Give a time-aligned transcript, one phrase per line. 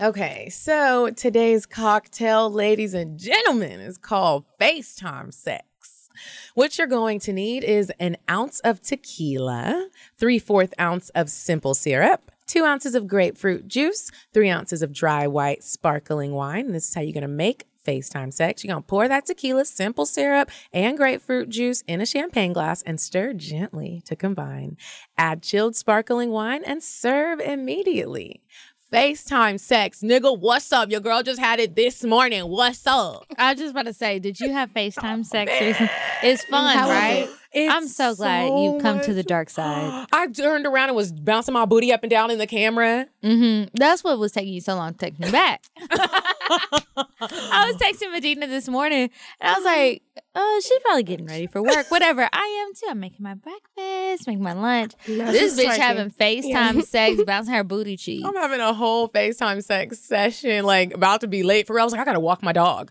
[0.00, 6.08] Okay, so today's cocktail, ladies and gentlemen, is called FaceTime sex.
[6.54, 11.74] What you're going to need is an ounce of tequila, three fourth ounce of simple
[11.74, 16.70] syrup, two ounces of grapefruit juice, three ounces of dry white sparkling wine.
[16.70, 18.62] This is how you're going to make FaceTime sex.
[18.62, 22.82] You're going to pour that tequila, simple syrup, and grapefruit juice in a champagne glass
[22.82, 24.76] and stir gently to combine.
[25.16, 28.42] Add chilled sparkling wine and serve immediately.
[28.92, 30.38] FaceTime sex, nigga.
[30.38, 30.90] What's up?
[30.90, 32.48] Your girl just had it this morning.
[32.48, 33.26] What's up?
[33.36, 35.90] I was just about to say, did you have FaceTime sex recently?
[36.22, 37.28] It's fun, How right?
[37.52, 37.70] it?
[37.70, 40.06] I'm so glad so you've come to the dark side.
[40.12, 43.06] I turned around and was bouncing my booty up and down in the camera.
[43.22, 45.62] hmm That's what was taking you so long to text me back.
[45.90, 49.10] I was texting Medina this morning,
[49.40, 50.02] and I was like,
[50.34, 51.86] "Oh, she's probably getting ready for work.
[51.90, 52.28] Whatever.
[52.32, 52.86] I am too.
[52.90, 54.94] I'm making my breakfast, making my lunch.
[55.06, 56.10] this bitch like having.
[56.10, 56.80] FaceTime Yeah.
[56.82, 58.24] sex, bouncing her booty cheeks.
[58.26, 61.82] I'm having a whole FaceTime sex session, like about to be late for real.
[61.82, 62.90] I was like, I gotta walk my dog.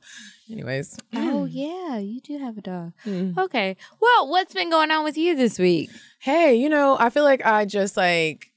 [0.52, 0.98] Anyways.
[1.14, 2.94] Oh yeah, you do have a dog.
[3.06, 3.38] Mm.
[3.38, 3.76] Okay.
[4.00, 5.90] Well, what's been going on with you this week?
[6.20, 8.52] Hey, you know, I feel like I just like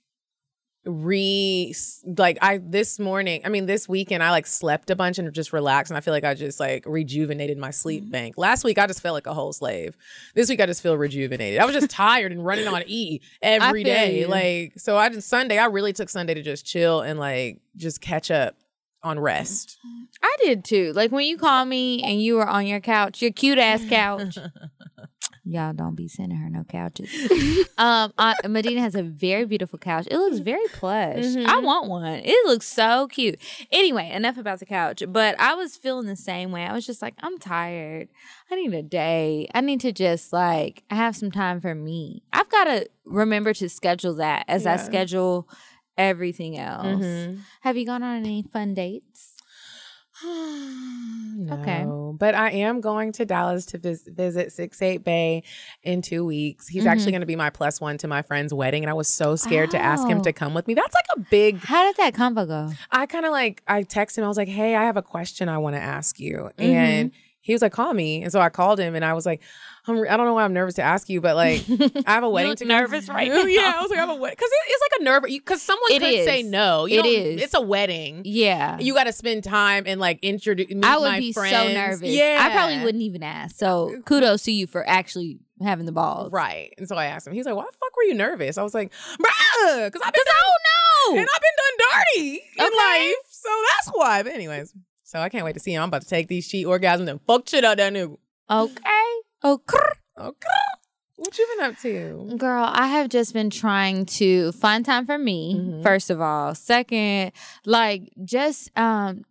[0.84, 1.74] re
[2.18, 5.52] like I this morning, I mean this weekend I like slept a bunch and just
[5.52, 8.10] relaxed and I feel like I just like rejuvenated my sleep Mm-hmm.
[8.12, 8.34] bank.
[8.38, 9.96] Last week I just felt like a whole slave.
[10.34, 11.60] This week I just feel rejuvenated.
[11.60, 14.20] I was just tired and running on E every day.
[14.20, 14.26] you.
[14.28, 18.00] Like so I did Sunday, I really took Sunday to just chill and like just
[18.00, 18.56] catch up
[19.02, 19.78] on rest.
[20.22, 20.92] I did too.
[20.94, 24.36] Like when you called me and you were on your couch, your cute ass couch.
[25.44, 27.08] Y'all don't be sending her no couches.
[27.78, 30.06] um, I, Medina has a very beautiful couch.
[30.10, 31.24] It looks very plush.
[31.46, 32.20] I want one.
[32.22, 33.40] It looks so cute.
[33.72, 35.02] Anyway, enough about the couch.
[35.08, 36.64] But I was feeling the same way.
[36.64, 38.08] I was just like, I'm tired.
[38.50, 39.48] I need a day.
[39.54, 42.22] I need to just like have some time for me.
[42.32, 45.48] I've got to remember to schedule that as I schedule
[45.96, 46.86] everything else.
[47.04, 47.40] Mhm.
[47.62, 49.29] Have you gone on any fun dates?
[51.50, 51.84] Okay.
[51.84, 55.42] No, but I am going to Dallas to vis- visit Six Eight Bay
[55.82, 56.68] in two weeks.
[56.68, 57.12] He's actually Mhm.
[57.12, 59.70] going to be my plus one to my friend's wedding, and I was so scared
[59.70, 60.22] to ask him Oh.
[60.24, 60.74] to come with me.
[60.74, 61.58] That's like a big.
[61.58, 62.70] How did that convo go?
[62.90, 64.24] I kind of like I texted him.
[64.24, 66.62] I was like, "Hey, I have a question I want to ask you," Mm-hmm.
[66.62, 69.40] and he was like, "Call me." And so I called him, and I was like,
[69.86, 71.64] I'm, "I don't know why I'm nervous to ask you, but like,
[72.06, 73.42] I have a wedding to nervous right now.
[73.44, 73.74] yeah.
[73.76, 75.22] I was like, I have a wedding because it, it's like a nerve.
[75.24, 76.86] Because someone It could say no.
[76.86, 77.40] You It.
[77.40, 78.22] It's a wedding.
[78.24, 78.78] Yeah.
[78.78, 80.66] You got to spend time and like introduce.
[80.82, 81.56] I would be friends.
[81.56, 82.08] so nervous.
[82.10, 83.56] Yeah, I probably wouldn't even ask.
[83.56, 86.32] So kudos to you for actually having the balls.
[86.32, 86.72] Right.
[86.78, 87.32] And so I asked him.
[87.32, 90.22] He's like, "Why the fuck were you nervous?" I was like, "Bruh, because I've been
[90.24, 91.28] Because I don't and.
[91.34, 94.74] I've been done dirty in life, so that's why." But anyways,
[95.04, 95.82] so I can't wait to see him.
[95.82, 98.16] I'm about to take these cheat orgasms and fuck shit out that nigga.
[98.48, 99.06] Okay.
[99.44, 99.76] Okay.
[100.18, 100.48] Okay.
[101.16, 102.36] What you been up to?
[102.38, 105.82] Girl, I have just been trying to find time for me, Mhm.
[105.82, 106.54] first of all.
[106.54, 107.32] Second,
[107.66, 109.24] like just um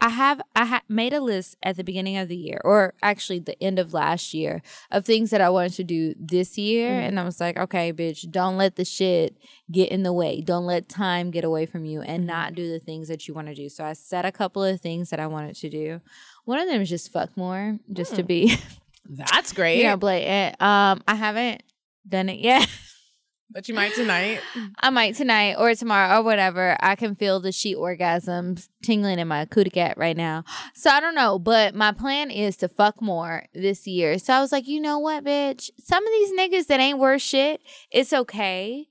[0.00, 3.38] I have I ha- made a list at the beginning of the year or actually
[3.38, 7.02] the end of last year of things that I wanted to do this year Mhm.
[7.08, 9.36] and I was like, okay, bitch, don't let the shit
[9.70, 10.40] get in the way.
[10.40, 13.46] Don't let time get away from you and not do the things that you want
[13.48, 13.68] to do.
[13.68, 16.00] So I set a couple of things that I wanted to do.
[16.46, 18.26] One of them is just fuck more, just to Hmm.
[18.26, 18.56] be
[19.08, 19.78] That's great.
[19.78, 20.60] you know, blatant.
[20.60, 21.62] Um I haven't
[22.08, 22.68] done it yet.
[23.52, 24.40] but you might tonight.
[24.80, 26.76] I might tonight or tomorrow or whatever.
[26.80, 30.44] I can feel the sheet orgasms tingling in my cootie cat right now.
[30.74, 34.18] So I don't know, but my plan is to fuck more this year.
[34.18, 35.70] So I was like, you know what, bitch?
[35.78, 38.88] Some of these niggas that ain't worth shit, it's okay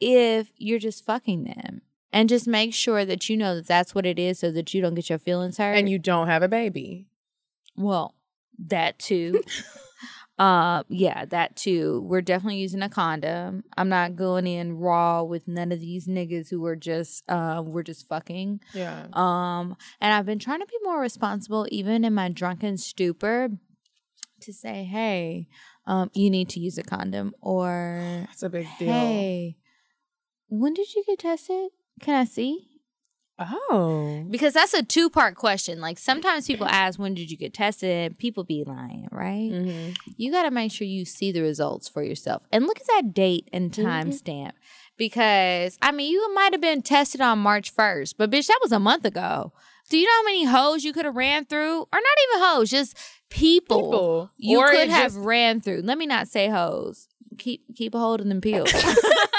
[0.00, 1.82] if you're just fucking them.
[2.12, 4.82] And just make sure that you know that that's what it is so that you
[4.82, 5.74] don't get your feelings hurt.
[5.74, 7.06] And you don't have a baby.
[7.76, 8.14] Well,
[8.68, 9.42] that too.
[10.38, 12.02] uh yeah, that too.
[12.06, 13.64] We're definitely using a condom.
[13.76, 17.82] I'm not going in raw with none of these niggas who are just uh we're
[17.82, 18.60] just fucking.
[18.74, 19.06] Yeah.
[19.12, 23.50] Um and I've been trying to be more responsible even in my drunken stupor
[24.40, 25.48] to say, "Hey,
[25.86, 28.88] um you need to use a condom or That's a big deal.
[28.88, 29.56] hey,
[30.48, 31.70] when did you get tested?
[32.00, 32.66] Can I see?"
[33.40, 34.24] Oh.
[34.30, 35.80] Because that's a two part question.
[35.80, 38.18] Like sometimes people ask, when did you get tested?
[38.18, 39.50] People be lying, right?
[39.50, 39.96] Mhm.
[40.16, 43.14] You got to make sure you see the results for yourself and look at that
[43.14, 44.54] date and time stamp.
[44.98, 48.70] Because, I mean, you might have been tested on March 1st, but bitch, that was
[48.72, 49.52] a month ago.
[49.88, 51.80] Do you know how many hoes you could have ran through?
[51.80, 52.96] Or not even hoes, just
[53.30, 54.30] people, People.
[54.36, 55.80] you Or could have just- ran through.
[55.82, 57.08] Let me not say hoes.
[57.38, 58.70] Keep keep a hold of them pills.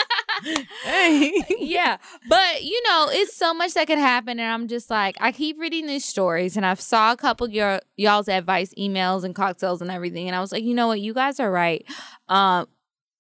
[0.84, 1.44] Hey.
[1.60, 1.98] yeah.
[2.28, 4.40] But you know, it's so much that could happen.
[4.40, 7.82] And I'm just like, I keep reading these stories and I've saw a couple your
[7.98, 10.28] y'all's advice emails and Cocktales and everything.
[10.28, 11.86] And I was like, you know what, you guys are right.
[12.30, 12.68] Um,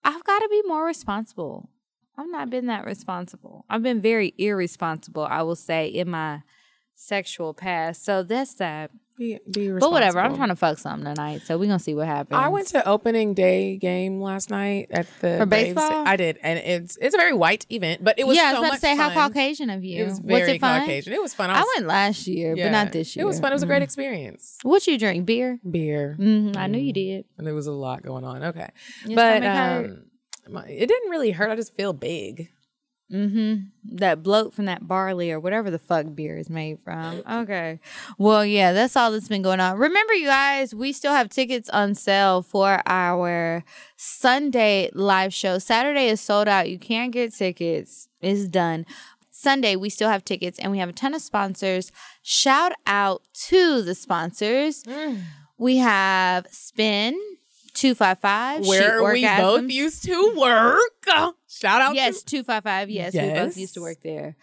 [0.04, 1.70] I've got to be more responsible.
[2.18, 3.66] I've not been that responsible.
[3.70, 6.44] I've been very irresponsible, I will say, in my
[6.94, 8.04] sexual past.
[8.06, 8.92] So that's that.
[9.22, 11.44] Be, be But whatever, I'm trying to fuck something tonight.
[11.46, 12.40] So we're gonna see what happens.
[12.40, 15.76] I went to opening day game last night at the For Braves.
[15.76, 16.08] baseball?
[16.08, 18.58] I did, and it's it's a very white event, but it was yeah, I was
[18.62, 19.28] so about to say how fun.
[19.30, 20.02] Caucasian of you.
[20.02, 20.80] It was very it fun?
[20.82, 21.14] Caucasian.
[21.14, 21.52] It was fun.
[21.52, 23.22] I was- went last year, yeah, but not this year.
[23.24, 23.52] It was fun.
[23.52, 24.58] It was a great experience.
[24.64, 25.28] What you drink?
[25.28, 25.60] Beer?
[25.70, 27.26] Beer, hmm I knew you did.
[27.38, 28.44] and there was a lot going on.
[28.44, 28.70] Okay,
[29.06, 30.06] Your but um,
[30.50, 31.52] my, it didn't really hurt.
[31.52, 32.50] I just feel big.
[33.12, 33.98] Mm-hmm.
[33.98, 37.22] That bloat from that barley or whatever the fuck beer is made from.
[37.30, 37.80] Okay.
[38.18, 39.78] Well, yeah, that's all that's been going on.
[39.78, 43.64] Remember, you guys, we still have tickets on sale for our
[43.98, 45.60] Sunday live show.
[45.60, 46.70] Saturday is sold out.
[46.70, 48.08] You can't get tickets.
[48.22, 48.86] It's done.
[49.30, 51.92] Sunday, we still have tickets and we have a ton of sponsors.
[52.22, 54.84] Shout out to the sponsors.
[55.58, 57.20] We have Spin
[57.82, 58.68] 255.
[58.68, 60.80] Where we both used to work.
[61.50, 61.90] Shout out.
[61.90, 62.90] To Yes, to- two five five.
[62.90, 64.36] Yes, we both used to work there.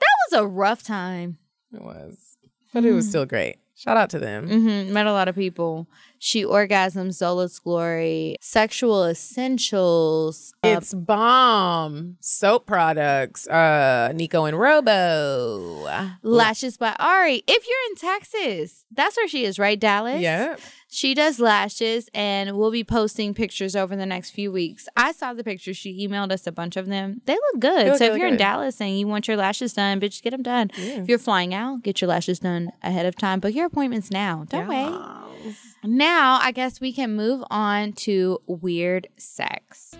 [0.00, 1.38] That was a rough time.
[1.72, 2.36] it was,
[2.72, 3.56] but it was still great.
[3.76, 4.48] Shout out to them.
[4.48, 5.88] hmm Met a lot of people.
[6.22, 10.52] She orgasms, Zola's glory, sexual essentials.
[10.62, 13.48] uh, It's bomb soap products.
[13.48, 15.86] Uh, Nico and Robo.
[16.22, 17.42] lashes by Ari.
[17.46, 20.20] If you're in Texas, that's where she is, right, Dallas?
[20.20, 20.56] Yeah.
[20.92, 24.88] She does lashes, and we'll be posting pictures over the next few weeks.
[24.96, 25.76] I saw the pictures.
[25.78, 27.22] She emailed us a bunch of them.
[27.24, 27.86] They look good.
[27.86, 28.36] They look so if you're in.
[28.36, 30.70] Dallas and you want your lashes done, bitch, get them done.
[30.76, 31.00] Yeah.
[31.00, 33.40] If you're flying out, get your lashes done ahead of time.
[33.40, 34.44] Book your appointments now.
[34.50, 35.54] Don't wait.
[35.82, 35.90] Yes.
[35.90, 39.94] Now, I guess we can move on to weird sex.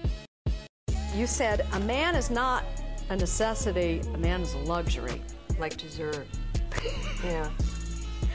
[1.15, 2.65] You said a man is not
[3.09, 5.21] a necessity, a man is a luxury.
[5.59, 6.27] like dessert.
[7.25, 7.51] yeah.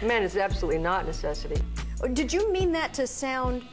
[0.04, 1.62] Man is absolutely not necessity.
[2.04, 3.64] Oh, Did you mean that to sound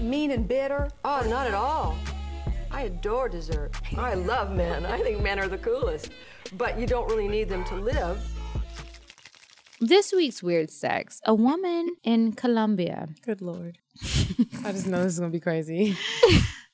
[0.00, 0.88] mean and bitter?
[1.04, 1.96] Oh, not at all.
[2.70, 3.72] I adore dessert.
[3.96, 4.86] I love men.
[4.86, 6.10] I think men are the coolest.
[6.56, 8.20] But you don't really need them to live.
[9.80, 13.08] This week's weird sex a woman in Colombia.
[13.22, 13.78] Good lord.
[14.64, 15.96] I just know this is gonna be crazy.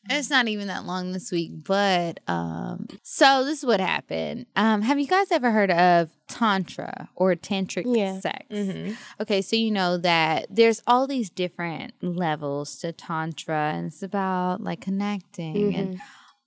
[0.08, 4.46] It's not even that long this week, but um, so this is what happened.
[4.54, 8.20] Um, have you guys ever heard of tantra or tantric Yeah.
[8.20, 8.46] sex?
[8.48, 8.92] Mm-hmm.
[9.20, 14.60] Okay, so you know that there's all these different levels to tantra, and it's about
[14.60, 16.00] like connecting and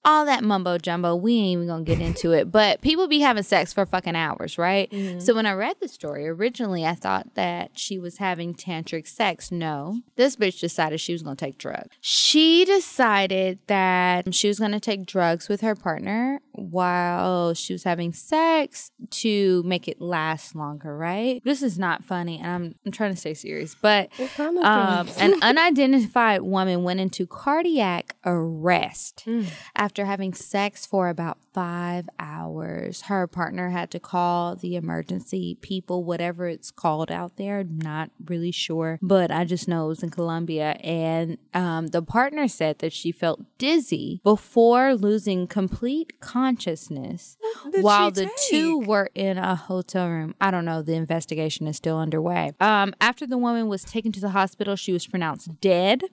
[0.05, 1.15] all that mumbo jumbo.
[1.15, 4.57] We ain't even gonna get into it, but people be having sex for fucking hours,
[4.57, 4.91] right?
[5.19, 9.51] So when I read the story originally, I thought that she was having tantric sex.
[9.51, 11.89] No, this bitch decided she was gonna take drugs.
[12.01, 18.13] She decided that she was gonna take drugs with her partner while she was having
[18.13, 21.41] sex to make it last longer, right?
[21.43, 25.09] This is not funny, and I'm, I'm trying to stay serious, but kind of um,
[25.19, 29.25] an unidentified woman went into cardiac arrest
[29.75, 33.03] after having sex for about five hours.
[33.03, 37.63] Her partner had to call the emergency people, whatever it's called out there.
[37.63, 40.71] Not really sure, but I just know it was in Colombia.
[40.83, 47.37] And um, the partner said that she felt dizzy before losing complete consciousness
[47.81, 50.35] while the two were in a hotel room.
[50.39, 50.81] I don't know.
[50.81, 52.53] The investigation is still underway.
[52.59, 56.03] Um, after the woman was taken to the hospital, she was pronounced dead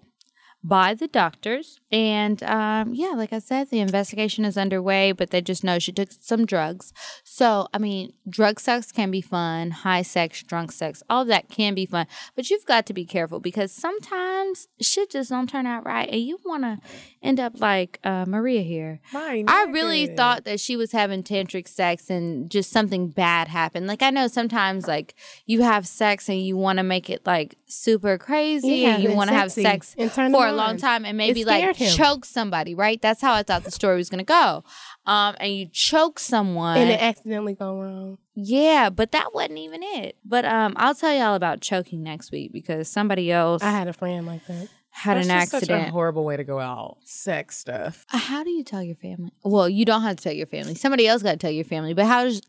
[0.66, 1.80] by the doctors.
[1.92, 5.92] And um, yeah, like I said, the investigation is underway, but they just know she
[5.92, 6.92] took some drugs.
[7.37, 11.50] So, I mean, drug sex can be fun, high sex, drunk sex, all of that
[11.50, 12.07] can be fun.
[12.35, 16.09] But you've got to be careful because sometimes shit just don't turn out right.
[16.09, 16.78] And you want to
[17.23, 19.00] end up like uh, Maria here.
[19.47, 23.87] I really thought that she was having tantric sex and just something bad happened.
[23.87, 25.14] Like I know sometimes like
[25.45, 29.12] you have sex and you want to make it like super crazy Yeah, and you
[29.14, 31.95] want to have sex for a them long time and maybe like him.
[31.95, 33.02] choke somebody, right?
[33.02, 34.64] That's how I thought the story was going to go.
[35.06, 36.76] Um and you choke someone.
[36.78, 38.18] and it accidentally go wrong.
[38.34, 40.16] yeah, but that wasn't even it.
[40.25, 43.92] But um I'll tell y'all about choking next week because somebody else I had a
[43.92, 44.68] friend like that.
[44.90, 45.90] had That's an just Such a accident.
[45.92, 46.98] horrible way to go out.
[47.04, 48.04] Sex stuff.
[48.12, 49.30] Uh, How do you tell your family?
[49.44, 50.75] Well, you don't have to tell your family.
[50.75, 51.94] Somebody else got to tell your family.
[51.94, 52.40] But how does?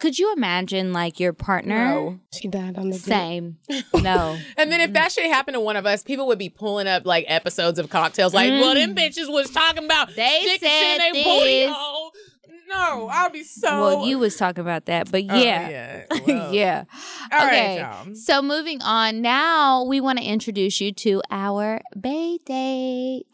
[0.00, 1.76] Could you imagine like your partner?
[1.76, 2.18] No.
[2.32, 3.04] She died on the jet.
[3.04, 3.58] Same.
[4.02, 4.36] No.
[4.56, 7.04] And then if that shit happened to one of us, people would be pulling up
[7.06, 10.14] like episodes of Cocktales, like, "Well, them bitches was talking about Mm.
[10.16, 11.72] They sticking said shit in their booty this.
[11.76, 12.12] hole."
[12.68, 13.68] No, I'll be so.
[13.80, 15.68] well, you was talking about that, but Oh, yeah.
[15.68, 16.04] yeah.
[16.26, 16.54] Well.
[16.54, 16.84] yeah.
[17.30, 17.78] All right, okay.
[17.80, 18.14] y'all.
[18.14, 23.26] So moving on, now we want to introduce you to our Bay date.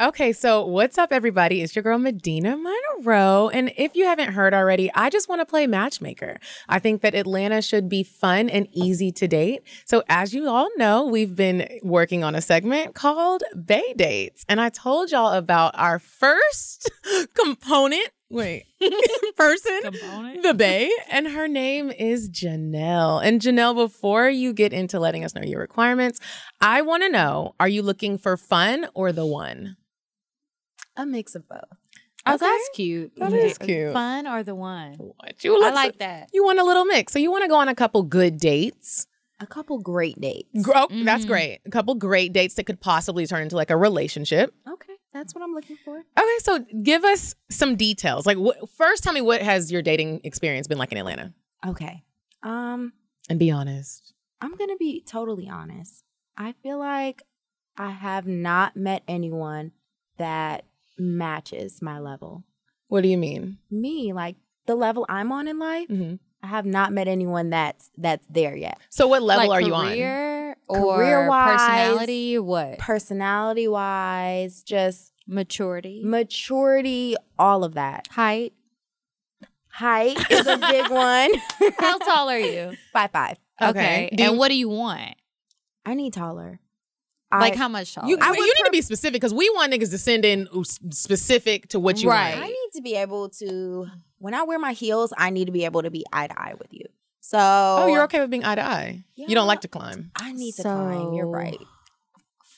[0.00, 1.62] Okay, so what's up, everybody?
[1.62, 3.48] It's your girl Medina Monroe.
[3.50, 6.40] And if you haven't heard already, I just want to play matchmaker.
[6.68, 9.62] I think that Atlanta should be fun and easy to date.
[9.84, 14.44] So, as you all know, we've been working on a segment called Bay Dates.
[14.48, 16.90] And I told y'all about our first
[17.34, 18.08] component.
[18.30, 18.64] Wait,
[19.36, 20.42] person, Component?
[20.42, 23.24] the Bay, and her name is Janelle.
[23.24, 26.18] And Janelle, before you get into letting us know your requirements,
[26.60, 29.76] I want to know are you looking for fun or the one?
[30.96, 31.60] A mix of both.
[32.26, 32.46] Oh, Okay.
[32.46, 33.12] that's cute.
[33.16, 33.92] That is cute.
[33.92, 34.94] Fun or the one?
[34.94, 36.30] What you I look like that.
[36.32, 37.12] You want a little mix.
[37.12, 39.06] So you want to go on a couple good dates.
[39.40, 40.48] A couple great dates.
[40.62, 41.28] Gro- That's Mhm.
[41.28, 41.60] great.
[41.66, 44.54] A couple great dates that could possibly turn into like a relationship.
[44.66, 45.98] Okay, that's what I'm looking for.
[45.98, 48.24] Okay, so give us some details.
[48.26, 51.34] Like, what, first, tell me what has your dating experience been like in Atlanta,
[51.66, 52.04] Okay.
[52.42, 52.92] Um,
[53.28, 54.14] and be honest.
[54.40, 56.04] I'm gonna be totally honest.
[56.38, 57.22] I feel like
[57.76, 59.72] I have not met anyone
[60.16, 60.64] that
[60.98, 62.44] matches my level.
[62.88, 63.58] What do you mean?
[63.70, 64.36] Me, like
[64.66, 66.18] the level I'm on in life, Mhm.
[66.42, 68.78] I have not met anyone that's that's there yet.
[68.90, 69.86] So, what level like are you on?
[69.88, 72.78] career or Career-wise, personality what?
[72.78, 78.06] Personality wise, just Maturity, maturity, all of that.
[78.10, 78.52] height.
[79.68, 81.30] Height is a big one.
[81.78, 82.74] How tall are you?
[82.92, 83.38] Five five.
[83.60, 84.10] Okay.
[84.14, 85.14] Do and you- what do you want?
[85.86, 86.60] I need taller.
[87.40, 88.08] Like I, how much taller?
[88.08, 90.46] You, I you would need to be specific because we want niggas to send in
[90.90, 92.36] specific to what you Right.
[92.36, 93.86] I need to be able to
[94.18, 96.54] when I wear my heels, I need to be able to be eye to eye
[96.58, 96.84] with you.
[97.20, 99.04] So Oh, you're okay with being eye to eye.
[99.14, 100.10] You don't like to climb.
[100.16, 101.12] I need to climb.
[101.14, 101.58] You're right.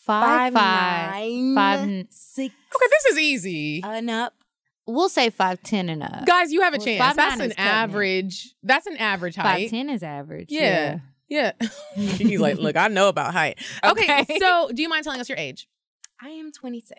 [0.05, 3.81] five, five, nine, five n- six Okay, this is easy.
[3.85, 4.35] and up.
[4.89, 6.27] We'll say five ten and up.
[6.27, 7.15] Guys, you have a well, chance.
[7.15, 7.69] 5'9" That's is an cutting it.
[7.69, 8.55] average.
[8.63, 9.63] That's an average height.
[9.63, 10.51] Five ten is average.
[10.51, 10.61] Yeah.
[10.61, 10.99] Yeah.
[11.95, 13.59] He's like, look, I know about height.
[13.85, 14.39] Okay, Okay.
[14.39, 15.69] so do you mind telling us your age?
[16.23, 16.99] I am 26.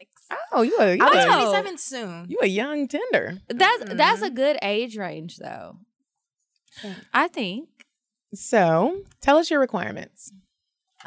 [0.52, 0.94] Oh, you are.
[0.94, 1.52] you, I'll be Oh.
[1.52, 2.26] 27 soon.
[2.30, 3.40] you a young tender.
[3.48, 4.24] That's that's Mm-hmm.
[4.26, 5.78] a good age range though.
[7.14, 7.70] I think.
[8.36, 10.32] So tell us your requirements.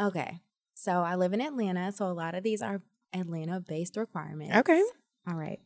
[0.01, 0.41] Okay.
[0.75, 2.81] So I live in Atlanta, so a lot of these are
[3.13, 4.57] Atlanta based requirements.
[4.57, 4.83] Okay.
[5.29, 5.61] All right.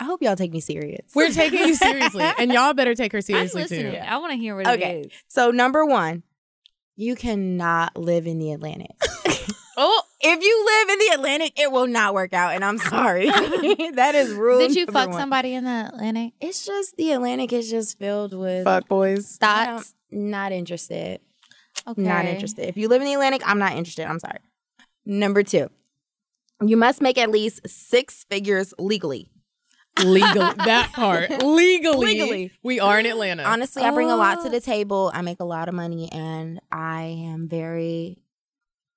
[0.00, 1.12] I hope y'all take me serious.
[1.14, 3.92] We're taking you seriously, and y'all better take her I'm seriously listening.
[3.92, 3.98] too.
[3.98, 4.76] I want to hear what it is.
[4.76, 5.00] Okay.
[5.00, 5.12] it is.
[5.28, 6.22] So number one,
[7.00, 8.92] you cannot live in the Atlantic.
[9.82, 13.30] Oh, if you live in the Atlantic, it will not work out, and I'm sorry.
[13.30, 14.58] that is rule.
[14.58, 15.18] Did you fuck one.
[15.18, 16.34] somebody in the Atlantic?
[16.38, 19.38] It's just the Atlantic is just filled with fuck boys.
[19.40, 19.94] I don't- Thoughts?
[20.10, 21.22] Not interested.
[21.88, 22.02] Okay.
[22.02, 22.68] Not interested.
[22.68, 24.04] If you live in the Atlantic, I'm not interested.
[24.06, 24.40] I'm sorry.
[25.06, 25.70] Number two,
[26.60, 29.30] you must make at least six figures legally.
[30.04, 31.42] Legal that part.
[31.42, 32.52] Legally, Legally.
[32.62, 33.42] we are in Atlanta.
[33.44, 34.50] Honestly, I bring a lot to Oh.
[34.50, 35.10] the table.
[35.14, 38.18] I make a lot of money and I am very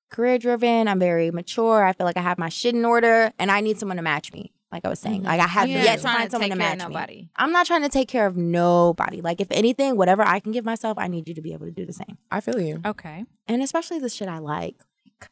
[0.09, 0.88] career driven.
[0.88, 1.83] I'm very mature.
[1.83, 4.31] I feel like I have my shit in order and I need someone to match
[4.31, 4.53] me.
[4.71, 6.59] Like I was saying, like I have You're yet to trying find someone to take
[6.62, 6.93] care match of me.
[6.95, 7.29] nobody.
[7.35, 9.21] I'm not trying to take care of nobody.
[9.21, 11.71] Like if anything, whatever I can give myself, I need you to be able to
[11.71, 12.17] do the same.
[12.31, 12.81] I feel you.
[12.85, 13.25] Okay.
[13.47, 14.77] and especially the shit I like.
[15.05, 15.29] Like,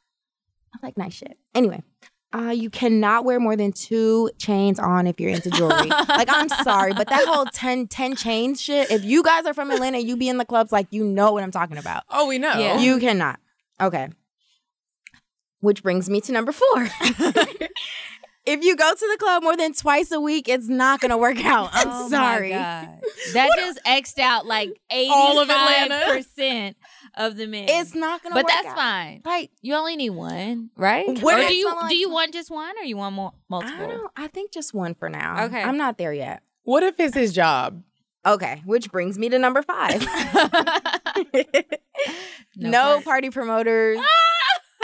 [0.76, 1.38] I like nice shit.
[1.56, 1.82] Anyway,
[2.34, 5.88] uh, you cannot wear more than two chains on if you're into jewelry.
[6.08, 9.70] like, I'm sorry, but that whole 10, 10 chains shit, if you guys are from
[9.72, 12.04] Atlanta, you be in the clubs, like, you know what I'm talking about.
[12.10, 12.54] Oh, we know.
[12.58, 12.80] Yeah.
[12.80, 13.40] You cannot.
[13.82, 14.10] Okay.
[15.60, 16.88] Which brings me to number four.
[18.46, 21.18] if you go to the club more than twice a week, it's not going to
[21.18, 21.70] work out.
[21.74, 22.50] I'm Oh my sorry.
[22.50, 22.90] God.
[23.34, 26.02] That just xed out like All of Atlanta?
[26.24, 26.76] 85%
[27.16, 27.66] of the men.
[27.68, 28.76] It's not going to work but work that's out.
[28.76, 29.22] fine.
[29.26, 31.08] Like, You only need one, right?
[31.22, 33.34] What or do you someone do you likes- want just one or you want more
[33.50, 33.76] multiple?
[33.76, 34.10] I multiple?
[34.16, 34.26] don't.
[34.26, 35.46] I think just one for now.
[35.46, 35.62] Okay.
[35.62, 36.42] I'm not there yet.
[36.64, 37.82] What if it's his job?
[38.26, 40.02] Okay, which brings me to number five.
[42.56, 43.98] no, part- party promoters.
[44.00, 44.08] Ah!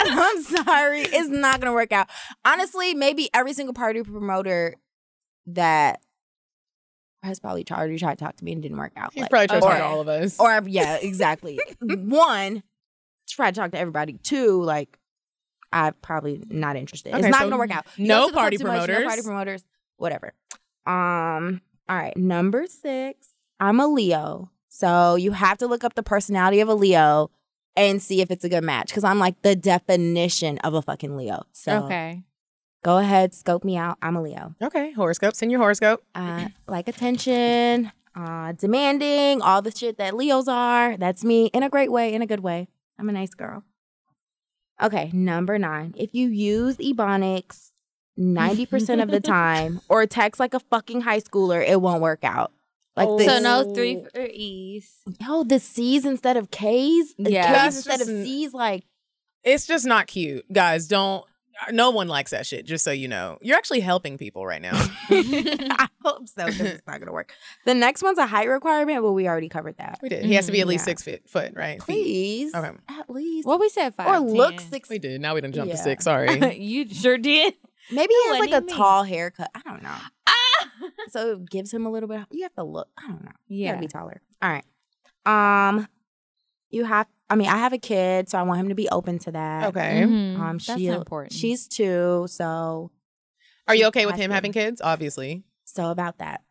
[0.00, 2.08] I'm sorry, it's not gonna work out.
[2.44, 4.76] Honestly, maybe every single party promoter
[5.46, 6.00] that
[7.22, 9.12] has probably tried to talk to me and didn't work out.
[9.12, 10.38] He's Like, probably trying to talk to all of us.
[10.38, 11.58] or yeah, exactly.
[11.80, 12.62] One,
[13.28, 14.14] try to talk to everybody.
[14.14, 14.98] Two, like
[15.72, 17.10] I'm probably not interested.
[17.14, 17.86] Okay, it's not so gonna work out.
[17.96, 18.88] You no go to the club party promoters.
[18.88, 19.64] much, no party promoters.
[19.96, 20.32] Whatever.
[20.86, 21.60] Um.
[21.88, 22.16] All right.
[22.16, 23.28] Number six.
[23.60, 27.30] I'm a Leo, so you have to look up the personality of a Leo
[27.74, 28.88] and see if it's a good match.
[28.88, 31.42] Because I'm like the definition of a fucking Leo.
[31.52, 32.22] So Okay.
[32.82, 33.98] Go ahead, scope me out.
[34.02, 34.54] I'm a Leo.
[34.62, 35.34] okay, horoscope.
[35.34, 36.02] Send your horoscope.
[36.14, 40.96] Uh, like attention, uh, demanding, all the shit that Leos are.
[40.96, 42.68] That's me in a great way, in a good way.
[42.98, 43.62] I'm a nice girl.
[44.82, 45.94] Okay, number nine.
[45.96, 47.72] If you use Ebonics,
[48.18, 52.52] 90% of the time or text like a fucking high schooler, it won't work out.
[52.96, 54.92] Like the, So no three for E's.
[55.20, 57.64] yo, the C's instead of K's, the Yeah.
[57.64, 58.84] K's instead of just- C's, like
[59.44, 60.88] It's just not cute, guys.
[60.88, 61.24] Don't.
[61.72, 62.64] No one likes that shit.
[62.66, 64.72] Just so you know, you're actually helping people right now.
[65.10, 67.32] I hope so because it's not gonna work.
[67.64, 69.98] The next one's a height requirement, but we already covered that.
[70.02, 70.24] We did.
[70.24, 70.90] He has to be at least Yeah.
[70.92, 71.78] six feet, foot, right?
[71.80, 72.70] Please, Okay.
[72.88, 74.08] at least, What we said five.
[74.08, 74.70] or look 10.
[74.70, 74.88] six.
[74.88, 75.20] We did.
[75.20, 76.04] Now we didn't jump to six.
[76.04, 76.56] Sorry.
[76.60, 77.54] you sure did.
[77.90, 78.76] Maybe he has What like a you mean?
[78.76, 79.50] tall haircut.
[79.54, 79.96] I don't know.
[80.26, 80.34] Ah!
[81.08, 82.20] So it gives him a little bit.
[82.30, 82.88] You have to look.
[82.98, 83.32] I don't know.
[83.48, 83.68] You Yeah.
[83.72, 84.20] gotta be taller.
[84.42, 84.64] All right.
[85.26, 85.88] Um,
[86.70, 87.06] you have.
[87.30, 89.68] I mean, I have a kid, so I want him to be open to that.
[89.68, 90.02] okay.
[90.06, 90.38] Mhm.
[90.38, 91.32] Um, That's important.
[91.34, 92.90] she's two, so
[93.66, 94.80] Are you okay with him having kids?
[94.82, 95.42] Obviously.
[95.64, 96.42] so about that.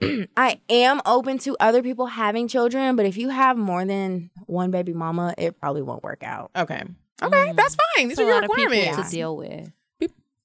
[0.36, 4.70] I am open to other people having children, but if you have more than one
[4.70, 6.50] baby mama, it probably won't work out.
[6.56, 6.82] Okay.
[7.22, 7.36] Okay.
[7.50, 7.56] Mm.
[7.56, 8.08] That's fine.
[8.08, 9.10] These It's a are your lot of people requirements.
[9.10, 9.70] to deal with.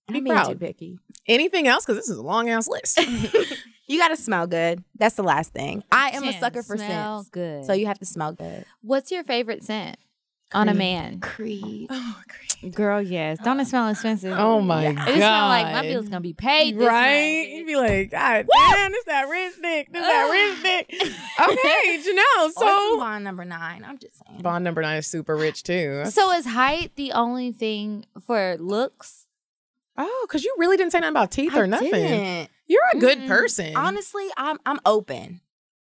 [0.10, 0.60] I'm Be being too proud.
[0.60, 1.00] picky.
[1.28, 1.86] Anything else?
[1.86, 3.00] Because this is a long ass list.
[3.88, 4.84] You gotta smell good.
[5.00, 5.84] That's the last thing.
[5.92, 7.66] I am a sucker for smell scents, good.
[7.66, 8.66] so you have to smell good.
[8.82, 9.98] What's your favorite scent
[10.54, 10.78] on a Creed.
[10.78, 11.20] man?
[11.22, 11.88] Creed.
[11.90, 12.22] oh,
[12.62, 12.74] great.
[12.74, 13.38] Girl, yes.
[13.44, 14.34] Don't it smell expensive?
[14.38, 15.06] Oh my It god.
[15.06, 16.78] just smell like my bill's gonna be paid.
[16.78, 17.38] This Right?
[17.44, 17.50] month.
[17.50, 19.92] You'd be like, God damn, this that rich dick.
[19.94, 21.14] This that rich dick.
[21.40, 22.52] Okay, Janelle.
[22.52, 23.86] So So bond number nine.
[23.86, 24.42] I'm just saying.
[24.42, 26.04] Bond number nine is super rich too.
[26.08, 29.27] So is height the only thing for looks?
[29.98, 31.92] Oh, because you really didn't say nothing about teeth I or nothing.
[31.92, 32.50] didn't.
[32.68, 33.28] You're a good Mm-mm.
[33.28, 33.76] person.
[33.76, 35.42] Honestly, I'm I'm open.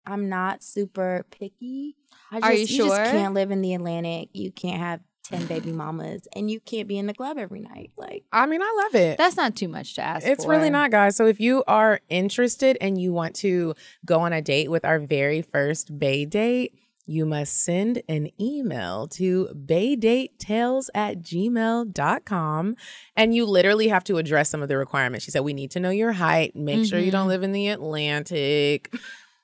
[0.05, 1.95] I'm not super picky.
[2.31, 3.05] I just, Are you just sure?
[3.05, 4.29] can't live in the Atlantic.
[4.33, 7.91] You can't have ten baby mamas, and you can't be in the club every night.
[7.97, 9.17] Like I mean, I love it.
[9.17, 10.25] That's not too much to ask.
[10.25, 10.51] It's for.
[10.51, 11.15] really not, guys.
[11.15, 13.75] So if you are interested and you want to
[14.05, 16.73] go on a date with our very first Bay date,
[17.09, 22.75] you must send an email to baydatetails at gmail.com.
[23.15, 25.25] And you literally have to address some of the requirements.
[25.25, 26.55] She said, We need to know your height.
[26.55, 27.29] Make sure you don't Mhm.
[27.29, 28.93] live in the Atlantic.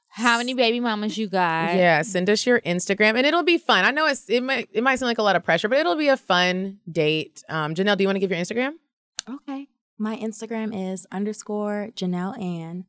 [0.10, 1.76] How many baby mamas you got?
[1.76, 3.84] Yeah, send us your Instagram and it'll be fun.
[3.84, 5.98] I know it's it might it might seem like a lot of pressure, but it'll
[5.98, 7.44] be a fun date.
[7.50, 8.74] Um, Janelle, do you want to give your Instagram?
[9.30, 12.86] okay, my Instagram is underscore Janelle Ann,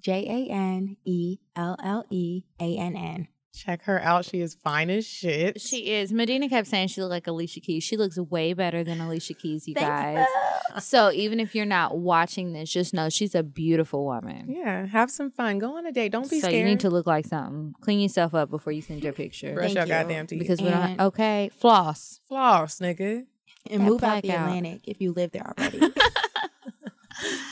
[0.00, 3.28] J A N E L L E A N N.
[3.56, 4.24] Check her out.
[4.26, 5.60] She is fine as shit.
[5.60, 6.12] She is.
[6.12, 7.82] Medina kept saying she looked like Alicia Keys.
[7.82, 10.26] She looks way better than Alicia Keys, you guys.
[10.80, 14.46] So even if you're not watching this, just know she's a beautiful woman.
[14.54, 15.58] Yeah, have some fun.
[15.58, 16.12] Go on a date.
[16.12, 16.54] Don't be so scared.
[16.60, 17.74] you need to look like something.
[17.80, 19.54] Clean yourself up before you send your picture.
[19.54, 19.88] brush Thank your you.
[20.02, 20.38] goddamn teeth.
[20.38, 20.82] Because we don't.
[20.82, 22.20] And- Okay, floss.
[22.28, 23.24] floss, nigga.
[23.70, 24.48] And That move out the blackout.
[24.48, 25.80] Atlantic if you live there already.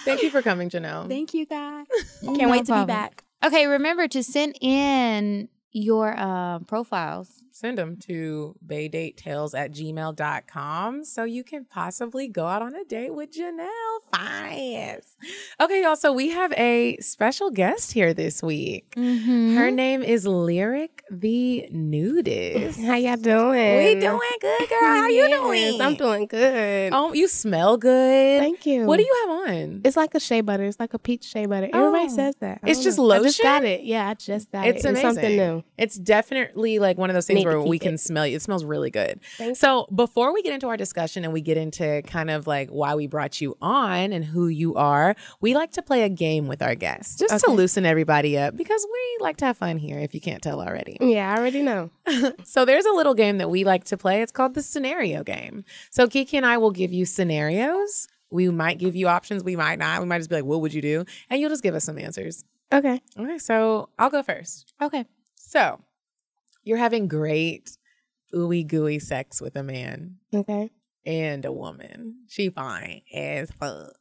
[0.04, 1.08] Thank you for coming, Janelle.
[1.08, 1.86] Thank you guys.
[2.22, 2.86] Can't No wait to problem.
[2.86, 3.24] be back.
[3.44, 7.43] Okay, remember to send in your uh, profiles.
[7.56, 13.14] Send them to baydatetails at gmail.com so you can possibly go out on a date
[13.14, 13.68] with Janelle
[14.12, 15.16] Fies.
[15.60, 15.94] Okay, y'all.
[15.94, 18.92] So we have a special guest here this week.
[18.96, 19.54] Mm-hmm.
[19.56, 22.84] Her name is Lyric the Nudist.
[22.84, 23.76] How y'all doing?
[23.94, 24.78] We doing good, girl.
[24.80, 25.80] How you doing?
[25.80, 26.92] I'm doing good.
[26.92, 28.40] Oh, you smell good.
[28.40, 28.84] Thank you.
[28.84, 29.80] What do you have on?
[29.84, 30.64] It's like a shea butter.
[30.64, 31.68] It's like a peach shea butter.
[31.72, 32.16] Everybody Oh.
[32.16, 32.58] says that.
[32.64, 33.12] I It's just know.
[33.12, 33.82] I just got it.
[33.84, 34.88] Yeah, I just got It's it.
[34.88, 35.06] amazing.
[35.08, 35.64] It's something new.
[35.78, 38.00] It's definitely like one of those things Where we can it.
[38.00, 38.36] smell you.
[38.36, 39.20] It smells really good.
[39.36, 42.70] Thank So before we get into our discussion and we get into kind of like
[42.70, 46.46] why we brought you on and who you are, we like to play a game
[46.48, 49.98] with our guests just to loosen everybody up because we like to have fun here.
[49.98, 50.96] If you can't tell already.
[51.00, 51.90] Yeah, I already know.
[52.44, 54.22] So there's a little game that we like to play.
[54.22, 55.64] It's called the scenario game.
[55.90, 58.06] So Kiki and I will give you scenarios.
[58.30, 59.42] We might give you options.
[59.44, 60.00] We might not.
[60.00, 61.98] We might just be like, "What would you do?" And you'll just give us some
[61.98, 62.44] answers.
[62.72, 63.00] Okay.
[63.18, 63.38] Okay.
[63.38, 64.72] So I'll go first.
[64.82, 65.04] Okay.
[65.36, 65.80] So
[66.64, 67.76] you're having great
[68.34, 70.70] ooey gooey sex with a man Okay.
[71.06, 72.16] and a woman.
[72.28, 73.92] She fine as fuck.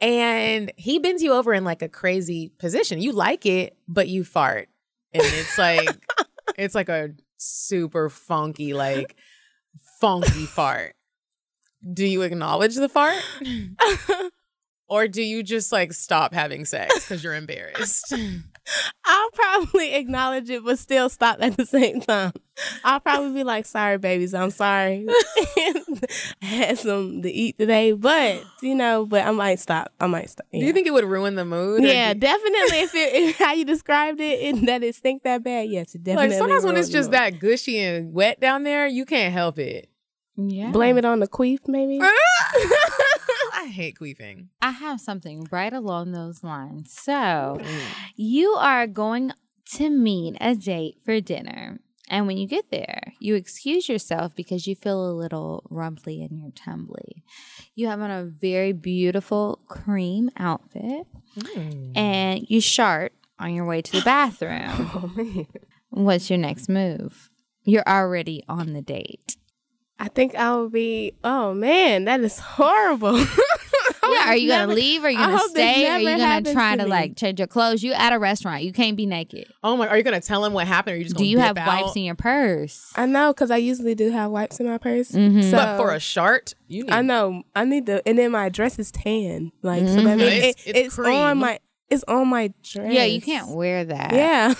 [0.00, 3.00] And he bends you over in like a crazy position.
[3.00, 4.68] You like it, but you fart.
[5.12, 5.88] And it's like
[6.58, 9.16] it's like a super funky, like
[10.00, 10.94] funky fart.
[11.92, 13.22] Do you acknowledge the fart?
[14.86, 18.12] Or do you just like stop having sex because you're embarrassed?
[19.04, 22.32] I'll probably acknowledge it, but still stop at the same time.
[22.84, 25.06] I'll probably be like, "Sorry, babies, I'm sorry.
[25.08, 26.00] I
[26.40, 29.92] had some to eat today, but you know, but I might stop.
[30.00, 30.46] I might stop.
[30.52, 31.82] Do you think it would ruin the mood?
[31.82, 32.78] Yeah, do- definitely.
[32.80, 36.04] If it if how you described it, and that it stink that bad, yes, it
[36.04, 36.30] definitely.
[36.30, 37.14] like sometimes when it's just mood.
[37.14, 39.88] that gushy and wet down there, you can't help it.
[40.36, 40.70] Yeah.
[40.72, 42.00] blame it on the queef, maybe.
[43.64, 44.48] I hate queefing.
[44.60, 46.92] I have something right along those lines.
[46.92, 47.58] So,
[48.14, 49.32] you are going
[49.76, 51.80] to meet a date for dinner.
[52.10, 56.36] And when you get there, you excuse yourself because you feel a little rumply in
[56.36, 57.24] your tumbly.
[57.74, 61.96] You have on a very beautiful cream outfit mm.
[61.96, 65.46] and you shart on your way to the bathroom.
[65.96, 67.30] Oh, What's your next move?
[67.62, 69.36] You're already on the date.
[69.98, 71.14] I think I will be.
[71.22, 73.24] Oh man, that is horrible.
[74.26, 75.02] Yeah, are you gonna leave?
[75.04, 75.88] Or are you gonna stay?
[75.88, 76.90] Are you gonna try to to me.
[76.90, 77.82] like change your clothes?
[77.82, 78.62] You at a restaurant.
[78.62, 79.46] You can't be naked.
[79.62, 79.88] Oh my!
[79.88, 80.92] Are you gonna tell him what happened?
[80.92, 82.92] Or are you just Do gonna do you dip have wipes in your purse?
[82.96, 85.12] I know because I usually do have wipes in my purse.
[85.12, 85.42] Mhm.
[85.50, 86.92] So But for a shart, you need.
[86.92, 89.52] I know I need to, and then my dress is tan.
[89.62, 90.16] Like so that Mhm.
[90.18, 91.14] means It's- it- it's it's, cream.
[91.16, 91.58] on my
[91.90, 92.92] it's on my dress.
[92.92, 94.12] Yeah, you can't wear that.
[94.14, 94.54] Yeah,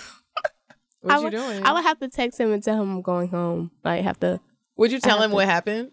[1.00, 1.62] what I you would, doing?
[1.64, 3.70] I would have to text him and tell him I'm going home.
[3.84, 4.40] Like have to.
[4.76, 5.90] would you tell him have what happened?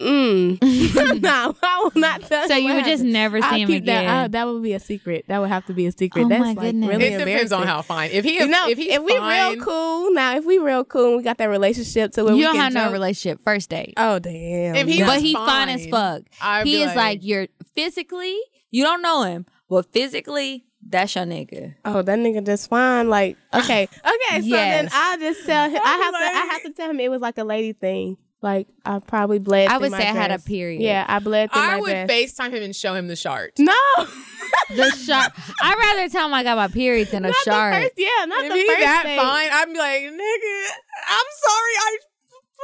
[0.00, 1.22] Mm.
[1.22, 2.48] no, I will not tell.
[2.48, 4.00] So him you would just never see I'll him keep that.
[4.00, 4.10] again.
[4.10, 5.24] I- that would be a secret.
[5.28, 6.24] That would have to be a secret.
[6.24, 6.88] Oh That's my like goodness.
[6.90, 8.10] really It depends on how fine.
[8.12, 10.84] If he, You know, if he's if we fine, real cool now, if we real
[10.84, 13.40] cool, and we got that relationship to where you we don't can have no relationship.
[13.44, 13.94] First date.
[13.96, 14.74] Oh damn!
[14.76, 16.22] If he but he fine as fuck.
[16.40, 18.36] I'd he is like- like you're physically.
[18.70, 21.76] You don't know him, but physically, that's your nigga.
[21.84, 23.08] Oh, that nigga just fine.
[23.08, 24.40] Like, okay, okay.
[24.42, 25.80] So then I'll just tell him.
[25.84, 26.18] I I'll be have to.
[26.38, 28.16] I have to tell him it was like a lady thing.
[28.44, 29.70] Like I probably bled.
[29.70, 30.82] I would my say I had a period.
[30.82, 32.10] Yeah, I bled through I my would dress.
[32.10, 33.54] FaceTime him and show him the shart.
[33.58, 33.72] No,
[34.76, 35.32] The shark.
[35.62, 37.74] I'd rather tell him I got my period than a not shark.
[37.74, 37.92] the first.
[37.96, 39.16] Yeah, not if the he first that date.
[39.16, 40.66] fine, I'd be like, nigga,
[41.08, 41.96] I'm sorry, I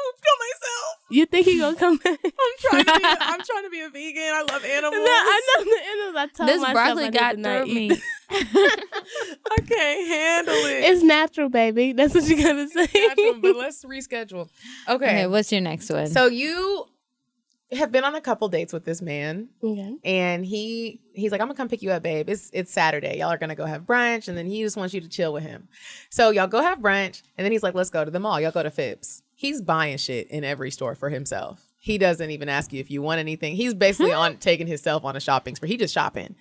[0.01, 1.01] pooped on myself.
[1.11, 2.19] You think he gonna come back?
[2.25, 3.05] I'm trying to be.
[3.21, 4.23] I'm trying to be a vegan.
[4.23, 4.95] I love animals.
[4.95, 7.75] No, I know the end of I told This myself broccoli I got to through
[7.75, 7.91] me.
[8.31, 10.85] I can't handle it.
[10.85, 11.93] It's natural, baby.
[11.93, 12.89] That's what you gotta say.
[12.95, 14.49] natural, but let's reschedule.
[14.89, 15.05] Okay.
[15.05, 16.07] Okay, what's your next one?
[16.07, 16.87] so you
[17.73, 19.97] have been on a couple dates with this man, okay.
[20.05, 22.29] and he he's like, "I'm gonna come pick you up, babe.
[22.29, 23.19] It's it's Saturday.
[23.19, 25.43] Y'all are gonna go have brunch, and then he just wants you to chill with
[25.43, 25.69] him.
[26.09, 28.41] So y'all go have brunch, and then he's like, "Let's go to the mall.
[28.41, 29.23] Y'all go to Phipps.
[29.41, 31.65] He's buying shit in every store for himself.
[31.79, 33.57] He doesn't even ask you if you want anything.
[33.57, 35.71] He's basically on taking himself on a shopping spree.
[35.71, 36.37] He just shopping.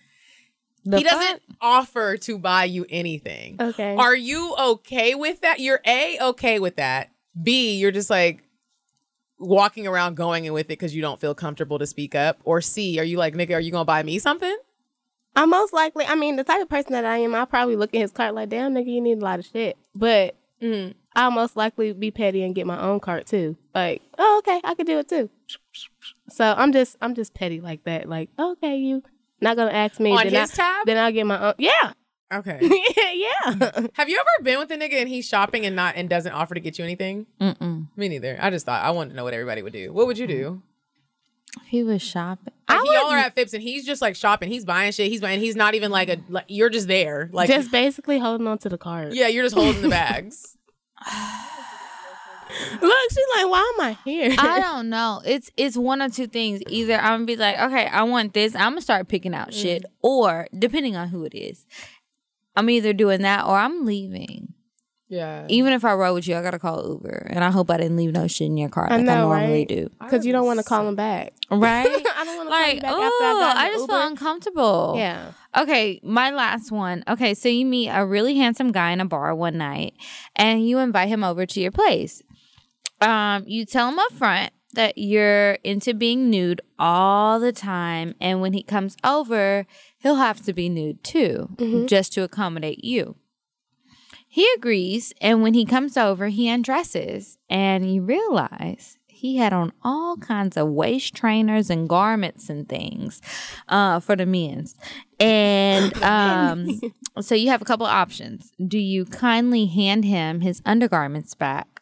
[0.83, 3.55] The he doesn't offer to buy you anything.
[3.57, 3.95] Okay.
[3.95, 5.61] Are you okay with that?
[5.61, 7.11] You're A, okay with that.
[7.41, 8.43] B, you're just like
[9.39, 12.41] walking around going in with it because you don't feel comfortable to speak up.
[12.43, 14.57] Or C, are you like, nigga, are you gonna buy me something?
[15.37, 16.03] I'm most likely.
[16.03, 18.35] I mean, the type of person that I am, I'll probably look at his cart
[18.35, 20.95] like, "Damn, nigga, you need a lot of shit." But Mm.
[21.15, 23.57] I'll most likely be petty and get my own cart too.
[23.73, 25.29] Like, oh, okay, I could do it too.
[26.29, 28.07] So I'm just, I'm just petty like that.
[28.07, 29.03] Like, okay, you
[29.41, 30.11] not gonna ask me.
[30.11, 30.85] On then his I, tab?
[30.85, 31.53] Then I'll get my own.
[31.57, 31.93] Yeah,
[32.31, 32.59] Okay.
[33.15, 33.71] yeah.
[33.93, 36.53] Have you ever been with a nigga and he's shopping and not and doesn't offer
[36.53, 37.25] to get you anything?
[37.41, 37.87] Mm-mm.
[37.95, 38.37] Me neither.
[38.39, 39.91] I just thought I wanted to know what everybody would do.
[39.91, 40.61] What would you do?
[41.65, 42.53] He was shopping.
[42.69, 44.49] Like I y'all are at Phipps and he's just like shopping.
[44.49, 45.09] He's buying shit.
[45.09, 45.39] He's buying.
[45.39, 46.17] He's not even like a.
[46.29, 47.29] Like, you're just there.
[47.33, 49.13] Like just basically holding on to the cart.
[49.13, 50.55] yeah, you're just holding the bags.
[52.81, 54.35] Look, she's like, why am I here?
[54.37, 55.21] I don't know.
[55.23, 56.61] It's it's one of two things.
[56.67, 58.55] Either I'm gonna be like, okay, I want this.
[58.55, 59.89] I'm gonna start picking out shit, mm.
[60.01, 61.67] or depending on who it is,
[62.55, 64.55] I'm either doing that or I'm leaving.
[65.09, 65.47] Yeah.
[65.49, 67.97] Even if I rode with you, I gotta call Uber, and I hope I didn't
[67.97, 69.67] leave no shit in your car I like I, normally right?
[69.67, 69.89] do.
[69.99, 71.33] Because you don't want to call him back.
[71.49, 71.87] Right?
[71.87, 73.93] I don't want to call like, you back oh, after I I just Uber.
[73.93, 74.93] feel uncomfortable.
[74.97, 75.31] Yeah.
[75.57, 77.03] Okay, my last one.
[77.07, 79.95] Okay, so you meet a really handsome guy in a bar one night
[80.35, 82.21] and you invite him over to your place.
[83.01, 88.41] Um, you tell him up front that you're into being nude all the time and
[88.41, 89.65] when he comes over,
[89.97, 93.15] he'll have to be nude too, just to accommodate you.
[94.31, 99.73] He agrees, and when he comes over, he undresses, and you realize he had on
[99.83, 103.21] all kinds of waist trainers and garments and things
[103.67, 104.75] uh, for the men's.
[105.19, 106.79] And um,
[107.19, 108.53] so you have a couple options.
[108.65, 111.79] Do you kindly hand him his undergarments back?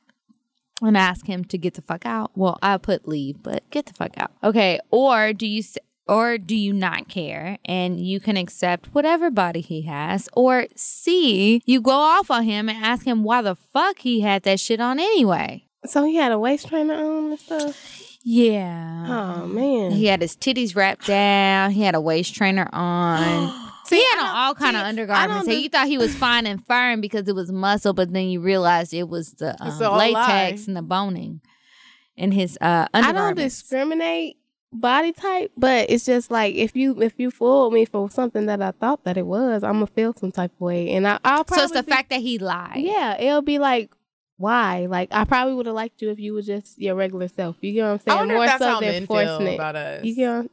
[0.81, 2.29] and ask him to get the fuck out.
[2.36, 4.31] Well, I put leave, but get the fuck out.
[4.43, 4.79] Okay.
[4.91, 5.63] Or do you
[6.07, 10.29] or do you not care and you can accept whatever body he has?
[10.33, 14.43] Or C, you go off on him and ask him why the fuck he had
[14.43, 15.65] that shit on anyway.
[15.85, 18.17] So he had a waist trainer on and stuff.
[18.23, 19.05] Yeah.
[19.41, 19.91] Oh man.
[19.91, 21.71] He had his titties wrapped down.
[21.71, 23.65] He had a waist trainer on.
[23.87, 25.45] So he had on all kind of see, I undergarments.
[25.45, 28.27] don't So you thought he was fine and firm because it was muscle, but then
[28.27, 30.63] you realized it was the um, latex lie.
[30.67, 31.39] and the boning
[32.17, 34.35] in his uh, I don't discriminate
[34.73, 38.62] body type, but it's just like if you if you fooled me for something that
[38.62, 41.39] I thought that it was, I'm gonna feel some type of way, and I, I'll
[41.39, 42.77] so probably it's the be- fact that he lied.
[42.77, 43.91] Yeah, it'll be like.
[44.39, 44.86] Why?
[44.88, 47.56] Like I probably would have liked you if you were just your regular self.
[47.62, 48.27] You get what I'm saying?
[48.38, 49.56] More so how than men forcing feel it.
[49.56, 50.06] about us.
[50.06, 50.51] You get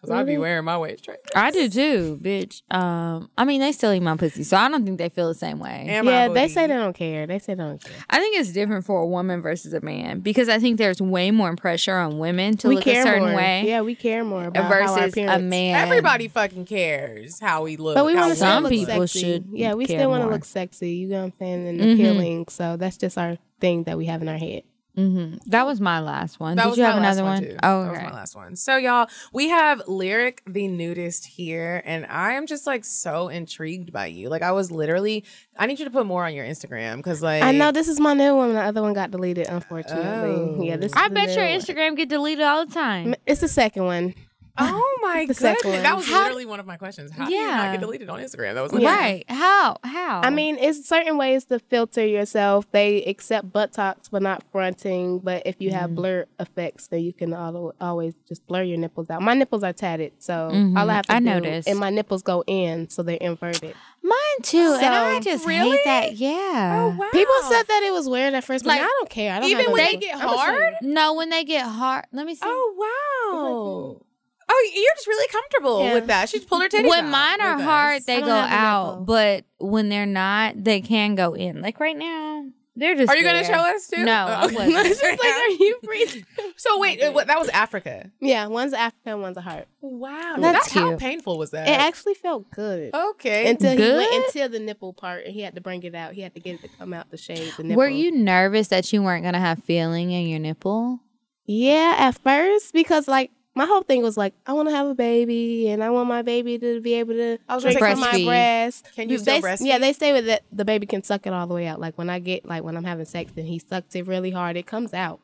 [0.00, 1.18] what Cause I'd be wearing my waist trainer.
[1.34, 2.62] I do too, bitch.
[2.72, 5.34] Um, I mean, they still eat my pussy, so I don't think they feel the
[5.34, 5.86] same way.
[5.88, 7.26] And yeah, they say they don't care.
[7.26, 7.96] They say they don't care.
[8.10, 11.30] I think it's different for a woman versus a man because I think there's way
[11.30, 13.34] more pressure on women to we look care a certain more.
[13.34, 15.84] way Yeah, we care more about how our versus a man.
[15.86, 17.94] Everybody fucking cares how we look.
[17.94, 19.20] But we how want to Some look people sexy.
[19.20, 20.90] should Yeah, we care still want to look sexy.
[20.92, 21.66] You know what I'm saying?
[21.68, 21.92] And Mhm.
[21.94, 22.46] appealing.
[22.48, 24.62] So that's just our thing that we have in our head.
[24.96, 26.56] Hmm That was my last one.
[26.56, 27.42] That Did was you have another one?
[27.42, 27.56] Too.
[27.62, 28.56] Oh, that was my last one.
[28.56, 33.92] So y'all, we have Lyric the nudist here, and I am just like so intrigued
[33.92, 34.30] by you.
[34.30, 35.24] Like I was literally,
[35.58, 38.00] I need you to put more on your Instagram because like I know this is
[38.00, 38.54] my new one.
[38.54, 40.30] The other one got deleted, unfortunately.
[40.30, 40.62] Oh.
[40.62, 40.92] Yeah, this.
[40.92, 41.60] Is I bet your one.
[41.60, 43.14] Instagram get deleted all the time.
[43.26, 44.14] It's the second one.
[44.58, 45.82] Oh my The goodness, one.
[45.82, 47.10] that was How- literally one of my questions.
[47.12, 47.72] How do you not Yeah.
[47.72, 48.54] get deleted on Instagram?
[48.54, 48.94] That was Yeah.
[48.96, 49.24] Right?
[49.28, 49.76] How?
[49.84, 50.20] How?
[50.24, 52.70] I mean, it's certain ways to filter yourself.
[52.72, 55.18] They accept buttocks, but not fronting.
[55.20, 55.74] But if you Mm.
[55.74, 59.22] have blur effects, then you can al- always just blur your nipples out.
[59.22, 60.78] My nipples are tatted, so Mhm.
[60.78, 61.68] all I have to I do, noticed.
[61.68, 63.74] and my nipples go in, so they're inverted.
[64.02, 65.70] mine too, and I So- just Really?
[65.78, 66.12] hate that.
[66.14, 66.78] Yeah.
[66.94, 67.08] Oh wow.
[67.12, 69.32] People said that it was weird at first, but Like, I don't care.
[69.34, 70.38] I don't even no when they get I'ma show you.
[70.60, 70.74] hard?
[70.82, 72.04] No, when they get hard.
[72.12, 72.42] Let me see.
[72.44, 74.00] Oh wow.
[74.48, 75.94] Oh, you're just really comfortable Yeah.
[75.94, 76.28] with that.
[76.28, 78.54] She's pulled her titties when out mine are with hard, they go don't have a
[78.66, 78.90] out.
[79.00, 79.04] nipple.
[79.06, 81.60] But when they're not, they can go in.
[81.60, 82.44] Like right now,
[82.76, 83.10] they're just.
[83.10, 84.04] Are you going to show us too?
[84.04, 84.54] No, Oh, I okay.
[84.54, 84.86] wasn't.
[84.86, 86.26] She's like, are you breathing?
[86.56, 88.10] so wait, uh, that was Africa.
[88.20, 89.66] Yeah, one's Africa, one's a heart.
[89.80, 91.00] Wow, That's how cute.
[91.00, 91.66] painful was that?
[91.66, 92.94] It actually felt good.
[92.94, 93.50] okay.
[93.50, 94.36] Until he went Good?
[94.36, 96.12] into the nipple part and he had to bring it out.
[96.12, 97.52] He had to get it to come out the shade.
[97.56, 97.78] The nipple.
[97.78, 101.00] Were you nervous that you weren't gonna have feeling in your nipple?
[101.46, 104.94] Yeah, at first because like my whole thing was like I want to have a
[104.94, 108.00] baby and I want my baby to be able to I was gonna drink from
[108.00, 108.26] my breastfeed.
[108.26, 108.88] breast.
[108.94, 109.66] Can you they, still breastfeed?
[109.66, 111.80] Yeah, they say with that the baby can suck it all the way out.
[111.80, 114.56] Like when I get like when I'm having sex and he sucks it really hard,
[114.56, 115.20] it comes out,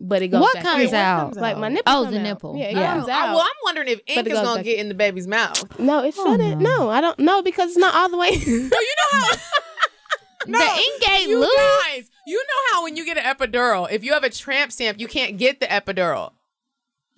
[0.00, 0.40] but it goes.
[0.40, 0.90] What back comes in.
[0.90, 1.20] what out?
[1.26, 1.92] comes Like my nipple.
[1.92, 2.22] Oh, come the out.
[2.24, 2.56] nipple.
[2.56, 2.92] Yeah, it Yeah.
[2.94, 3.34] comes Oh, out.
[3.34, 5.78] well, I'm wondering if ink is gonna back- get in the baby's mouth.
[5.78, 6.60] no, it oh, shouldn't.
[6.60, 7.18] No, I don't.
[7.20, 8.30] No, because it's not all the way.
[8.36, 9.36] no, you know how.
[10.48, 11.50] No, the ink ain't you loose.
[11.56, 15.00] guys, you know how when you get an epidural, if you have a tramp stamp,
[15.00, 16.34] you can't get the epidural.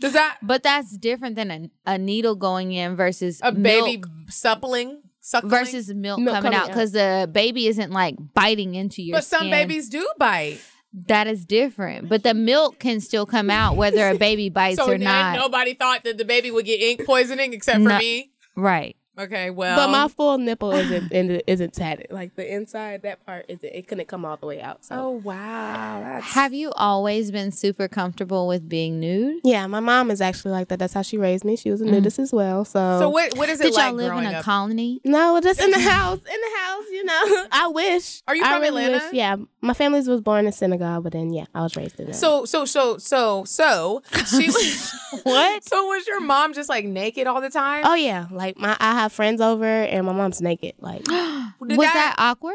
[0.01, 4.07] Does that But that's different than a, a needle going in versus a baby milk
[4.29, 9.03] suppling, suckling versus milk, Milk coming coming out because the baby isn't like biting into
[9.03, 9.51] your But some skin.
[9.51, 10.61] babies do bite.
[11.07, 12.09] that is different.
[12.09, 15.35] But the milk can still come out whether a baby bites So or not.
[15.37, 17.99] nobody thought that the baby would get ink poisoning except for No.
[17.99, 18.31] me.
[18.57, 18.97] right.
[19.19, 22.07] Okay, well, but my full nipple isn't isn't- isn't tatted.
[22.11, 23.65] Like the inside, that part isn't.
[23.65, 24.85] It couldn't come all the way out.
[24.85, 24.95] So.
[24.97, 29.41] oh wow, that's Have you always been super comfortable with being nude?
[29.45, 30.79] Yeah, my mom is actually like that.
[30.79, 31.57] That's how she raised me.
[31.57, 32.65] She was a nudist as well.
[32.65, 32.99] So, Mm.
[33.01, 33.09] so.
[33.11, 34.45] What what is it Did like y'all live in a up?
[34.45, 35.01] colony?
[35.05, 36.85] no, just in the house, in the house.
[36.93, 38.23] You know, I wish.
[38.29, 38.93] Are you I from Atlanta?
[39.05, 42.05] wish- yeah, my family was born in Senegal, but then yeah, I was raised in.
[42.09, 42.19] Atlanta.
[42.19, 44.93] so so so so so she was
[45.25, 45.65] what?
[45.69, 47.83] So was your mom just like naked all the time?
[47.85, 50.75] Oh yeah, like my I have friends over and my mom's naked.
[50.79, 52.55] Like, Was that awkward?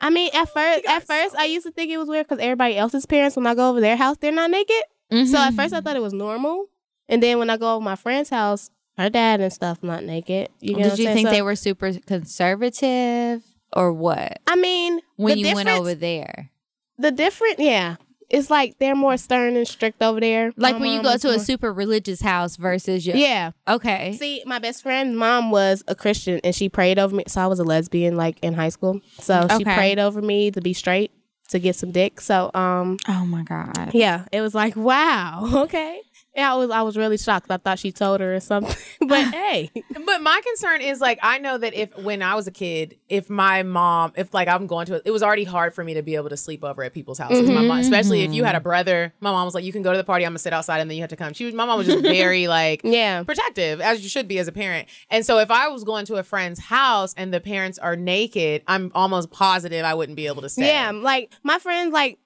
[0.00, 2.76] I mean, at first, at first, I used to think it was weird because everybody
[2.76, 4.82] else's parents, when I go over their house, they're not naked.
[5.10, 5.86] So at first, I mm-hmm.
[5.86, 6.66] thought it was normal,
[7.08, 10.50] and then when I go over my friend's house, her dad and stuff not naked.
[10.60, 14.40] You know Did I'm you think So- they were super conservative or what?
[14.46, 16.50] I mean, When the you went over there?
[16.98, 17.96] the different, yeah,
[18.30, 20.52] it's like they're more stern and strict over there.
[20.56, 23.52] Like My when you go to a super religious house versus your yeah.
[23.66, 24.16] Okay.
[24.18, 27.24] See, my best friend's mom was a Christian and she prayed over me.
[27.26, 29.00] So I was a lesbian like in high school.
[29.20, 31.10] So she prayed over me to be straight
[31.48, 32.20] to get some dick.
[32.20, 33.92] So um Oh my god.
[33.94, 36.00] yeah, it was like wow, okay.
[36.34, 37.50] Yeah, I was I was really shocked.
[37.50, 38.76] I thought she told her or something.
[39.08, 42.50] but hey, But my concern is like I know that if when I was a
[42.50, 45.82] kid, if my mom, if like I'm going to, it, it was already hard for
[45.82, 47.48] me to be able to sleep over at people's houses.
[47.48, 48.64] My mom, especially if you had a mm-hmm.
[48.64, 50.24] brother, my mom was like, "You can go to the party.
[50.24, 51.86] I'm gonna sit outside, and then you have to come." She was, my mom was
[51.86, 53.22] just very like yeah.
[53.22, 54.88] protective, as you should be as a parent.
[55.10, 58.62] And so if I was going to a friend's house and the parents are naked,
[58.66, 60.68] I'm almost positive I wouldn't be able to stay.
[60.68, 62.18] Yeah, like my friend, like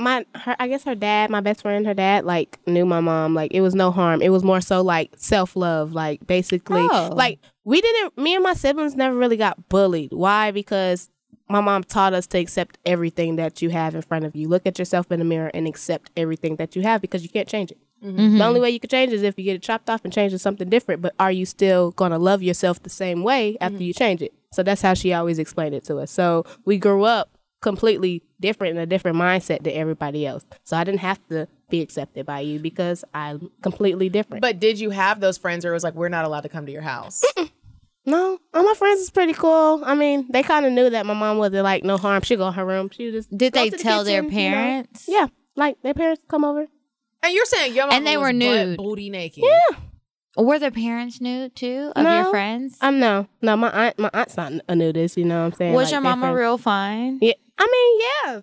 [0.00, 3.34] my her, I guess her dad, my best friend, her dad, like knew my mom.
[3.34, 4.22] Like it was no harm.
[4.22, 5.92] It was more so like self love.
[5.92, 7.10] Like basically, Oh.
[7.14, 8.16] like we didn't.
[8.18, 10.12] Me and my siblings never really got bullied.
[10.12, 10.50] Why?
[10.50, 11.10] Because
[11.48, 14.48] my mom taught us to accept everything that you have in front of you.
[14.48, 17.48] Look at yourself in the mirror and accept everything that you have because you can't
[17.48, 17.78] change it.
[18.04, 18.38] Mm-hmm.
[18.38, 20.32] The only way you can change is if you get it chopped off and change
[20.32, 21.02] it to something different.
[21.02, 24.32] But are you still gonna love yourself the same way after you change it?
[24.52, 26.10] So that's how she always explained it to us.
[26.10, 30.44] So we grew up completely different in a different mindset than everybody else.
[30.64, 34.40] So I didn't have to be accepted by you because I'm completely different.
[34.42, 36.66] But did you have those friends where it was like, we're not allowed to come
[36.66, 37.22] to your house?
[38.06, 39.82] no, all my friends is pretty cool.
[39.84, 42.22] I mean, they kind of knew that my mom wasn't like no harm.
[42.22, 42.90] She go in her room.
[42.90, 44.56] She just Did they the tell their kitchen, you know.
[44.56, 45.04] parents?
[45.06, 45.26] Yeah,
[45.56, 46.66] like their parents come over.
[47.22, 48.76] and you're saying your mom And they was were butt nude.
[48.78, 49.44] booty naked.
[49.46, 49.76] Yeah.
[50.36, 52.78] Were the parents nude too of your No, friends?
[52.80, 55.16] Um, no, no, my aunt, my aunt's not a nudist.
[55.16, 55.74] You know what I'm saying?
[55.74, 56.38] Was Like, your mama friends.
[56.38, 57.18] real fine?
[57.20, 58.40] Yeah, I mean, yeah,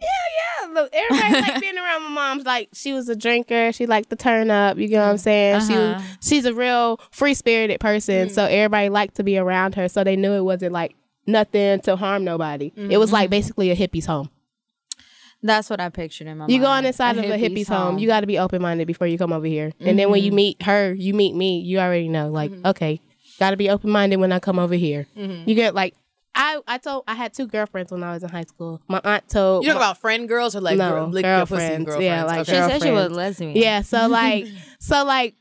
[0.00, 0.72] yeah, yeah.
[0.74, 2.44] Look, everybody like being around my mom's.
[2.44, 3.72] Like she was a drinker.
[3.72, 4.76] She liked to turn up.
[4.76, 5.60] You get what I'm saying?
[5.66, 6.02] She Uh-huh.
[6.20, 8.28] she's a real free spirited person.
[8.28, 8.50] So mm.
[8.50, 9.88] everybody liked to be around her.
[9.88, 10.94] So they knew it wasn't like
[11.26, 12.72] nothing to harm nobody.
[12.76, 13.30] It was like mm-hmm.
[13.30, 14.30] basically a hippie's home.
[15.42, 16.52] That's what I pictured in my mind.
[16.52, 16.86] You go mind.
[16.86, 17.98] on inside of a hippie's hippie's home.
[17.98, 19.72] You got to be open minded before you come over here.
[19.80, 20.36] And then when you mm-hmm.
[20.36, 21.60] meet her, you meet me.
[21.60, 22.30] You already know.
[22.30, 22.66] Like, mm-hmm.
[22.66, 23.00] okay,
[23.38, 25.06] got to be open minded when I come over here.
[25.14, 25.94] You get like.
[26.38, 28.80] I, I told I had two girlfriends when I was in high school.
[28.88, 31.56] My aunt told You talk about friend girls or like No, girl, lick your pussy
[31.56, 31.84] girlfriends.
[31.86, 32.04] girlfriends?
[32.04, 32.68] Yeah, like She okay.
[32.68, 33.16] said she was girlfriends.
[33.16, 33.56] lesbian.
[33.56, 34.46] Yeah, so like
[34.78, 35.34] so like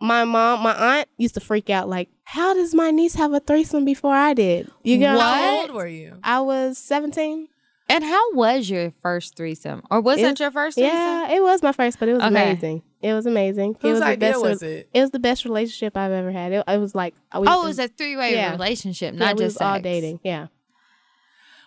[0.00, 3.40] my mom, my aunt used to freak out like, how does my niece have a
[3.40, 4.70] threesome before I did?
[4.84, 5.24] You get what?
[5.24, 6.18] I'm How old were you?
[6.22, 7.48] I was 17.
[7.88, 9.82] And how was your first threesome?
[9.90, 10.92] Or was It- that your first threesome?
[10.96, 12.28] Yeah, it was my first, but it was Okay.
[12.28, 12.82] amazing.
[13.02, 13.72] It was amazing.
[13.72, 14.88] it Whose was the best was it?
[14.92, 16.52] It was the best relationship I've ever had.
[16.52, 18.52] It, it was like we Oh, it was a three way Yeah.
[18.52, 20.20] relationship, yeah, not we just was all dating.
[20.24, 20.46] Yeah.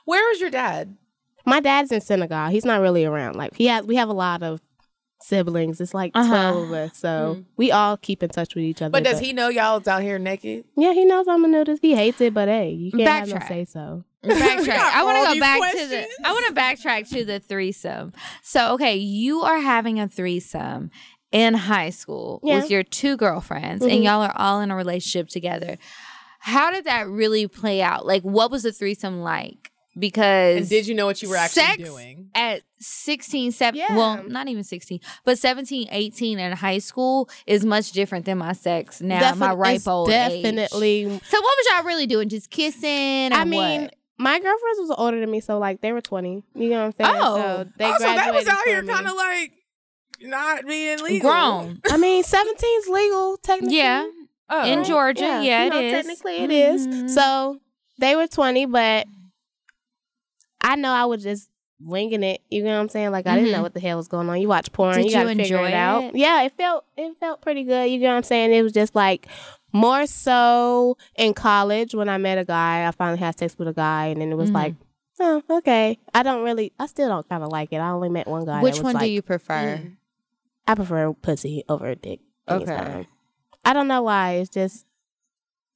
[0.05, 0.97] Where was your dad?
[1.45, 2.49] My dad's in Senegal.
[2.49, 3.35] He's not really around.
[3.35, 4.59] Like he has we have a lot of
[5.21, 5.79] siblings.
[5.81, 6.51] It's like Uh-huh.
[6.51, 6.97] 12 of us.
[6.97, 8.91] So we all keep in touch with each other.
[8.91, 10.65] But does he know y'all was out here naked?
[10.75, 11.81] Yeah, he knows I'm a nudist.
[11.81, 14.03] He hates it, but hey, you can't have no say so.
[14.23, 14.69] Backtrack.
[14.77, 16.07] I want to go these back to the.
[16.25, 18.11] I want to backtrack to the threesome.
[18.43, 20.91] So, okay, you are having a threesome
[21.31, 22.55] in high school Yeah.
[22.55, 23.91] with your two girlfriends, Mhm.
[23.95, 25.77] and y'all are all in a relationship together.
[26.39, 28.05] How did that really play out?
[28.05, 29.71] Like, what was the threesome like?
[29.97, 32.29] Because And did you know what you were actually sex doing?
[32.33, 33.97] at 16 7 Yeah.
[33.97, 38.53] well not even 16 but 17 18 in high school is much different than my
[38.53, 40.43] sex now Defin- my ripe old age.
[40.43, 41.03] definitely.
[41.27, 43.95] so what was y'all really doing just kissing or I mean, what?
[44.17, 46.43] my girlfriends was older than me, so like they were 20.
[46.55, 47.21] You know what I'm saying?
[47.21, 47.35] Oh.
[47.35, 49.51] so they oh, so that was out here kind of like
[50.21, 51.29] not being legal.
[51.31, 53.77] grown I mean, 17's legal technically.
[53.77, 54.07] yeah
[54.51, 54.65] Oh.
[54.65, 56.87] in Georgia yeah, you know, it is Technically, it is.
[56.87, 57.09] Mhm.
[57.09, 57.59] So
[57.99, 59.05] they were 20, but
[60.61, 61.49] I know I was just
[61.81, 62.41] winging it.
[62.49, 63.11] You know what I'm saying?
[63.11, 63.53] Like I didn't Mhm.
[63.57, 64.41] know what the hell was going on.
[64.41, 66.03] You watch porn, Did you gotta you figure enjoy it out.
[66.03, 66.15] it?
[66.15, 67.89] Yeah, it felt it felt pretty good.
[67.89, 68.51] You know what I'm saying?
[68.53, 69.27] It was just like
[69.71, 72.87] more so in college when I met a guy.
[72.87, 74.55] I finally had sex with a guy, and then it was Mhm.
[74.55, 74.73] like,
[75.19, 75.97] oh, okay.
[76.13, 76.73] I don't really.
[76.79, 77.77] I still don't kind of like it.
[77.77, 78.55] I only met one guy.
[78.55, 79.79] that which was one do you prefer
[80.69, 82.19] I prefer pussy over a dick.
[82.47, 82.71] Okay.
[82.71, 83.07] anytime.
[83.65, 84.33] I don't know why.
[84.33, 84.85] It's just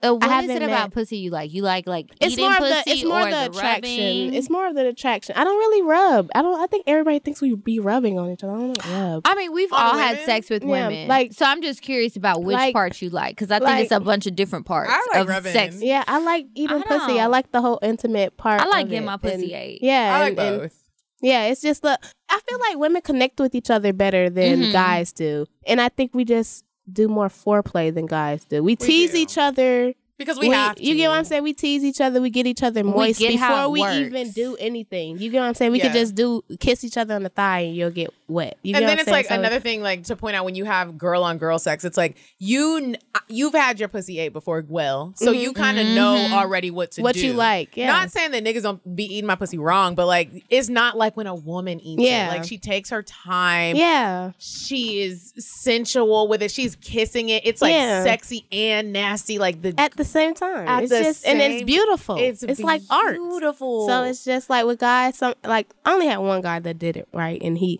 [0.03, 2.45] uh, what is haven't it met- about pussy you like you like like it's eating
[2.45, 3.81] more of pussy the it's more or the the attraction.
[4.25, 4.33] rubbing?
[4.33, 5.35] It's more of the attraction.
[5.37, 6.29] I don't really rub.
[6.35, 6.59] I don't.
[6.59, 8.53] I think everybody thinks we be rubbing on each other.
[8.53, 9.21] I don't rub.
[9.25, 12.15] I mean, we've On all had sex with Yeah, women, like- so I'm just curious
[12.17, 14.91] about which like- parts you like because I think it's a bunch of different parts
[14.91, 15.53] I like of rubbing.
[15.53, 15.81] sex.
[15.81, 17.19] Yeah, I like eating I pussy.
[17.19, 18.61] I like the whole intimate part.
[18.61, 19.05] I like of getting it.
[19.07, 19.79] my pussy And- ate.
[19.83, 20.82] Yeah, I like and- and- both.
[21.23, 21.97] Yeah, it's just the.
[22.29, 24.71] I feel like women connect with each other better than Mhm.
[24.71, 28.61] guys do, and I think we just do more foreplay than guys do.
[28.61, 29.17] We, tease do.
[29.17, 29.93] each other.
[30.17, 30.83] Because we, have to.
[30.83, 31.41] You get what I'm saying?
[31.43, 32.21] We tease each other.
[32.21, 33.95] We get each other moist before we works.
[33.95, 35.17] even do anything.
[35.17, 35.71] You get what I'm saying?
[35.71, 35.85] We Yeah.
[35.91, 38.57] could just do kiss each other on the thigh and you'll get wet.
[38.63, 39.27] You and then it's like?
[39.27, 41.97] So- another thing, like to point out when you have girl on girl sex, it's
[41.97, 42.95] like you
[43.29, 46.95] you've had your pussy ate before, well, so you kind of know already what to
[46.99, 47.03] Mm-hmm.
[47.03, 47.25] what do.
[47.27, 47.77] you like.
[47.77, 47.87] Yeah.
[47.87, 51.15] Not saying that niggas don't be eating my pussy wrong, but like it's not like
[51.15, 52.25] when a woman eats Yeah.
[52.33, 52.37] it.
[52.39, 53.75] Like she takes her time.
[53.75, 54.31] yeah.
[54.39, 56.51] She is sensual with it.
[56.51, 57.45] She's kissing it.
[57.45, 58.03] It's like Yeah.
[58.03, 59.37] sexy and nasty.
[59.39, 60.67] Like the At the same time.
[60.67, 62.17] At it's the just and it's beautiful.
[62.17, 63.15] it's It's, like art.
[63.15, 63.87] Beautiful.
[63.87, 66.97] So it's just like with guys, some like I only had one guy that did
[66.97, 67.79] it right and he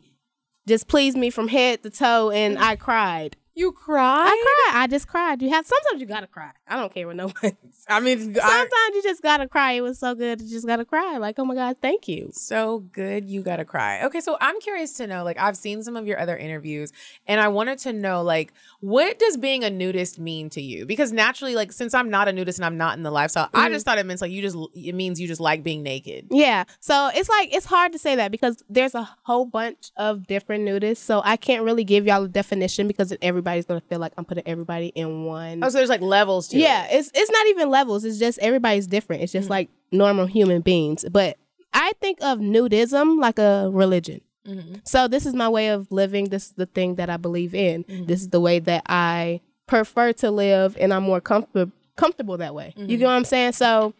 [0.67, 3.35] just pleased me from head to toe and I cried.
[3.55, 4.25] you cry.
[4.25, 4.83] I cried.
[4.83, 5.41] I just cried.
[5.41, 6.51] You have sometimes you gotta cry.
[6.67, 7.57] I don't care what no one.
[7.89, 9.73] I mean, I, Sometimes you just gotta cry.
[9.73, 10.41] It was so good.
[10.41, 11.17] You just gotta cry.
[11.17, 12.29] Like, oh my God, thank you.
[12.33, 15.95] so good you gotta cry okay so i'm curious to know like i've seen some
[15.95, 16.91] of your other interviews
[17.27, 21.11] and i wanted to know like what does being a nudist mean to you because
[21.11, 23.73] naturally like since i'm not a nudist and i'm not in the lifestyle i Mm-hmm.
[23.73, 26.63] just thought it meant like you just it means you just like being naked Yeah.
[26.79, 30.65] So it's like it's hard to say that because there's a whole bunch of different
[30.67, 30.97] nudists.
[30.97, 34.43] So I can't really give y'all a definition because everybody's gonna feel like I'm putting
[34.47, 35.63] everybody in one.
[35.63, 38.05] oh so there's like levels to yeah, it it's it's not even levels.
[38.05, 39.23] It's just everybody's different.
[39.23, 39.51] It's just mm.
[39.51, 41.03] like normal human beings.
[41.11, 41.37] But
[41.73, 44.21] I think of nudism like a religion.
[44.47, 44.75] Mm-hmm.
[44.85, 46.25] So this is my way of living.
[46.29, 47.83] This is the thing that I believe in.
[47.83, 48.05] Mm-hmm.
[48.05, 52.55] This is the way that I prefer to live, and I'm more comfortable comfortable that
[52.55, 52.73] way.
[52.75, 53.05] You get mm-hmm.
[53.05, 53.53] what I'm saying?
[53.53, 53.93] So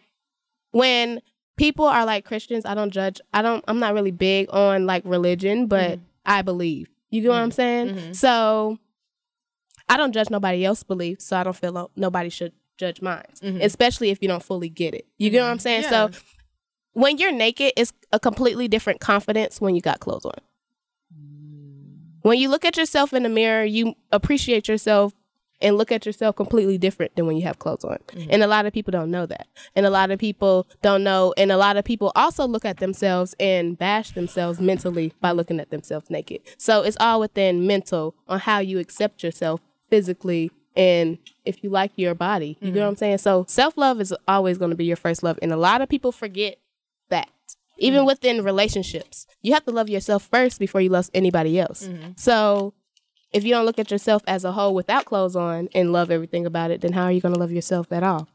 [0.72, 1.20] when
[1.56, 3.20] people are like Christians, I don't judge.
[3.32, 3.64] I don't.
[3.68, 6.88] I'm not really big on like religion, but I believe.
[7.10, 8.14] You get what I'm saying?
[8.14, 8.78] So
[9.88, 13.60] I don't judge nobody else's beliefs, so I don't feel nobody should judge mine, mm-hmm.
[13.60, 15.06] especially if you don't fully get it.
[15.18, 15.62] You get what I'm mm-hmm.
[15.62, 15.84] saying?
[15.84, 16.10] So
[16.92, 20.38] when you're naked, it's a completely different confidence when you got clothes on.
[21.12, 22.22] Mm.
[22.22, 25.12] When you look at yourself in the mirror, you appreciate yourself
[25.60, 27.98] and look at yourself completely different than when you have clothes on.
[28.08, 28.30] Mm-hmm.
[28.30, 29.46] And a lot of people don't know that.
[29.74, 31.32] And a lot of people don't know.
[31.36, 35.60] And a lot of people also look at themselves and bash themselves mentally by looking
[35.60, 36.42] at themselves naked.
[36.58, 41.92] So it's all within mental on how you accept yourself physically and if you like
[41.96, 42.56] your body.
[42.60, 42.74] You Mm-hmm.
[42.76, 43.18] know what I'm saying?
[43.18, 45.38] So self love is always going to be your first love.
[45.42, 46.58] And a lot of people forget
[47.10, 47.28] that.
[47.78, 48.06] Even Mm-hmm.
[48.06, 51.86] within relationships, you have to love yourself first before you love anybody else.
[51.88, 52.12] Mm-hmm.
[52.16, 52.72] So
[53.32, 56.46] if you don't look at yourself as a whole without clothes on and love everything
[56.46, 58.28] about it, then how are you going to love yourself at all?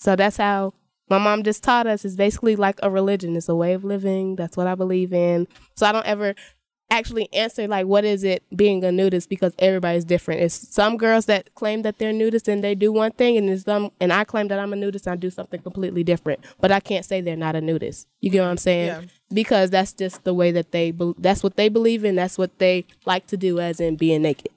[0.00, 0.74] So that's how
[1.08, 2.04] my mom just taught us.
[2.04, 3.36] It's basically like a religion.
[3.36, 4.34] It's a way of living.
[4.36, 5.46] That's what I believe in.
[5.76, 6.34] So I don't ever
[6.90, 10.40] actually answer like what is it being a nudist because everybody's different.
[10.40, 13.64] It's some girls that claim that they're nudists and they do one thing and it's
[13.64, 16.40] some and I claim that I'm a nudist and I do something completely different.
[16.60, 18.06] But I can't say they're not a nudist.
[18.20, 18.86] You get what I'm saying?
[18.86, 19.02] Yeah.
[19.32, 22.16] Because that's just the way that they bel that's what they believe in.
[22.16, 24.52] That's what they like to do as in being naked.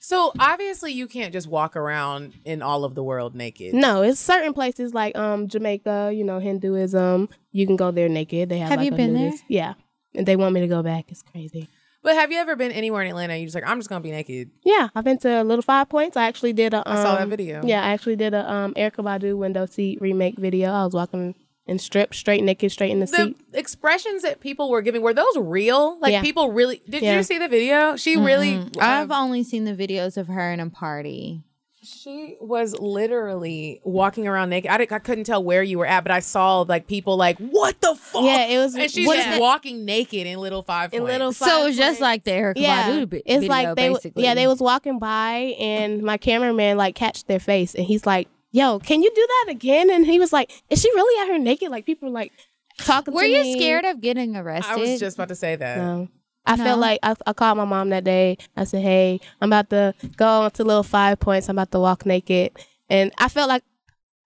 [0.00, 3.74] So obviously you can't just walk around in all of the world naked.
[3.74, 7.28] No, it's certain places like um Jamaica, you know, Hedonism.
[7.52, 8.48] You can go there naked.
[8.48, 8.70] They have.
[8.70, 9.32] Have like, you a been there?
[9.48, 9.74] Yeah,
[10.14, 11.06] and they want me to go back.
[11.08, 11.68] It's crazy.
[12.06, 13.34] But have you ever been anywhere in Atlanta?
[13.36, 14.52] You're just like, I'm just gonna be naked.
[14.64, 16.16] Yeah, I've been to Little Five Points.
[16.16, 16.88] I actually did a.
[16.88, 17.62] Um, I saw that video.
[17.64, 20.70] Yeah, I actually did a um Erykah Badu window seat remake video.
[20.70, 21.34] I was walking
[21.66, 23.16] in strip, straight naked, straight in the, seat.
[23.16, 23.58] The seat.
[23.58, 25.98] expressions that people were giving were those real?
[25.98, 26.22] Like Yeah.
[26.22, 26.80] people really?
[26.88, 27.16] Did Yeah.
[27.16, 27.96] you see the video?
[27.96, 28.64] She really.
[28.78, 31.42] I've um, only seen the videos of her in a party.
[31.86, 34.70] She was literally walking around naked.
[34.70, 37.38] I, didn't- I couldn't tell where you were at, but I saw like people like,
[37.38, 40.92] "What the fuck?" Yeah, it was- And she's what just walking naked in Little Five
[40.92, 41.12] In Points.
[41.12, 43.82] Little So it was just like the Erykah yeah, Badu vi- it's video, like they,
[43.84, 44.24] w- basically.
[44.24, 48.28] yeah, they was walking by and my cameraman like catched their face and he's like,
[48.50, 51.38] "Yo, can you do that again?" And he was like, "Is she really out here
[51.38, 52.32] naked?" Like people were like
[52.78, 53.14] talking.
[53.14, 53.56] Were to you me.
[53.58, 54.72] scared of getting arrested?
[54.72, 55.78] I was just about to say that.
[55.78, 56.08] No.
[56.46, 56.64] I No?
[56.64, 58.38] felt like I, I called my mom that day.
[58.56, 61.48] I said, "Hey, I'm about to go on to little five points.
[61.48, 62.52] I'm about to walk naked,"
[62.88, 63.62] and I felt like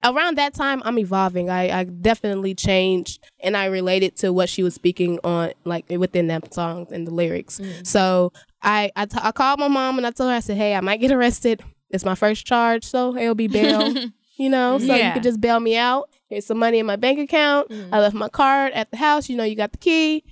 [0.05, 1.51] around that time I'm evolving.
[1.51, 6.27] I, I definitely changed, and I related to what she was speaking on, like within
[6.29, 7.59] that song and the lyrics.
[7.61, 7.87] Mm.
[7.87, 10.75] So I I, t- I called my mom and I told her, I said, "Hey,
[10.75, 11.63] I might get arrested.
[11.91, 13.95] It's my first charge, so it'll be bail."
[14.37, 15.13] You know, so you Yeah.
[15.13, 16.09] could just bail me out.
[16.31, 17.67] Here's some money in my bank account.
[17.71, 17.91] I mm.
[17.91, 19.29] left my card at the house.
[19.29, 20.25] You know, you got the key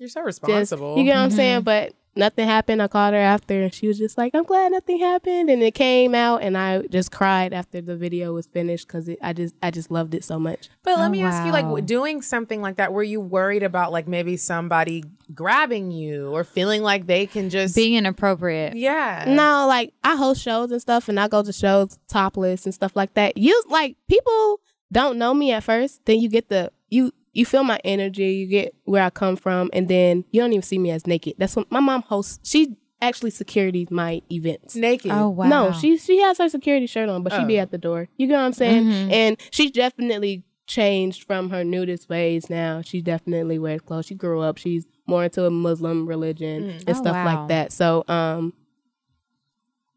[0.00, 0.96] You're so just responsible.
[0.98, 1.58] you get what I'm saying?
[1.58, 1.64] Mm-hmm.
[1.64, 2.82] But nothing happened.
[2.82, 5.48] I called her after and she was just like, I'm glad nothing happened.
[5.50, 9.32] And it came out and I just cried after the video was finished because I
[9.34, 10.68] just I just loved it so much.
[10.82, 13.92] But let Oh, me ask you, like, doing something like that, were you worried about
[13.92, 18.74] like maybe somebody grabbing you or feeling like they can just being inappropriate.
[18.76, 19.26] Yeah.
[19.28, 22.96] No, like I host shows and stuff and I go to shows topless and stuff
[22.96, 23.36] like that.
[23.36, 27.64] You like people don't know me at first, then you get the you you feel
[27.64, 30.90] my energy, you get where I come from, and then you don't even see me
[30.90, 31.34] as naked.
[31.38, 32.38] That's what my mom hosts.
[32.48, 34.76] She actually securities my events.
[34.76, 35.10] Naked.
[35.10, 35.48] Oh wow.
[35.48, 37.62] No, she she has her security shirt on, but she be Oh.
[37.62, 38.08] at the door.
[38.18, 38.84] You get what I'm saying?
[38.84, 39.12] Mhm.
[39.12, 42.80] And she's definitely changed from her nudist ways now.
[42.82, 44.06] She definitely wears clothes.
[44.06, 44.56] She grew up.
[44.58, 47.24] She's more into a Muslim religion and Oh, stuff wow.
[47.24, 47.72] like that.
[47.72, 48.52] So um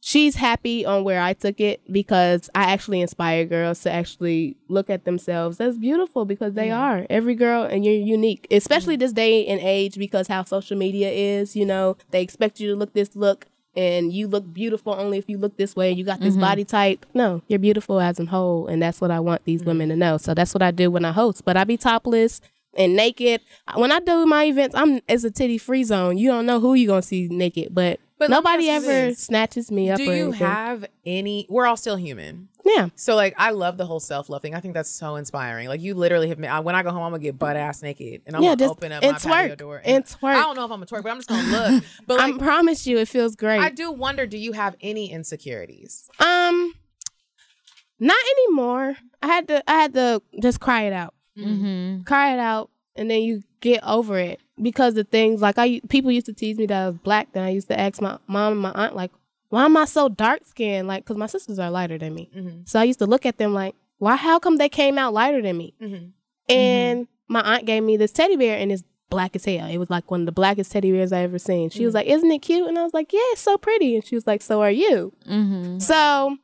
[0.05, 4.89] she's happy on where I took it because I actually inspire girls to actually look
[4.89, 6.77] at themselves as beautiful because they mm.
[6.77, 7.07] are.
[7.09, 8.99] Every girl and you're unique, especially mm.
[8.99, 12.75] this day and age because how social media is, you know, they expect you to
[12.75, 13.45] look this look
[13.77, 16.41] and you look beautiful only if you look this way and you got this mm-hmm.
[16.41, 17.05] body type.
[17.13, 19.67] No, you're beautiful as a whole and that's what I want these mm.
[19.67, 20.17] women to know.
[20.17, 21.45] So that's what I do when I host.
[21.45, 22.41] But I be topless
[22.75, 23.39] and naked.
[23.75, 26.17] When I do my events, I'm it's a titty free zone.
[26.17, 29.19] You don't know who you're gonna see naked, but, But nobody ever this.
[29.19, 29.97] snatches me up.
[29.97, 30.47] Do or you anything.
[30.47, 31.45] have any?
[31.49, 32.49] We're all still human.
[32.65, 32.88] Yeah.
[32.95, 34.55] So like, I love the whole self love thing.
[34.55, 35.67] I think that's so inspiring.
[35.67, 36.39] Like you literally have.
[36.39, 36.47] me.
[36.47, 38.57] I, when I go home, I'm gonna get butt ass naked and I'm Yeah, gonna
[38.57, 40.36] just- open up and my patio door and twerk.
[40.36, 41.43] I don't know if I'm a twerk, but I'm just gonna
[41.74, 41.84] look.
[42.07, 43.59] But I promise you, it feels great.
[43.59, 44.26] I do wonder.
[44.26, 46.09] Do you have any insecurities?
[46.19, 46.74] Um,
[47.99, 48.95] not anymore.
[49.21, 49.63] I had to.
[49.69, 51.13] I had to just cry it out.
[51.38, 52.03] Mm-hmm.
[52.03, 56.11] Cry it out, and then you get over it because the things like I people
[56.11, 57.31] used to tease me that I was black.
[57.33, 59.11] Then I used to ask my mom and my aunt like,
[59.49, 62.29] "Why am I so dark skinned?" Like, because my sisters are lighter than me.
[62.35, 62.61] Mm-hmm.
[62.65, 64.15] So I used to look at them like, "Why?
[64.15, 66.05] How come they came out lighter than me?" Mm-hmm.
[66.53, 67.33] And mm-hmm.
[67.33, 69.67] my aunt gave me this teddy bear, and it's black as hell.
[69.67, 71.69] It was like one of the blackest teddy bears I ever seen.
[71.69, 74.05] She was like, "Isn't it cute?" And I was like, "Yeah, it's so pretty." And
[74.05, 75.79] she was like, "So are you?" Mm-hmm.
[75.79, 76.37] So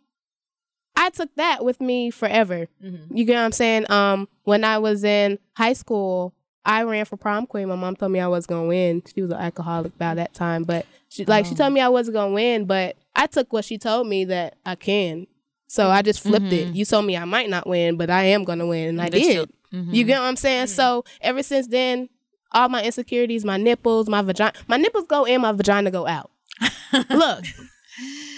[0.95, 2.67] I took that with me forever.
[2.81, 3.89] You get what I'm saying?
[3.89, 6.33] Um, when I was in high school,
[6.65, 7.67] I ran for prom queen.
[7.69, 9.01] My mom told me I was gonna win.
[9.13, 11.55] She was an alcoholic by that time, but she like she oh.
[11.55, 14.75] told me I wasn't gonna win, but I took what she told me that I
[14.75, 15.27] can.
[15.67, 16.67] So I just flipped it.
[16.67, 16.75] Mm-hmm.
[16.75, 19.23] You told me I might not win, but I am gonna win, and I That's
[19.25, 19.35] did.
[19.35, 19.79] true.
[19.79, 19.93] Mm-hmm.
[19.93, 20.65] You get what I'm saying?
[20.65, 20.75] Mm-hmm.
[20.75, 22.09] So ever since then,
[22.51, 26.31] all my insecurities, my nipples, my vagina, my nipples go in, my vagina go out.
[27.09, 27.45] Look,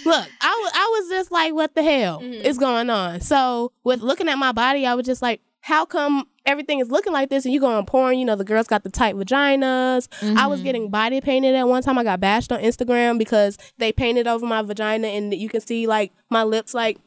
[0.05, 2.45] Look, I was I was just like, what the hell Mm-hmm.
[2.45, 3.21] is going on?
[3.21, 7.13] So with looking at my body, I was just like, how come everything is looking
[7.13, 7.45] like this?
[7.45, 10.07] And you go on porn, you know, the girls got the tight vaginas.
[10.21, 10.49] I Mm-hmm.
[10.49, 11.97] was getting body painted at one time.
[11.97, 15.87] I got bashed on Instagram because they painted over my vagina and you can see
[15.87, 16.97] like my lips like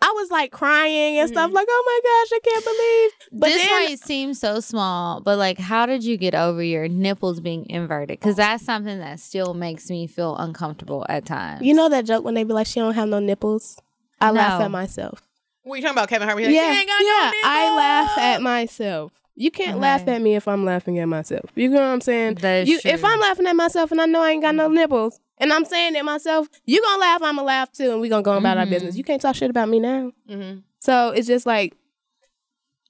[0.00, 1.34] I was like crying and Mm-hmm.
[1.34, 3.40] stuff like, oh my gosh, I can't believe.
[3.40, 6.86] But this then might seem so small, but like, how did you get over your
[6.86, 8.20] nipples being inverted?
[8.20, 11.62] Because that's something that still makes me feel uncomfortable at times.
[11.62, 13.76] you know that joke when they be like, she don't have no nipples.
[14.20, 15.27] I laugh at myself.
[15.68, 16.40] What are you talking about, Kevin Hart?
[16.40, 17.30] Like, yeah, ain't got yeah.
[17.34, 19.12] no I laugh at myself.
[19.36, 21.50] You can't laugh at me if I'm laughing at myself.
[21.54, 22.36] You know what I'm saying?
[22.36, 23.04] That is you, If.
[23.04, 25.94] I'm laughing at myself and I know I ain't got no nipples, and I'm saying
[25.94, 28.96] it myself, you gonna laugh, I'ma laugh too, and we gonna go about our business.
[28.96, 30.10] You can't talk shit about me now.
[30.28, 30.62] Mhm.
[30.80, 31.74] So it's just like,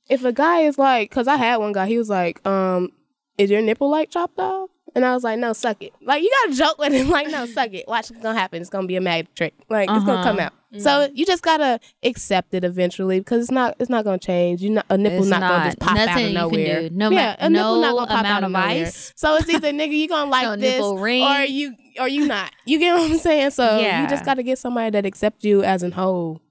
[0.08, 2.90] if a guy is like, cause I had one guy, he was like, um,
[3.36, 4.70] is your nipple like chopped off?
[4.94, 5.92] And I was like, no, suck it.
[6.00, 7.86] Like you gotta joke with him, like, no, suck it.
[7.86, 8.62] Watch what's gonna happen.
[8.62, 9.54] It's gonna be a magic trick.
[9.68, 10.22] Like it's gonna Uh-huh.
[10.30, 10.52] come out.
[10.76, 11.10] So mm.
[11.14, 14.60] you just gotta accept it eventually because it's not it's not gonna change.
[14.60, 16.90] You not a nipple It's not, gonna just pop out of nowhere.
[16.90, 18.66] No yeah, a nipple not gonna pop out of nowhere.
[18.68, 19.12] ice.
[19.16, 21.22] So it's either nigga you gonna like No this ring.
[21.22, 22.52] or you or you not.
[22.66, 23.50] You get what I'm saying?
[23.52, 24.02] So Yeah.
[24.02, 26.42] you just gotta get somebody that accepts you as an whole,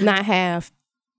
[0.00, 0.72] not half.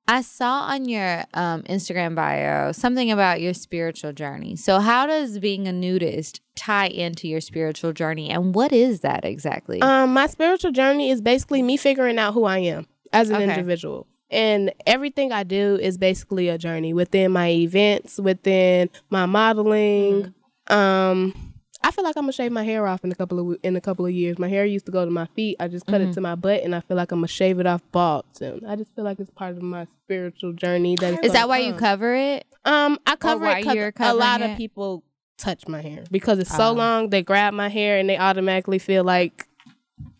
[0.10, 4.56] I saw on your um, Instagram bio something about your spiritual journey.
[4.56, 9.24] So, how does being a nudist tie into your spiritual journey, and what is that
[9.24, 9.80] exactly?
[9.84, 13.44] Um, my spiritual journey is basically me figuring out who I am as an Okay.
[13.54, 14.08] individual.
[14.32, 20.34] And everything I do is basically a journey within my events, within my modeling.
[20.68, 21.49] Um,
[21.82, 23.82] I feel like I'm gonna shave my hair off in a couple of in a
[23.82, 24.38] couple of years.
[24.38, 25.56] My hair used to go to my feet.
[25.60, 27.66] I just cut it to my butt, and I feel like I'm gonna shave it
[27.66, 28.66] off bald soon.
[28.68, 30.96] I just feel like it's part of my spiritual journey.
[30.98, 32.46] That is that why you cover it?
[32.66, 35.04] Um, I cover why it 'cause you're a covering lot of people
[35.38, 36.74] touch my hair because it's so Oh.
[36.74, 37.10] long.
[37.10, 39.48] They grab my hair and they automatically feel like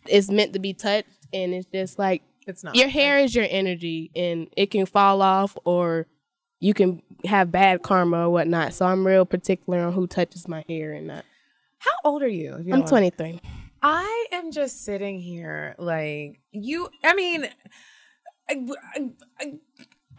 [0.08, 2.74] it's meant to be touched, and it's just like It's not.
[2.74, 6.06] your hair is your energy, and it can fall off or
[6.58, 8.72] you can have bad karma or whatnot.
[8.74, 11.24] So I'm real particular on who touches my hair and not.
[11.80, 12.56] How old are you?
[12.62, 13.40] you I'm don't 23.
[13.82, 16.88] I am just sitting here like you.
[17.02, 17.48] I mean,
[18.48, 18.66] I,
[19.40, 19.52] I-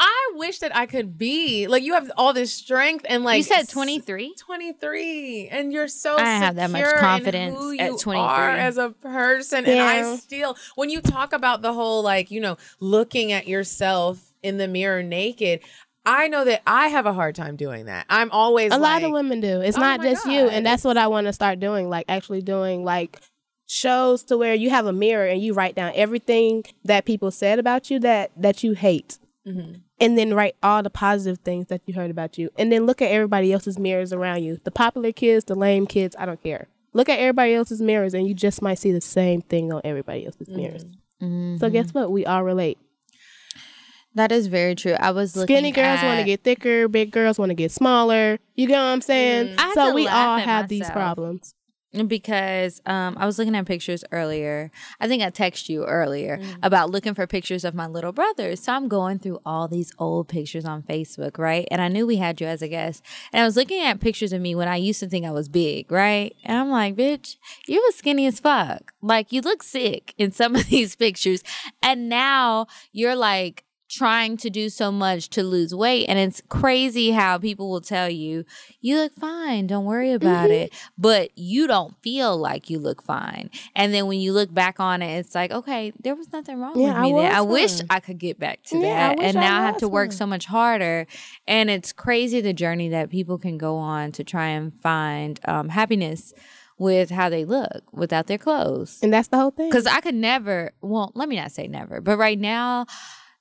[0.03, 3.43] I wish that I could be like you have all this strength and like you
[3.43, 4.34] said 23?
[4.36, 8.20] 23 and you're so I have that much secure in confidence who at you 23.
[8.20, 12.41] are as a person and I still when you talk about the whole like you
[12.41, 15.59] know looking at yourself in the mirror naked
[16.06, 18.06] I know that I have a hard time doing that.
[18.10, 19.62] I'm always A lot of women do.
[19.62, 21.89] It's Oh not my just you, and that's what I want to start doing.
[21.89, 23.20] Like actually doing like
[23.68, 27.60] shows to where you have a mirror and you write down everything that people said
[27.60, 29.74] about you that that you hate, Mm-hmm.
[29.99, 33.02] and then write all the positive things that you heard about you, and then look
[33.02, 34.60] at everybody else's mirrors around you.
[34.64, 36.68] The popular kids, the lame kids, I don't care.
[36.93, 40.26] Look at everybody else's mirrors, and you just might see the same thing on everybody
[40.28, 40.86] else's mirrors.
[41.60, 42.12] So guess what?
[42.12, 42.78] We all relate.
[44.16, 44.93] That is very true.
[44.99, 48.39] I was looking Skinny girls want to get thicker, big girls want to get smaller.
[48.55, 49.57] You get what I'm saying?
[49.57, 50.93] Have so we all at have these myself.
[50.95, 51.55] problems.
[52.07, 54.72] because um, I was looking at pictures earlier.
[55.01, 56.59] I think I texted you earlier Mm-hmm.
[56.64, 58.55] about looking for pictures of my little brother.
[58.55, 61.68] So I'm going through all these old pictures on Facebook, right?
[61.70, 63.03] And I knew we had you as a guest.
[63.34, 65.49] And I was looking at pictures of me when I used to think I was
[65.49, 66.34] big, right?
[66.45, 67.36] And I'm like, bitch,
[67.68, 68.93] you was skinny as fuck.
[69.01, 71.43] Like you look sick in some of these pictures.
[71.84, 77.12] And now you're like, trying to do so much to lose weight and it's crazy
[77.12, 78.46] how people will tell you
[78.80, 80.54] you look fine don't worry about Mm-hmm.
[80.64, 83.50] it but you don't feel like you look fine.
[83.76, 86.74] And then when you look back on it it's like okay there was nothing wrong
[86.82, 87.32] Yeah, with I me then.
[87.34, 90.12] I wish i could get back to Yeah, that and now i have to work
[90.14, 91.06] so much harder.
[91.48, 95.68] And it's crazy the journey that people can go on to try and find um,
[95.70, 96.34] happiness
[96.78, 99.00] with how they look without their clothes.
[99.04, 99.70] And that's the whole thing.
[99.70, 102.86] because I could never, well, let me not say never, but right now,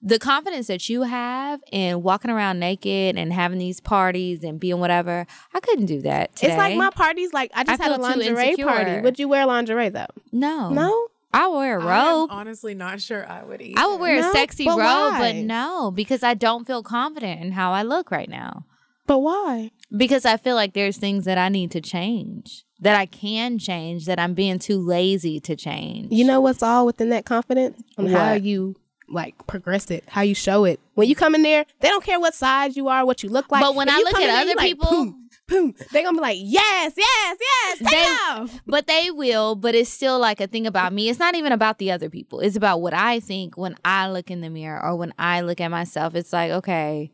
[0.02, 4.80] the confidence that you have in walking around naked and having these parties and being
[4.80, 6.48] whatever, I couldn't do that today.
[6.52, 7.32] It's like my parties.
[7.32, 9.00] Like I just I had a lingerie party.
[9.00, 10.06] Would you wear lingerie though?
[10.32, 11.06] no, No.
[11.32, 12.30] I would wear a I'm robe.
[12.32, 13.78] honestly not sure I would either.
[13.78, 17.40] I would wear No, a sexy but robe, but no, because I don't feel confident
[17.40, 18.64] in how I look right now.
[19.06, 19.70] But why?
[19.96, 24.06] Because I feel like there's things that I need to change, that I can change,
[24.06, 26.10] that I'm being too lazy to change.
[26.10, 27.80] You know what's all within that confidence?
[27.96, 28.74] On how you
[29.10, 30.80] like progress it, how you show it.
[30.94, 33.50] When you come in there, they don't care what size you are, what you look
[33.50, 33.62] like.
[33.62, 36.16] But when If I look at in there, other like, people- boom, boom, they gonna
[36.16, 38.60] be like, yes, yes, yes, take They- off.
[38.66, 41.08] But they will, but it's still like a thing about me.
[41.08, 42.40] It's not even about the other people.
[42.40, 45.60] It's about what I think when I look in the mirror or when I look
[45.60, 46.14] at myself.
[46.14, 47.10] It's like, okay,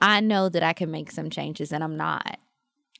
[0.00, 2.38] I know that I can make some changes and I'm not.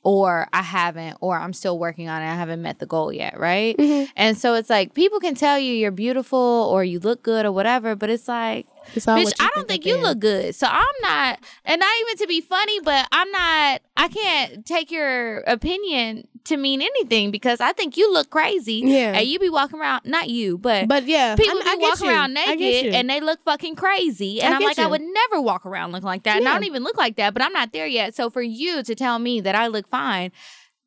[0.04, 2.26] Or I haven't, or I'm still working on it.
[2.26, 3.76] I haven't met the goal yet, right?
[3.76, 4.08] Mhm.
[4.16, 6.38] And so it's like people can tell you you're beautiful
[6.72, 9.94] or you look good or whatever, but it's like, It's bitch, I don't think you
[10.02, 10.54] look good.
[10.56, 14.90] So I'm not, and not even to be funny, but I'm not, I can't take
[14.90, 18.82] your opinion to mean anything because I think you look crazy.
[18.84, 19.12] Yeah.
[19.18, 20.88] And you be walking around, not you, but.
[20.88, 22.12] But yeah, People I be get walking you.
[22.12, 24.40] around naked and they look fucking crazy.
[24.40, 26.38] And I I'm get like, I would never walk around looking like that.
[26.38, 28.14] And I don't even look like that, but I'm not there yet.
[28.14, 30.32] So for you to tell me that I look fine,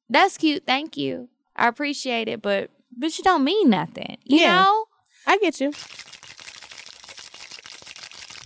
[0.09, 0.65] that's cute.
[0.65, 1.29] Thank you.
[1.55, 4.17] I appreciate it, but but you don't mean nothing.
[4.23, 4.61] You Yeah.
[4.63, 4.85] know?
[5.27, 5.71] I get you.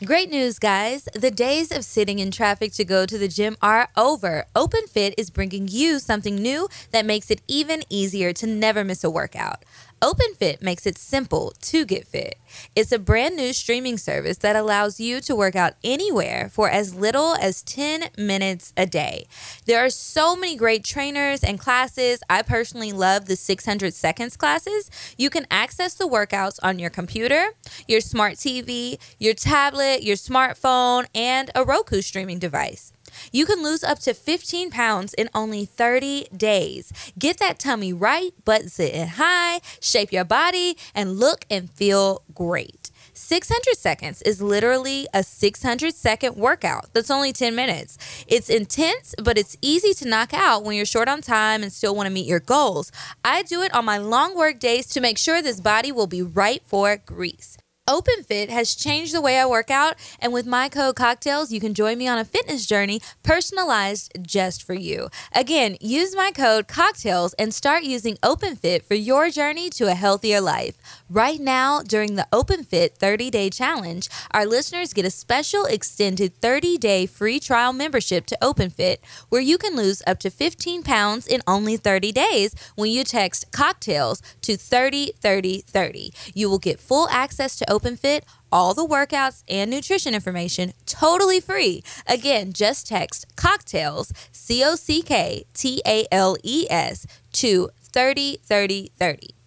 [0.06, 1.10] Great news, guys.
[1.14, 4.46] The days of sitting in traffic to go to the gym are over.
[4.56, 9.10] OpenFit is bringing you something new that makes it even easier to never miss a
[9.10, 9.66] workout.
[10.02, 12.36] OpenFit makes it simple to get fit.
[12.76, 16.96] It's a brand new streaming service that allows you to work out anywhere for as
[16.96, 19.28] little as 10 minutes a day.
[19.66, 22.22] There are so many great trainers and classes.
[22.30, 24.90] I personally love the 600 seconds classes.
[25.18, 27.50] You can access the workouts on your computer,
[27.88, 32.94] your smart TV, your tablet, your smartphone, and a Roku streaming device.
[33.32, 36.92] You can lose up to 15 pounds in only 30 days.
[37.18, 42.92] Get that tummy right, butt sitting high, shape your body, and look and feel great.
[43.20, 47.98] 600 seconds is literally a 600 second workout that's only 10 minutes.
[48.28, 51.96] It's intense, but it's easy to knock out when you're short on time and still
[51.96, 52.92] want to meet your goals.
[53.24, 56.22] I do it on my long work days to make sure this body will be
[56.22, 57.58] right for Greece.
[57.90, 61.74] OpenFit has changed the way I work out, and with my code Cocktales, you can
[61.74, 65.10] join me on a fitness journey personalized just for you.
[65.34, 70.40] Again, use my code Cocktales and start using OpenFit for your journey to a healthier
[70.40, 70.78] life.
[71.12, 76.78] Right now, during the OpenFit 30 day challenge, our listeners get a special extended 30
[76.78, 78.98] day free trial membership to OpenFit,
[79.30, 83.52] where you can lose up to 15 pounds in only 30 days when you text
[83.52, 86.14] Cocktales to 303030.
[86.36, 91.84] You will get full access to OpenFit all the workouts and nutrition information totally free.
[92.06, 99.39] Again, just text Cocktales, C O C K T A L E S, to 303030.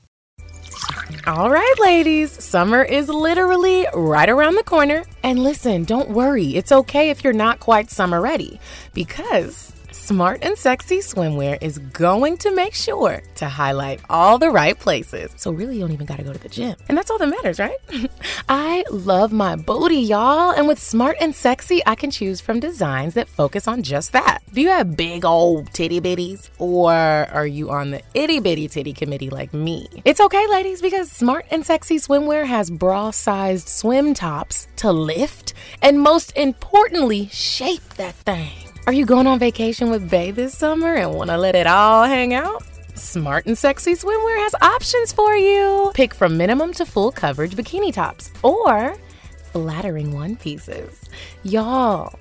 [1.24, 5.04] All right, ladies, summer is literally right around the corner.
[5.22, 8.58] And listen, don't worry, it's okay if you're not quite summer ready
[8.92, 9.72] because
[10.02, 15.32] Smart and Sexy Swimwear is going to make sure to highlight all the right places.
[15.36, 16.74] So, really, you don't even got to go to the gym.
[16.88, 17.76] And that's all that matters, right?
[18.48, 20.50] I love my booty, y'all.
[20.50, 24.40] And with Smart and Sexy, I can choose from designs that focus on just that.
[24.52, 26.50] Do you have big old titty bitties?
[26.58, 29.86] Or are you on the itty bitty titty committee like me?
[30.04, 35.54] It's okay, ladies, because Smart and Sexy Swimwear has bra sized swim tops to lift
[35.80, 38.71] and, most importantly, shape that thing.
[38.84, 42.02] Are you going on vacation with Bay this summer and want to let it all
[42.02, 42.64] hang out?
[42.96, 45.92] Smart and Sexy Swimwear has options for you.
[45.94, 48.96] Pick from minimum to full coverage bikini tops or
[49.52, 51.08] flattering one pieces.
[51.44, 52.18] Y'all,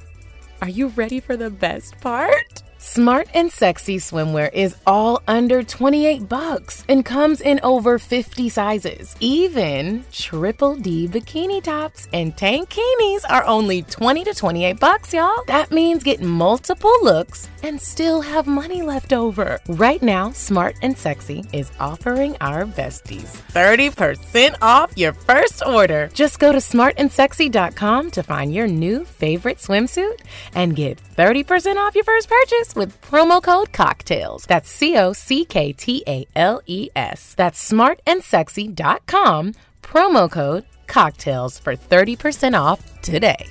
[0.62, 2.62] are you ready for the best part?
[2.84, 9.16] Smart and Sexy Swimwear is all under 28 bucks and comes in over 50 sizes.
[9.20, 15.44] Even triple D bikini tops and tankinis are only 20 to 28 bucks, y'all.
[15.46, 19.60] That means get multiple looks and still have money left over.
[19.68, 26.10] Right now, Smart and Sexy is offering our besties 30% off your first order.
[26.16, 30.22] Just go to smartandsexy.com to find your new favorite swimsuit
[30.56, 34.46] and get 30% off your first purchase with promo code Cocktales.
[34.46, 37.34] That's C O C K T A L E S.
[37.36, 43.48] That's smartandsexy.com, promo code Cocktales for 30% off today.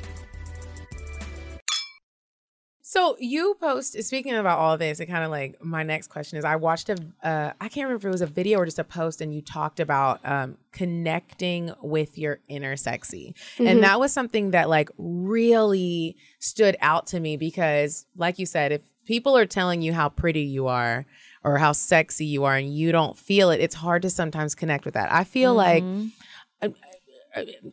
[2.90, 6.44] So you post speaking about all this, it kind of like my next question is
[6.44, 8.84] I watched a uh, I can't remember if it was a video or just a
[8.84, 14.50] post, and you talked about um, connecting with your inner sexy, and that was something
[14.50, 19.82] that like really stood out to me because, like you said, if people are telling
[19.82, 21.04] you how pretty you are
[21.42, 24.84] or how sexy you are, and you don't feel it, it's hard to sometimes connect
[24.84, 25.10] with that.
[25.12, 25.82] I feel like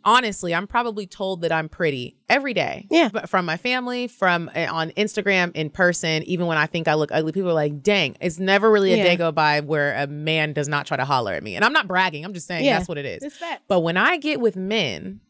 [0.03, 2.87] honestly, I'm probably told that I'm pretty every day.
[2.89, 3.09] Yeah.
[3.13, 6.93] But from my family, from uh, on Instagram, in person, even when I think I
[6.95, 9.03] look ugly, people are like, dang, it's never really a Yeah.
[9.03, 11.55] day go by where a man does not try to holler at me.
[11.55, 12.77] And I'm not bragging, I'm just saying Yeah.
[12.77, 13.23] that's what it is.
[13.23, 13.59] It's that.
[13.67, 15.21] But when I get with men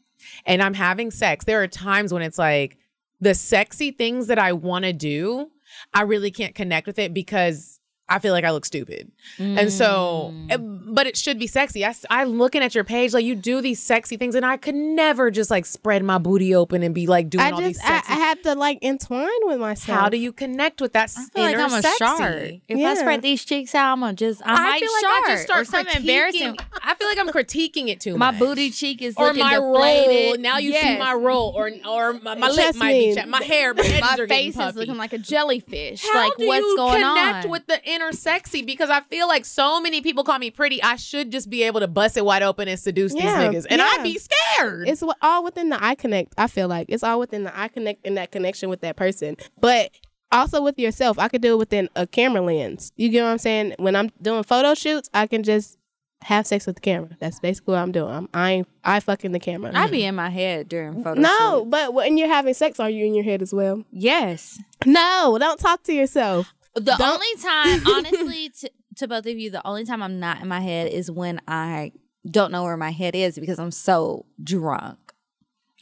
[0.45, 2.77] and I'm having sex, there are times when it's like
[3.19, 5.49] the sexy things that I want to do,
[5.97, 7.76] I really can't connect with it because
[8.09, 9.11] I feel like I look stupid.
[9.37, 10.51] And so, Mm.
[10.51, 11.85] eh, but it should be sexy.
[11.85, 14.75] I, I'm looking at your page, like you do these sexy things, and I could
[14.75, 17.79] never just like spread my booty open and be like doing I all just these
[17.83, 18.13] I, sexy.
[18.13, 19.99] I had to like entwine with myself.
[19.99, 21.11] How do you connect with that?
[21.17, 21.97] I feel like I'm a sexy?
[21.97, 22.43] shark.
[22.69, 25.23] If I spread these cheeks out, I'm gonna just I, I might feel like shart
[25.27, 26.57] I just start or something embarrassing.
[26.83, 28.39] I feel like I'm critiquing it too My much.
[28.39, 30.25] My booty cheek is or my deflated.
[30.31, 30.37] roll.
[30.37, 33.25] Now you see my roll, or or my, my lip might be.
[33.25, 36.03] My hair, my, My face is looking like a jellyfish.
[36.03, 37.51] How like do what's you going connect on?
[37.51, 38.61] with the inner sexy?
[38.61, 40.81] Because I feel like so many people call me pretty.
[40.81, 43.67] I should just be able to bust it wide open and seduce Yeah, these niggas,
[43.69, 43.89] and yeah.
[43.91, 44.87] I'd be scared.
[44.87, 46.33] It's all within the eye connect.
[46.37, 49.35] I feel like it's all within the eye connect and that connection with that person.
[49.59, 49.91] But
[50.31, 52.91] also with yourself, I could do it within a camera lens.
[52.95, 53.75] You get what I'm saying?
[53.77, 55.77] When I'm doing photo shoots, I can just
[56.23, 57.09] have sex with the camera.
[57.19, 58.11] That's basically what I'm doing.
[58.11, 59.71] I'm I I fucking the camera.
[59.73, 61.69] I be in my head during photo no, shoots.
[61.69, 63.83] but when you're having sex, are you in your head as well?
[63.91, 64.59] Yes.
[64.85, 66.53] No, don't talk to yourself.
[66.79, 70.41] The Don't- only time, honestly, to, to both of you, the only time I'm not
[70.41, 71.91] in my head is when I
[72.29, 74.99] don't know where my head is because I'm so drunk.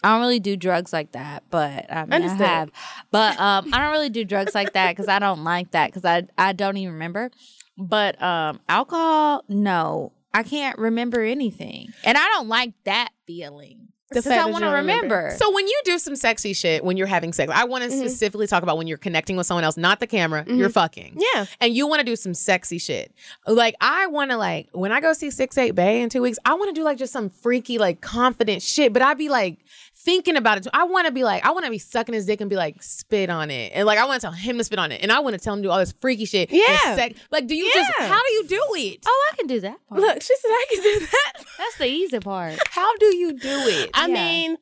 [0.03, 2.69] I don't really do drugs like that, but I, mean, I have.
[3.11, 6.05] But um, I don't really do drugs like that because I don't like that because
[6.05, 7.31] I I don't even remember.
[7.77, 13.87] But um, alcohol, no, I can't remember anything, and I don't like that feeling.
[14.15, 15.15] The Because I want to remember.
[15.15, 15.37] remember.
[15.37, 18.47] So when you do some sexy shit when you're having sex, I want to specifically
[18.47, 20.43] talk about when you're connecting with someone else, not the camera.
[20.47, 21.17] You're fucking.
[21.33, 21.45] Yeah.
[21.59, 23.11] And you want to do some sexy shit.
[23.45, 26.39] Like I want to like when I go see Six Eight Bay in two weeks,
[26.45, 28.93] I want to do like just some freaky like confident shit.
[28.93, 29.57] But I'd be like
[30.05, 30.67] thinking about it.
[30.73, 32.81] I want to be like I want to be sucking his dick and be like
[32.81, 35.11] spit on it, and like I want to tell him to spit on it, and
[35.11, 36.49] I want to tell him to do all this freaky shit.
[36.51, 36.95] Yeah.
[36.95, 38.99] sex- Like do you just how do you do it?
[39.05, 39.77] oh, I can do that.
[39.89, 39.99] part.
[39.99, 41.33] Look, she said I can do that.
[41.57, 42.57] that's the easy part.
[42.69, 43.89] How do you do it?
[43.93, 44.13] I Yeah.
[44.13, 44.57] mean,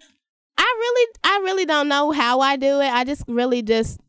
[0.58, 2.88] I really, I really don't know how I do it.
[2.88, 4.00] I just really just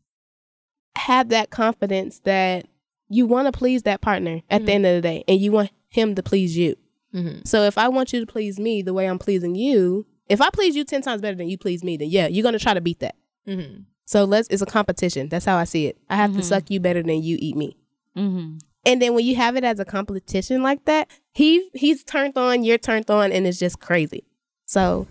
[0.97, 2.67] have that confidence that
[3.09, 4.65] you want to please that partner at Mm-hmm.
[4.65, 6.75] the end of the day, and you want him to please you.
[7.13, 7.47] Mhm.
[7.47, 10.49] So if I want you to please me the way I'm pleasing you, if I
[10.49, 12.81] please you ten times better than you please me, then yeah, you're gonna try to
[12.81, 13.15] beat that.
[13.47, 13.81] Mm-hmm.
[14.05, 14.47] So let's.
[14.49, 15.29] It's a competition.
[15.29, 15.97] That's how I see it.
[16.09, 17.75] I have to suck you better than you eat me.
[18.15, 18.57] Mm-hmm.
[18.85, 22.63] And then when you have it as a competition like that, he he's turned on,
[22.63, 24.25] you're turned on, and it's just crazy.
[24.65, 25.07] So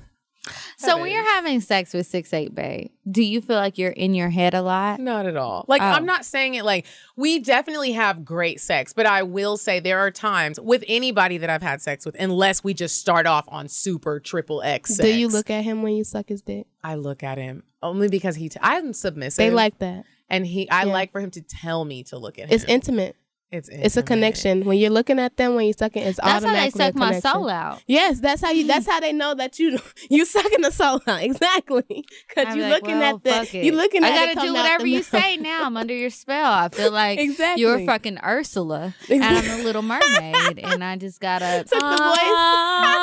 [0.77, 4.15] So when you're having sex with Six Eight Bay, do you feel like you're in
[4.15, 5.01] your head a lot?
[5.01, 5.65] Not at all.
[5.69, 5.87] Like Oh.
[5.87, 6.87] I'm not saying it like
[7.17, 11.49] we definitely have great sex, but I will say there are times with anybody that
[11.49, 14.97] I've had sex with, unless we just start off on super triple X.
[14.99, 16.67] do you look at him when you suck his dick?
[16.83, 18.49] I look at him only because he.
[18.51, 19.39] T- I'm submissive.
[19.39, 20.05] They like that.
[20.29, 20.69] and he.
[20.71, 20.93] I Yeah.
[20.93, 22.55] like for him to tell me to look at him.
[22.55, 23.17] It's intimate.
[23.55, 24.65] It's It's a connection.
[24.65, 27.49] When you're looking at them, when you're sucking, it's That's how they suck my soul
[27.49, 27.83] out.
[27.87, 28.67] Yes, that's how you.
[28.67, 29.79] That's how they know that you
[30.11, 31.23] you sucking the soul out.
[31.31, 33.65] Exactly, because I'm you like, looking well, at the fuck it.
[33.65, 35.07] you looking I at gotta it do whatever you mouth.
[35.07, 35.65] say now.
[35.65, 36.53] I'm under your spell.
[36.53, 37.63] I feel like Exactly.
[37.63, 41.87] you're fucking Ursula and I'm a Little Mermaid, and I just gotta Took the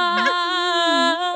[0.04, 1.31] Ah.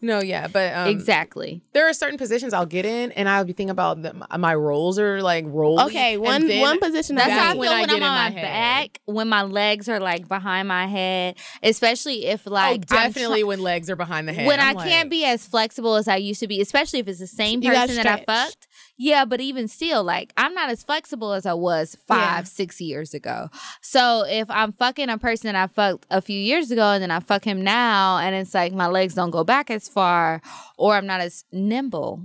[0.00, 1.62] No, yeah, but um, exactly.
[1.72, 4.98] There are certain positions I'll get in, and I'll be thinking about the, my rolls
[4.98, 5.86] are like rolling.
[5.86, 7.16] Okay, one one position.
[7.16, 10.28] That's how I feel when I in on my back, when my legs are like
[10.28, 14.46] behind my head, especially if like oh, definitely when legs are behind the head.
[14.46, 17.20] when I'm I can't be as flexible as I used to be, especially if it's
[17.20, 18.65] the same person that I fucked.
[18.98, 22.42] Yeah, but even still, like I'm not as flexible as I was five, Yeah.
[22.44, 23.48] six years ago.
[23.82, 27.10] So if I'm fucking a person that I fucked a few years ago and then
[27.10, 30.40] I fuck him now, and it's like my legs don't go back as far,
[30.78, 32.22] or I'm not as nimble.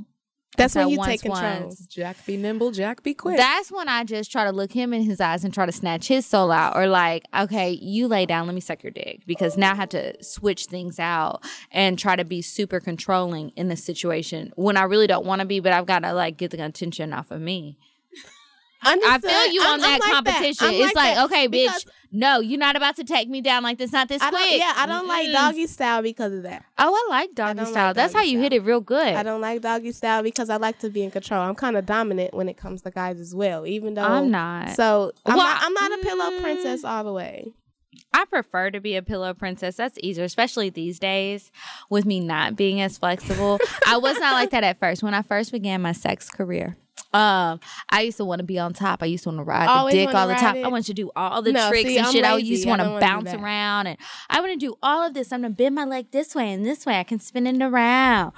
[0.57, 1.67] That's when I you once take control.
[1.67, 1.87] was.
[1.87, 3.37] Jack be nimble, Jack be quick.
[3.37, 6.07] That's when I just try to look him in his eyes and try to snatch
[6.07, 9.57] his soul out, or like, okay, you lay down, let me suck your dick, because
[9.57, 13.83] now I have to switch things out and try to be super controlling in this
[13.83, 16.63] situation when I really don't want to be, but I've got to like get the
[16.63, 17.77] attention off of me.
[18.83, 20.67] I feel you I'm- on that like competition.
[20.67, 21.25] I'm it's like, that.
[21.25, 24.29] okay, bitch, no, you're not about to take me down like this, not this I
[24.29, 24.59] quick.
[24.59, 25.33] yeah, I don't like Mm-mm.
[25.33, 26.65] doggy style because of that.
[26.77, 27.87] Oh, I like doggy don't style.
[27.87, 29.13] like That's how doggy you hit it real good.
[29.13, 31.41] I don't like doggy style because I like to be in control.
[31.41, 34.71] I'm kind of dominant when it comes to guys as well, even though I'm not.
[34.71, 36.41] So I'm, Well, not, I'm not a pillow mm.
[36.41, 37.53] princess all the way.
[38.13, 39.77] I prefer to be a pillow princess.
[39.77, 41.49] That's easier, especially these days
[41.89, 43.57] with me not being as flexible.
[43.87, 45.01] I was not like that at first.
[45.01, 46.75] When I first began my sex career,
[47.13, 47.59] um,
[47.89, 49.03] I used to want to be on top.
[49.03, 50.57] I used to want to ride Always the dick all the time.
[50.57, 50.65] it?
[50.65, 52.23] I wanted to do all the No, tricks see, and I'm shit.
[52.25, 52.47] I lazy.
[52.47, 53.97] used to I want to bounce around and
[54.29, 55.31] I want to do all of this.
[55.31, 56.99] I'm gonna bend my leg this way and this way.
[56.99, 58.31] I can spin it around.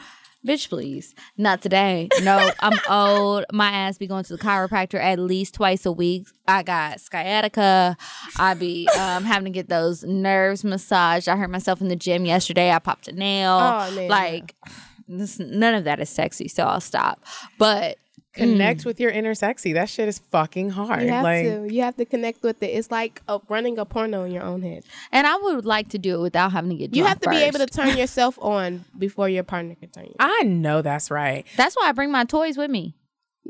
[0.45, 1.15] Bitch, please.
[1.37, 2.09] Not today.
[2.21, 3.45] No, I'm old.
[3.53, 6.27] My ass be going to the chiropractor at least twice a week.
[6.45, 7.95] I got sciatica.
[8.37, 11.29] I be um, having to get those nerves massaged.
[11.29, 12.71] I hurt myself in the gym yesterday.
[12.71, 13.51] I popped a nail.
[13.53, 14.09] Oh, man.
[14.09, 14.55] Like,
[15.07, 17.23] this, none of that is sexy, so I'll stop.
[17.57, 17.99] But
[18.33, 19.73] connect with your inner sexy.
[19.73, 21.03] That shit is fucking hard.
[21.03, 21.67] You have like to.
[21.73, 22.67] You have to connect with it.
[22.67, 24.83] It's like uh running a porno in your own head.
[25.11, 27.37] And I would like to do it without having to get You have to be
[27.37, 30.15] able to turn yourself on before your partner can turn you.
[30.19, 31.45] I know that's right.
[31.57, 32.95] That's why I bring my toys with me.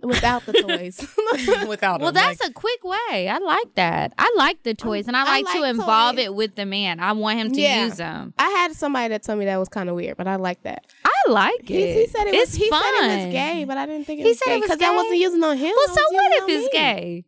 [0.02, 1.00] Without the toys.
[1.68, 3.30] Without Well, them, that's like- a quick way.
[3.30, 4.12] I like that.
[4.18, 7.00] I like the toys, and I I like, to like involve it with the man.
[7.00, 7.86] I want him to Yeah.
[7.86, 8.34] use them.
[8.40, 10.88] I had somebody that told me that was kind of weird, but I like that.
[11.28, 11.67] I like it.
[11.69, 12.55] He, he said it it's was.
[12.55, 12.82] He fun.
[12.84, 14.82] said it was gay, but I didn't think it He was said gay it because
[14.82, 15.74] I wasn't using on him.
[15.76, 16.80] Well, so what if it's me.
[16.80, 17.26] gay?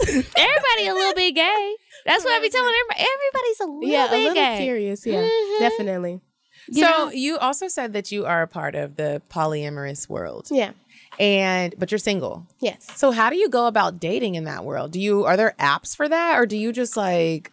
[0.00, 1.76] Everybody a little bit gay.
[2.06, 3.10] That's what I be telling everybody.
[3.16, 4.58] Everybody's a little Yeah, a bit little gay.
[4.62, 5.04] curious.
[5.04, 5.58] Yeah, Mhm.
[5.58, 6.20] definitely.
[6.68, 7.10] You so know?
[7.10, 10.48] you also said that you are a part of the polyamorous world.
[10.50, 10.72] Yeah.
[11.18, 12.46] And but you're single.
[12.60, 12.86] Yes.
[12.94, 14.92] So how do you go about dating in that world?
[14.92, 17.50] Do you are there apps for that or do you just like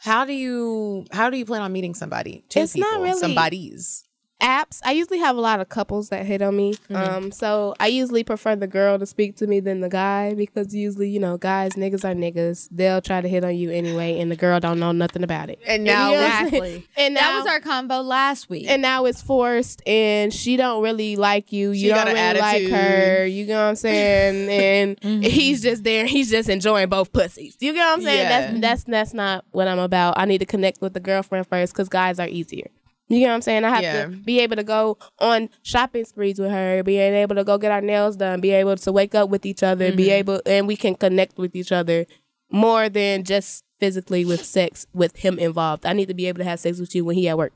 [0.00, 2.44] how do you how do you plan on meeting somebody?
[2.48, 4.04] Two It's not really- somebody's.
[4.44, 4.80] Apps.
[4.84, 6.74] I usually have a lot of couples that hit on me.
[6.74, 6.96] Mm-hmm.
[6.96, 10.74] Um, so I usually prefer the girl to speak to me than the guy because
[10.74, 12.68] usually, you know, guys, niggas are niggas.
[12.70, 15.58] They'll try to hit on you anyway, and the girl don't know nothing about it.
[15.66, 16.62] And now You know what I'm saying?
[16.62, 16.88] Exactly.
[17.04, 18.66] And that was our combo last week.
[18.68, 21.70] and now it's forced, and she don't really like you.
[21.70, 23.26] You got don't an really like her.
[23.26, 24.50] You know what I'm saying?
[24.74, 25.22] And Mm-hmm.
[25.22, 26.06] he's just there.
[26.06, 27.56] He's just enjoying both pussies.
[27.60, 28.18] You get what I'm saying?
[28.18, 28.28] Yeah.
[28.28, 30.14] That's that's that's not what I'm about.
[30.18, 32.68] I need to connect with the girlfriend first because guys are easier.
[33.08, 33.64] You get what I'm saying?
[33.64, 34.04] I have Yeah.
[34.06, 37.70] to be able to go on shopping sprees with her, being able to go get
[37.70, 40.10] our nails done, be able to wake up with each other, be Mm-hmm.
[40.12, 42.06] able, and we can connect with each other
[42.50, 45.84] more than just physically with sex with him involved.
[45.84, 47.52] I need to be able to have sex with you when he at work.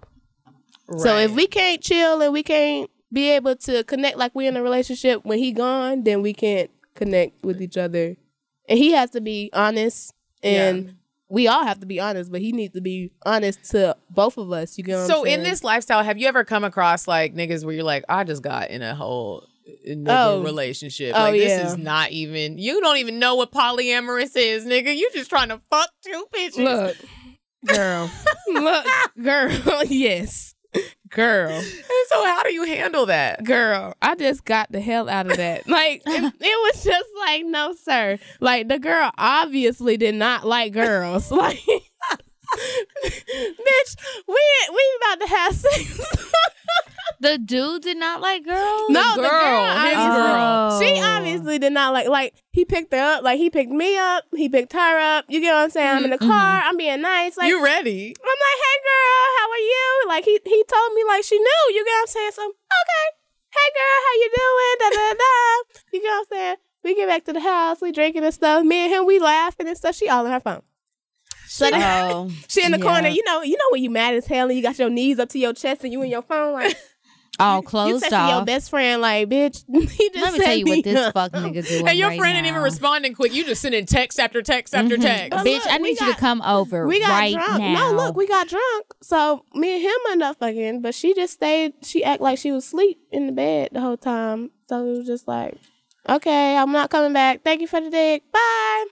[0.98, 4.56] So if we can't chill and we can't be able to connect like we're in
[4.56, 8.16] a relationship when he gone, then we can't connect with each other.
[8.68, 10.96] And he has to be honest and
[11.28, 14.50] we all have to be honest, but he needs to be honest to both of
[14.52, 14.78] us.
[14.78, 17.64] You get what So I'm in this lifestyle, have you ever come across like niggas
[17.64, 19.44] where you're like, I just got in a whole
[19.86, 20.42] another Oh.
[20.42, 21.12] relationship.
[21.14, 21.66] Oh, like this yeah.
[21.66, 24.96] is not even you don't even know what polyamorous is, nigga.
[24.96, 26.56] You just trying to fuck two bitches.
[26.64, 26.96] Look,
[27.66, 28.10] girl.
[28.48, 28.86] Look,
[29.22, 29.84] girl.
[29.86, 30.54] yes.
[31.10, 31.50] Girl.
[31.50, 31.64] And
[32.08, 33.44] so how do you handle that?
[33.44, 35.66] Girl, I just got the hell out of that.
[35.78, 38.18] Like, it, it was just like, no, sir.
[38.40, 41.30] Like, the girl obviously did not like girls.
[41.38, 41.60] Like,
[43.04, 43.96] bitch,
[44.26, 44.40] we
[44.72, 46.16] we about to have sex.
[47.20, 48.90] the dude did not like girls.
[48.90, 50.80] no, the girl, his obviously- girl.
[50.80, 52.08] She obviously did not like.
[52.08, 53.22] Like, he picked her up.
[53.22, 54.24] Like, he picked me up.
[54.34, 55.26] He picked her up.
[55.28, 55.96] You get what I'm saying?
[55.96, 56.30] I'm in the mm-hmm.
[56.30, 56.62] car.
[56.64, 57.36] I'm being nice.
[57.36, 58.14] Like, you ready?
[58.16, 60.04] I'm like, hey girl, how are you?
[60.08, 61.64] Like he he told me like she knew.
[61.70, 62.30] You get what I'm saying?
[62.34, 63.06] So okay.
[63.50, 64.76] Hey girl, how you doing?
[64.78, 65.80] Da da da.
[65.92, 66.56] You get what I'm saying?
[66.84, 68.64] We get back to the house, we drinking and stuff.
[68.64, 69.94] Me and him, we laughing and stuff.
[69.94, 70.62] She all on her phone.
[71.48, 72.84] So then- Oh, she in the yeah.
[72.84, 75.18] corner, you know, you know when you mad as hell and you got your knees
[75.18, 76.76] up to your chest and you in your phone like
[77.40, 80.64] all you closed texting your best friend like, bitch, he just Let me tell you
[80.66, 81.14] what this up.
[81.14, 81.86] fuck nigga doing.
[81.88, 83.32] And your right friend ain't even responding quick.
[83.32, 85.02] You just sending text after text after Mhm.
[85.02, 85.30] text.
[85.30, 87.58] But Bitch, look, I we need you to come over We got right drunk.
[87.60, 87.92] now.
[87.92, 88.86] No, look, we got drunk.
[89.02, 91.74] So me and him ended up fucking, but she just stayed.
[91.84, 94.50] She act like she was asleep in the bed the whole time.
[94.68, 95.54] So it was just like,
[96.08, 97.42] okay, I'm not coming back.
[97.44, 98.24] Thank you for the dick.
[98.32, 98.84] Bye.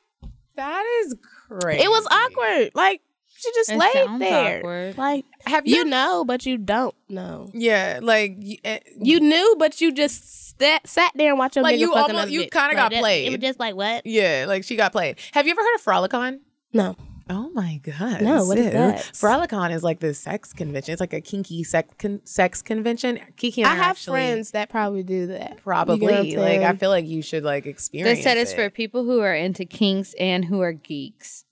[0.55, 1.17] That is
[1.49, 1.83] crazy.
[1.85, 2.71] It was awkward.
[2.75, 3.01] Like
[3.39, 4.59] she just It laid there.
[4.59, 4.99] awkward.
[4.99, 5.77] Like Have you?
[5.77, 7.51] you know, but you don't know.
[7.55, 11.63] yeah, like y- eh, You knew, but you just sat, sat there and watched your
[11.63, 13.27] Like, you almost- you kinda Like, got that- played.
[13.29, 14.07] It was just like what?
[14.07, 15.17] yeah, like she got played.
[15.33, 16.41] Have you ever heard of Frolicon?
[16.73, 16.97] No.
[17.29, 18.23] Oh my god!
[18.23, 18.99] No, what is that?
[19.13, 20.93] Frolicon is like this sex convention.
[20.93, 23.19] It's like a kinky sex con- sex convention.
[23.37, 25.41] Kiki and I, I have actually friends that probably do that.
[25.41, 28.23] You get what I'm Probably like I feel like you should like They experience.
[28.23, 28.57] said it's it.
[28.57, 31.45] for people who are into kinks and who are geeks.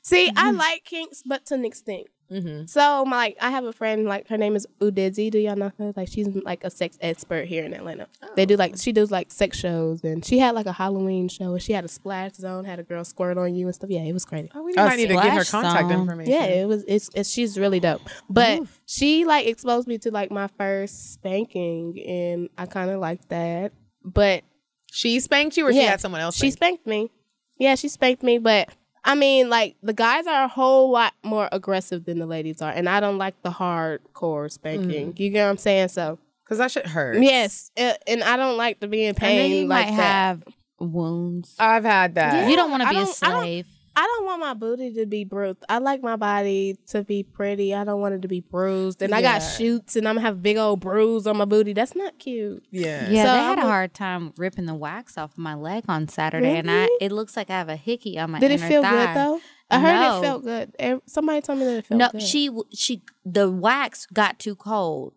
[0.00, 0.56] See, I mm-hmm.
[0.56, 2.06] like kinks, but to an extent.
[2.30, 2.66] Mm-hmm.
[2.66, 5.30] So, my, like, I have a friend, like, her name is Udidzi.
[5.30, 5.92] Do y'all know her?
[5.96, 8.06] Like, she's like a sex expert here in Atlanta.
[8.36, 11.52] They do like, she does like sex shows, and she had like a Halloween show,
[11.54, 13.90] and she had a splash zone, had a girl squirt on you and stuff.
[13.90, 14.50] Yeah, it was crazy.
[14.54, 16.00] Oh, we A might need to get her contact zone.
[16.00, 16.32] information.
[16.32, 16.84] Yeah, it was.
[16.86, 18.02] It's, it's she's really dope.
[18.28, 23.26] But she like exposed me to like my first spanking, and I kind of like
[23.28, 23.72] that.
[24.04, 24.44] But
[24.90, 26.36] she spanked you, or she had someone else.
[26.36, 27.10] She spanked me.
[27.58, 28.68] Yeah, she spanked me, but
[29.08, 32.70] I mean, like the guys are a whole lot more aggressive than the ladies are,
[32.70, 35.14] and I don't like the hardcore spanking.
[35.14, 35.18] Mm.
[35.18, 35.88] You get what I'm saying?
[35.88, 37.18] So because that shit hurts.
[37.20, 40.02] yes, and I don't like to be in And then pain you like might that.
[40.02, 40.44] have
[40.78, 41.54] wounds.
[41.58, 42.48] I've had that.
[42.50, 43.66] you don't want to be a don't- I don't- slave.
[44.00, 45.64] I don't want my booty to be bruised.
[45.68, 47.74] I like my body to be pretty.
[47.74, 49.02] I don't want it to be bruised.
[49.02, 49.48] And I got Yeah.
[49.50, 51.72] shoots, and I'm gonna have big old bruise on my booty.
[51.72, 52.64] That's not cute.
[52.70, 53.10] Yeah.
[53.10, 55.82] Yeah, So they had I'm a a- hard time ripping the wax off my leg
[55.88, 58.60] on Saturday, and I it looks like I have a hickey on my Did it
[58.60, 59.06] feel thigh.
[59.06, 59.40] good though?
[59.70, 60.18] I heard No.
[60.18, 61.02] it felt good.
[61.06, 62.20] Somebody told me that it felt No, good.
[62.20, 65.14] No, she she the wax got too cold.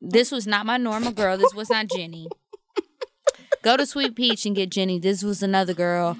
[0.00, 1.36] This was not my normal girl.
[1.36, 2.26] This was not Jenny.
[3.62, 4.98] Go to Sweet Peach and get Jenny.
[4.98, 6.16] This was another girl.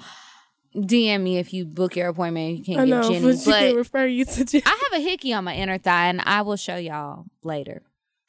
[0.75, 2.67] DM me if you book your appointment.
[2.67, 3.25] You I can't know, get Jenny.
[3.33, 4.63] but she can refer you to Jenny.
[4.65, 7.81] I have a hickey on my inner thigh, and I will show y'all later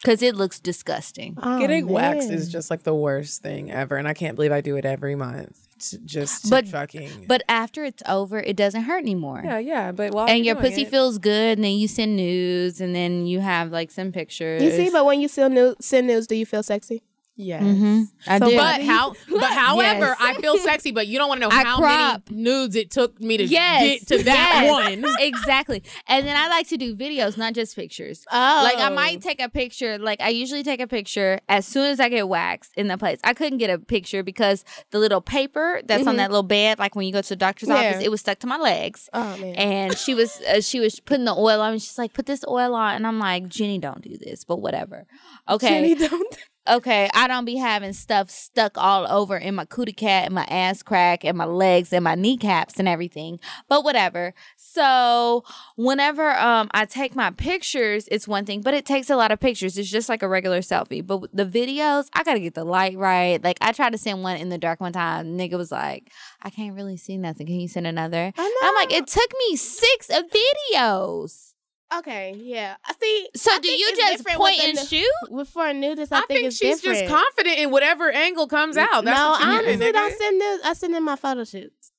[0.02, 1.38] because it looks disgusting.
[1.42, 4.60] Oh, Getting waxed is just like the worst thing ever, and I can't believe I
[4.60, 5.58] do it every month.
[5.76, 7.24] It's just to But- fucking.
[7.26, 9.42] But after it's over, it doesn't hurt anymore.
[9.44, 9.90] yeah, yeah.
[9.92, 13.26] But while and your pussy it- feels good, and then you send news, and then
[13.26, 14.62] you have like some pictures.
[14.62, 17.02] You see, but when you send news, send news, do you feel sexy?
[17.36, 17.62] Yes.
[17.62, 18.06] Mhm.
[18.26, 18.56] I So do.
[18.56, 19.14] But how?
[19.28, 20.16] But however, Yes.
[20.20, 20.90] I feel sexy.
[20.92, 22.30] But you don't want to know I how crop.
[22.30, 24.70] many nudes it took me to yes, get to that yes,
[25.02, 25.14] one.
[25.20, 25.82] exactly.
[26.06, 28.24] And then I like to do videos, not just pictures.
[28.30, 29.98] Oh, Like I might take a picture.
[29.98, 33.18] Like I usually take a picture as soon as I get waxed in the place.
[33.24, 36.94] I couldn't get a picture because the little paper that's on that little bed, like
[36.94, 37.82] when you go to the doctor's Mm-hmm.
[37.82, 37.88] Yeah.
[37.90, 39.08] office, it was stuck to my legs.
[39.12, 39.54] Oh man.
[39.56, 41.72] And she was uh, she was putting the oil on.
[41.72, 44.60] And she's like, "Put this oil on," and I'm like, "Jenny, don't do this." But
[44.60, 45.06] whatever.
[45.48, 45.68] Okay.
[45.68, 46.36] Jenny don't.
[46.66, 50.44] Okay, I don't be having stuff stuck all over in my cootie cat and my
[50.44, 53.38] ass crack and my legs and my kneecaps and everything.
[53.68, 54.32] But whatever.
[54.56, 55.44] So
[55.76, 59.40] whenever um I take my pictures, it's one thing, but it takes a lot of
[59.40, 59.76] pictures.
[59.76, 61.06] It's just like a regular selfie.
[61.06, 63.44] But the videos, I gotta get the light right.
[63.44, 65.36] Like I tried to send one in the dark one time.
[65.36, 66.10] Nigga was like,
[66.40, 67.46] I can't really see nothing.
[67.46, 68.32] Can you send another?
[68.38, 71.53] I I'm like, it took me six videos.
[71.98, 72.76] Okay, yeah.
[72.84, 73.28] I see.
[73.36, 75.06] So I do you just different and the- shoot?
[75.30, 77.08] With for a nudist, I, I, think, think it's she's different.
[77.08, 79.04] just confident in whatever angle comes out.
[79.04, 80.62] That's no, what you I need, honestly don't send nudes.
[80.64, 81.92] I send in my photo shoots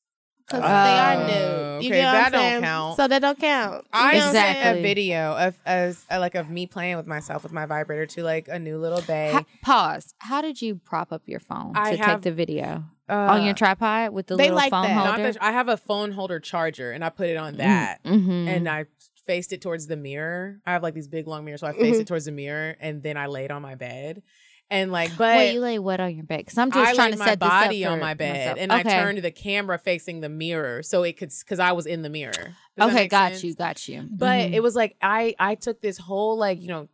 [0.48, 1.84] because they Oh, are nude.
[1.84, 2.98] You okay, get what that I'm don't count.
[2.98, 3.74] So that don't count.
[3.84, 4.80] You I know what I'm sent Exactly.
[4.80, 8.24] a video of as uh, like of me playing with myself with my vibrator to
[8.24, 9.32] like a new little bay.
[9.34, 10.14] Ha- pause.
[10.20, 13.44] How did you prop up your phone I to have- take the video Uh, on
[13.46, 14.96] your tripod with the they little like phone that.
[14.96, 15.32] not holder?
[15.34, 18.48] that- I have a phone holder charger and I put it on that Mhm.
[18.48, 18.86] and I
[19.26, 20.60] faced it towards the mirror.
[20.66, 21.82] I have like these big long mirrors, so I Mm-hmm.
[21.84, 24.24] faced it towards the mirror and then I laid on my bed
[24.70, 26.40] and like but Wait, you lay what on your bed?
[26.40, 28.60] Because I'm just I trying to my set up body on my bed myself.
[28.60, 28.80] and okay.
[28.90, 32.10] I turned the camera facing the mirror so it could because I was in the
[32.10, 32.56] mirror.
[32.78, 33.44] Does Okay, got sense?
[33.44, 34.08] you, got you.
[34.12, 34.54] But Mhm.
[34.54, 36.88] it was like I I took this whole like you know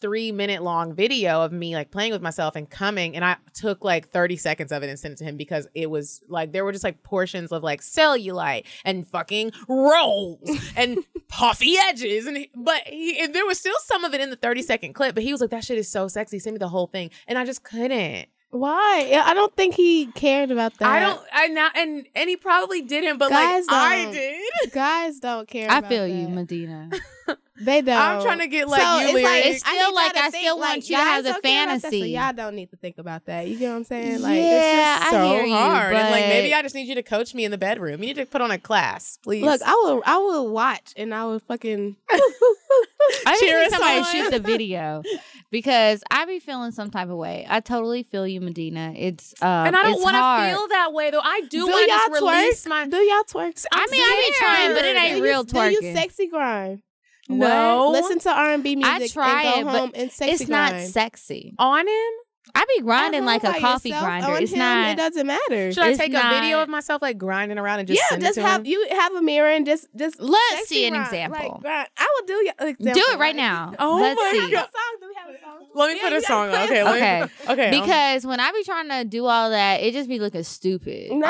[0.00, 3.84] three minute long video of me like playing with myself and coming and I took
[3.84, 6.64] like 30 seconds of it and sent it to him because it was like there
[6.64, 10.38] were just like portions of like cellulite and fucking rolls
[10.76, 14.30] and puffy edges and he- but he, and there was still some of it in
[14.30, 16.58] the 30 second clip but he was like that shit is so sexy send me
[16.58, 19.20] the whole thing and I just couldn't Why?
[19.24, 20.88] I don't think he cared about that.
[20.88, 25.18] I don't I now and and he probably didn't but Guys like I did Guys
[25.20, 25.70] don't care.
[25.70, 26.28] I about feel you.
[26.28, 26.90] Medina.
[27.60, 27.96] They don't.
[27.98, 29.46] I'm trying to get like So you it's like lyrics.
[29.48, 31.32] It's I still need like to I think, still want you to have guys the
[31.32, 32.00] don't care about that, fantasy.
[32.00, 33.46] So y'all don't need to think about that.
[33.48, 34.22] You get what I'm saying?
[34.22, 35.94] Like, Yeah, it's I so hear you, hard.
[35.94, 38.00] and like maybe I just need you to coach me in the bedroom.
[38.00, 39.42] You need to put on a class, please.
[39.42, 41.96] look, I will, I will watch, and I will fucking.
[42.10, 44.04] I just Cheer need us somebody on.
[44.04, 45.02] to shoot the video
[45.50, 47.46] because I be feeling some type of way.
[47.48, 48.92] I totally feel you, Medina.
[48.94, 51.20] It's um, and I don't want to feel that way though.
[51.22, 52.32] I do, Do want to y'all just twerk?
[52.42, 52.86] release my.
[52.86, 53.64] Do y'all twerk?
[53.72, 56.82] I mean, I be trying, but it ain't do real you, Do you sexy grind?
[57.28, 57.90] No.
[57.92, 58.92] Listen to R and B music.
[58.94, 61.54] I try and it, go but home and sexy It's not sexy.
[61.58, 62.12] on him.
[62.54, 64.38] I be grinding like a coffee grinder.
[64.40, 64.88] It's him, not.
[64.92, 65.70] It doesn't matter.
[65.70, 68.22] Should I It's take a video of myself like grinding around and just yeah, send
[68.22, 68.66] just it to have him?
[68.66, 71.06] you have a mirror and just just Let's sexy see an grind.
[71.08, 71.38] example.
[71.52, 71.88] Like, grind.
[71.98, 72.94] I will do your example.
[72.94, 73.36] Do it right right?
[73.36, 73.74] now.
[73.78, 74.40] Oh Let's my see.
[74.40, 74.96] Do we have a song?
[75.00, 75.66] Do we have a song?
[75.74, 76.54] Let me Yeah, put a song on.
[76.64, 77.52] Okay, a let me- Okay.
[77.52, 77.64] okay.
[77.78, 81.10] um, Because when I be trying to do all that, it just be looking stupid.
[81.12, 81.26] No.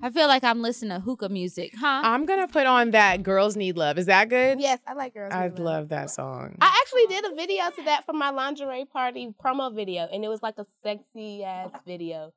[0.00, 2.02] And I, I feel like I'm listening to hookah music, huh?
[2.04, 4.60] I'm gonna put on that "Girls Need Love." Is that good?
[4.60, 5.32] yes, I like girls.
[5.32, 5.60] I Need Love.
[5.60, 6.56] love that song.
[6.60, 10.28] I actually did a video to that for my lingerie party promo video, and it
[10.28, 12.32] was like a sexy ass video.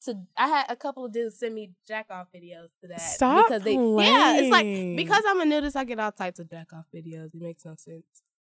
[0.00, 3.00] So I had a couple of dudes send me jack off videos to that.
[3.00, 4.66] Stop because they, yeah, it's like
[4.96, 7.26] because I'm a nudist, I get all types of jack off videos.
[7.34, 8.04] It makes no sense,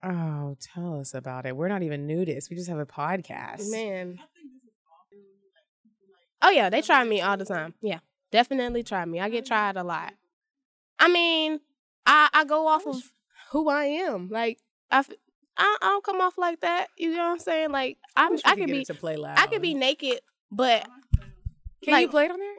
[0.03, 1.55] Oh, tell us about it.
[1.57, 2.49] We're not even nudists.
[2.49, 3.71] We just have a podcast.
[3.71, 4.19] man.
[6.43, 7.75] Oh yeah, they try me all the time.
[7.81, 9.21] Yeah, definitely try me.
[9.21, 10.13] I get tried a lot.
[10.99, 11.61] I mean,
[12.05, 13.01] I I go off of
[13.51, 14.29] who I am.
[14.29, 14.59] Like
[14.91, 15.11] I, f-
[15.57, 16.89] I, I don't come off like that.
[16.97, 17.71] You know what I'm saying?
[17.71, 19.39] Like I'm, wish I could could be, to play loud.
[19.39, 20.21] I could be naked,
[20.51, 20.87] but
[21.83, 22.55] Can like- you play it on there?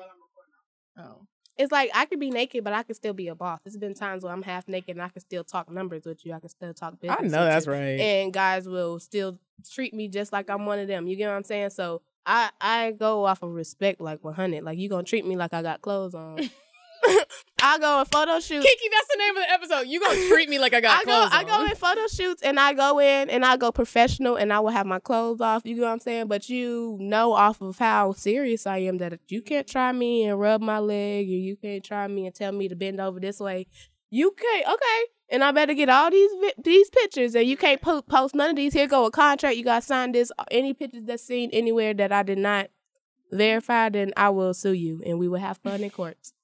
[0.95, 1.25] Oh.
[1.57, 3.59] it's like I could be naked, but I could still be a boss.
[3.65, 6.33] There's been times where I'm half naked and I can still talk numbers with you.
[6.33, 7.17] I can still talk business.
[7.19, 7.71] I know that's you.
[7.71, 7.99] right.
[7.99, 9.39] And guys will still
[9.73, 11.07] treat me just like I'm one of them.
[11.07, 11.71] You get what I'm saying?
[11.71, 14.63] So I I go off of respect, like 100.
[14.63, 16.49] Like you gonna treat me like I got clothes on.
[17.61, 18.65] I go in photo shoots.
[18.65, 19.87] Kiki, that's the name of the episode.
[19.87, 22.41] You gonna treat me like I got I go clothes I go in photo shoots
[22.41, 25.63] and I go in and I go professional and I will have my clothes off.
[25.65, 26.27] You know what I'm saying?
[26.27, 30.39] But you know off of how serious I am that you can't try me and
[30.39, 33.39] rub my leg and you can't try me and tell me to bend over this
[33.39, 33.67] way.
[34.09, 35.03] You can't okay.
[35.33, 38.51] And I better get all these vi- these pictures, and you can't po- post none
[38.51, 38.73] of these.
[38.73, 39.57] Here go a contract.
[39.57, 40.31] You got to sign this.
[40.51, 42.69] Any pictures that's seen anywhere that I did not
[43.31, 46.33] verify, then I will sue you, and we will have fun in courts.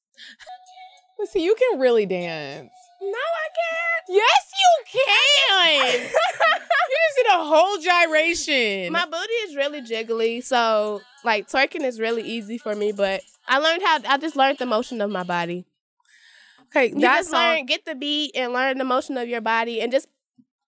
[1.18, 2.72] But see, you can really dance.
[3.02, 4.06] No, I can't.
[4.08, 6.02] Yes, you can.
[6.04, 8.94] you just did a whole gyration.
[8.94, 12.94] My booty is really jiggly, so like twerking is really easy for me.
[12.94, 14.00] But I learned how.
[14.08, 15.66] I just learned the motion of my body.
[16.72, 19.82] Okay, You that's just learn, get the beat, and learn the motion of your body,
[19.82, 20.08] and just.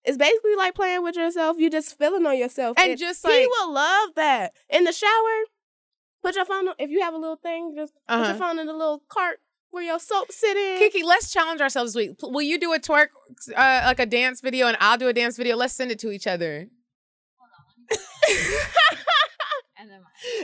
[0.04, 1.58] It's basically like playing with yourself.
[1.60, 5.44] You just feeling on yourself, And just he will love that in the shower.
[6.24, 6.66] Put your phone.
[6.66, 8.30] on- If you have a little thing, just put Uh-huh.
[8.30, 9.38] your phone in the little cart
[9.70, 10.78] where your soap sit in.
[10.80, 12.16] Kiki, let's challenge ourselves this week.
[12.20, 13.10] Will you do a twerk,
[13.56, 15.54] uh, like a dance video, and I'll do a dance video?
[15.54, 16.66] Let's send it to each other.
[19.78, 20.00] And then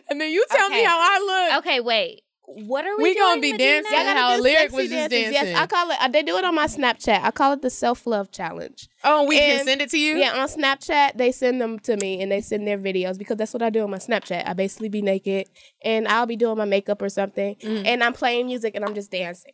[0.08, 1.58] And then you tell me how I look.
[1.66, 2.22] Okay, wait.
[2.50, 3.02] What are we?
[3.04, 5.32] We gonna be dancing Y'all gotta how do Lyric sexy was just dances.
[5.34, 5.48] dancing.
[5.52, 5.96] Yes, I call it.
[6.00, 7.22] uh, They do it on my Snapchat.
[7.22, 8.88] I call it the self love challenge.
[9.04, 10.16] Oh, we can send it to you.
[10.16, 13.52] Yeah, on Snapchat, they send them to me and they send their videos because that's
[13.52, 14.48] what I do on my Snapchat.
[14.48, 15.46] I basically be naked
[15.84, 17.86] and I'll be doing my makeup or something, Mm.
[17.86, 19.52] and I'm playing music and I'm just dancing.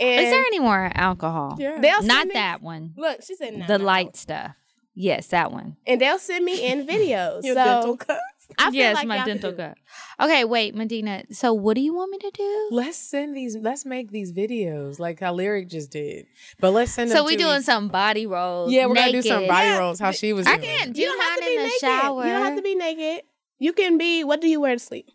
[0.00, 1.56] And Is there any more alcohol?
[1.56, 2.92] they'll send Not me- that one.
[2.96, 4.56] Look, she said nah, The nah, light stuff.
[4.96, 5.76] Yes, that one.
[5.86, 7.42] and they'll send me in videos.
[7.44, 8.20] Your so dental cups.
[8.58, 9.74] I feel yes, like my y'all dental do it.
[10.20, 11.24] Okay, wait, Medina.
[11.32, 12.68] So what do you want me to do?
[12.72, 13.56] Let's send these.
[13.56, 16.26] Let's make these videos like how Lyric just did.
[16.60, 17.16] But let's send them.
[17.16, 18.70] So we to doing each- some body rolls.
[18.72, 19.98] Yeah, we're gonna do some body Yeah, rolls.
[19.98, 20.46] How she was.
[20.46, 20.68] I doing.
[20.68, 21.80] can't do You don't have to be in the naked.
[21.80, 22.24] shower.
[22.24, 23.24] You don't have to be naked.
[23.58, 24.24] You can be.
[24.24, 25.06] What do you wear to sleep?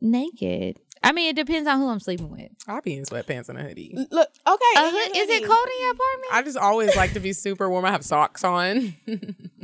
[0.00, 0.78] naked.
[1.02, 2.50] I mean, it depends on who I'm sleeping with.
[2.66, 3.94] I'll be in sweatpants and a hoodie.
[3.96, 4.64] Look, okay.
[4.76, 6.32] A hood- is it cold in your apartment?
[6.32, 7.84] I just always like to be super warm.
[7.84, 8.94] I have socks on.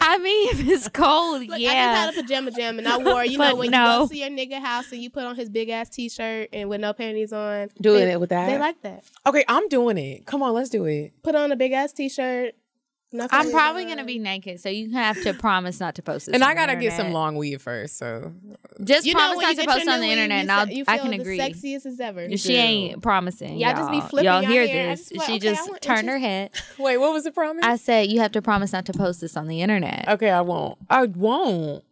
[0.00, 1.70] I mean, if it's cold, Look, I yeah.
[1.70, 3.78] just had a pajama jam and I wore, you know, when no.
[3.78, 6.50] you go to your nigga house and you put on his big ass t shirt
[6.52, 7.68] and with no panties on.
[7.80, 8.46] Doing they, it with that?
[8.46, 9.04] They like that.
[9.26, 10.26] okay, I'm doing it.
[10.26, 11.12] Come on, let's do it.
[11.22, 12.54] Put on a big ass t shirt.
[13.30, 16.34] I'm probably gonna be naked, so you have to promise not to post this.
[16.34, 17.98] And on I gotta get some long weave first.
[17.98, 18.32] So
[18.82, 21.10] Just You promise when not to post on the internet, and I'll, you I can
[21.10, 21.38] the agree.
[21.38, 22.36] Sexiest as ever.
[22.36, 23.58] She ain't promising.
[23.58, 24.90] Y'all Y'all, just be flipping y'all hear hair.
[24.90, 25.08] This?
[25.08, 26.50] just she okay, just I turned her head.
[26.78, 27.64] wait, what was the promise?
[27.64, 30.06] I said you have to promise not to post this on the internet.
[30.08, 30.78] okay, I won't.
[30.90, 31.84] I won't.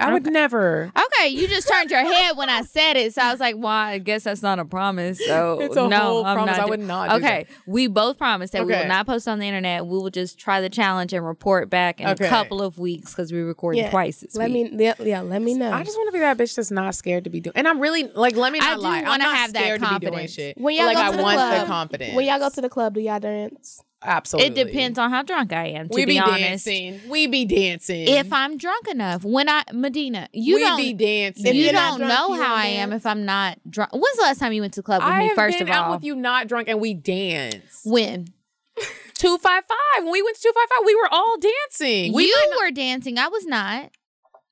[0.00, 0.30] I would Okay.
[0.32, 0.90] never.
[0.96, 3.66] Okay, you just turned your head when I said it, so I was like, "Well,
[3.68, 6.56] I guess that's not a promise." So It's a no, whole I'm promise.
[6.56, 9.38] not I would not do Okay, we both promised that we will not post on
[9.38, 9.86] the internet.
[9.86, 12.26] We will just try the challenge and report back in Okay.
[12.26, 13.90] a couple of weeks because we recorded Yeah.
[13.90, 14.72] twice this Let week.
[14.72, 15.70] me, yeah, let me know.
[15.70, 17.52] I just want to be that bitch that's not scared to be doing.
[17.54, 18.98] And I'm really like, let me I not do lie.
[18.98, 20.32] I'm wanna not have that scared to be doing confidence.
[20.32, 20.58] shit.
[20.58, 22.14] when y'all like go I to the want club, the confidence.
[22.16, 23.84] When y'all go to the club, do y'all dance?
[24.04, 25.88] Absolutely, It depends on how drunk I am.
[25.88, 27.00] To we be, be, honest, dancing.
[27.08, 28.08] We be dancing.
[28.08, 30.76] if I'm drunk enough, when I Medina, you we don't.
[30.76, 31.46] be dancing.
[31.54, 33.92] You you're don't drunk, know you how won't I am if I'm not drunk.
[33.92, 35.34] When's the last time you went to the club with I me?
[35.34, 37.82] First been of all, out with you not drunk and we dance.
[37.84, 38.28] when
[39.14, 40.02] Two five five.
[40.04, 42.12] When we went to two five five, we were all dancing.
[42.12, 43.90] We you were dancing, I was not.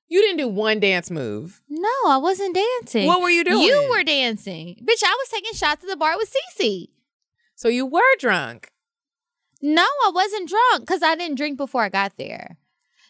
[0.09, 1.61] you didn't do one dance move.
[1.69, 3.07] No, I wasn't dancing.
[3.07, 3.63] What were you doing?
[3.63, 5.03] You were dancing, bitch.
[5.05, 6.89] I was taking shots at the bar with Cece.
[7.57, 8.71] So you were drunk.
[9.63, 12.57] No, I wasn't drunk because I didn't drink before I got there.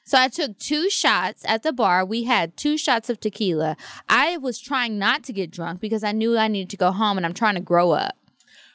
[0.04, 2.04] So I took two shots at the bar.
[2.04, 3.76] We had two shots of tequila.
[4.08, 7.16] I was trying not to get drunk because I knew I needed to go home
[7.16, 8.16] and I'm trying to grow up.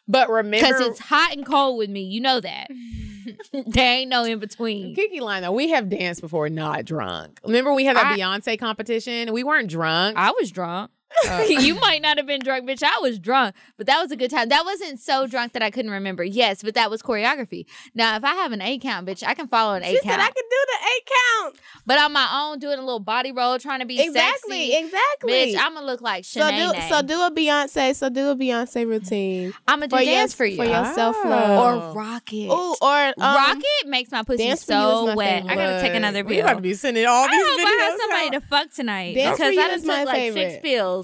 [0.08, 2.04] But remember, Because it's hot and cold with me.
[2.04, 2.68] You know that.
[3.68, 4.96] there ain't no in between.
[4.96, 7.40] Kiki line though, we have danced before not drunk.
[7.44, 9.34] Remember we had that I- Beyonce competition?
[9.34, 10.16] We weren't drunk.
[10.18, 10.92] I was drunk.
[11.28, 12.84] Uh, you might not have been drunk, bitch.
[12.84, 14.50] I was drunk, but that was a good time.
[14.50, 16.24] That wasn't so drunk that I couldn't remember.
[16.24, 17.66] Yes, but that was choreography.
[17.94, 19.92] Now, if I have an eight count, bitch, I can follow an A count.
[19.92, 20.22] She eight said count.
[20.22, 21.10] I could do the eight
[21.44, 21.56] count.
[21.86, 24.86] but on my own, doing a little body roll, trying to be Exactly, sexy.
[24.86, 25.32] exactly.
[25.54, 27.96] Bitch, I'm gonna look like so do so do a Beyonce.
[27.96, 30.58] So do a Beyonce routine I'm gonna do for your dance for you.
[30.58, 31.30] for your self Oh.
[31.30, 31.94] love.
[31.94, 32.50] or rocket.
[32.52, 35.44] Ooh, or um, rocket makes my pussy Dance for You is so my wet.
[35.48, 36.46] I gotta take Look, another We pill.
[36.46, 37.66] about to be sending all I these hope videos.
[37.66, 38.34] I have somebody out.
[38.34, 40.62] to fuck tonight Dance because for You I done is took my like six favorite.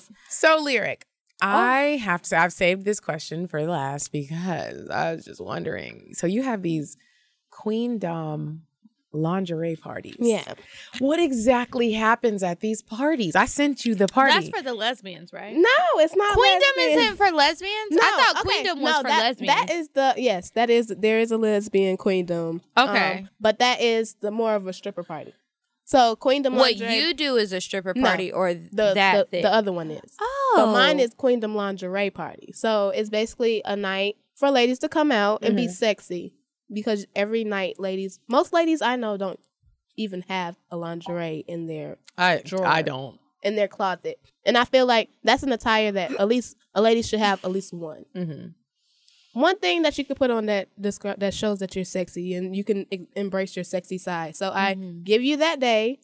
[0.08, 0.18] Pills.
[0.30, 1.06] So lyric.
[1.44, 1.48] Oh.
[1.48, 2.40] I have to.
[2.40, 6.14] I've saved this question for last because I was just wondering.
[6.14, 6.98] So you have these
[7.50, 8.64] queendom
[9.14, 10.16] lingerie parties.
[10.20, 10.54] yeah.
[11.00, 13.36] What exactly happens at these parties?
[13.36, 14.34] I sent you the party.
[14.34, 15.56] That's for the lesbians, right?
[15.56, 16.36] No, it's not.
[16.36, 17.00] Queendom lesbian.
[17.00, 17.92] isn't for lesbians.
[17.92, 19.56] No, I thought okay, queendom was no, for that, lesbians.
[19.56, 22.62] That is the yes, that is there is a lesbian queendom.
[22.78, 23.20] Okay.
[23.20, 25.34] um, but that is the more of a stripper party.
[25.92, 26.88] So queendom Lingerie.
[26.88, 29.42] what you do is a stripper No, party, or the that the, thing.
[29.44, 30.16] the other one is.
[30.22, 32.52] oh, But mine is queendom lingerie party.
[32.54, 35.68] So it's basically a night for ladies to come out and Mm-hmm.
[35.68, 36.34] be sexy
[36.72, 39.40] because every night ladies, most ladies I know don't
[39.98, 42.66] even have a lingerie in their I drawer.
[42.66, 43.20] I don't.
[43.44, 44.18] in their closet.
[44.46, 47.52] And I feel like that's an attire that at least a lady should have at
[47.52, 48.06] least one.
[48.16, 48.48] Mm-hmm.
[49.34, 52.56] One thing that you could put on that descri- that shows that you're sexy and
[52.56, 54.36] you can e- embrace your sexy side.
[54.36, 55.04] So I Mm-hmm.
[55.04, 56.00] give you that day.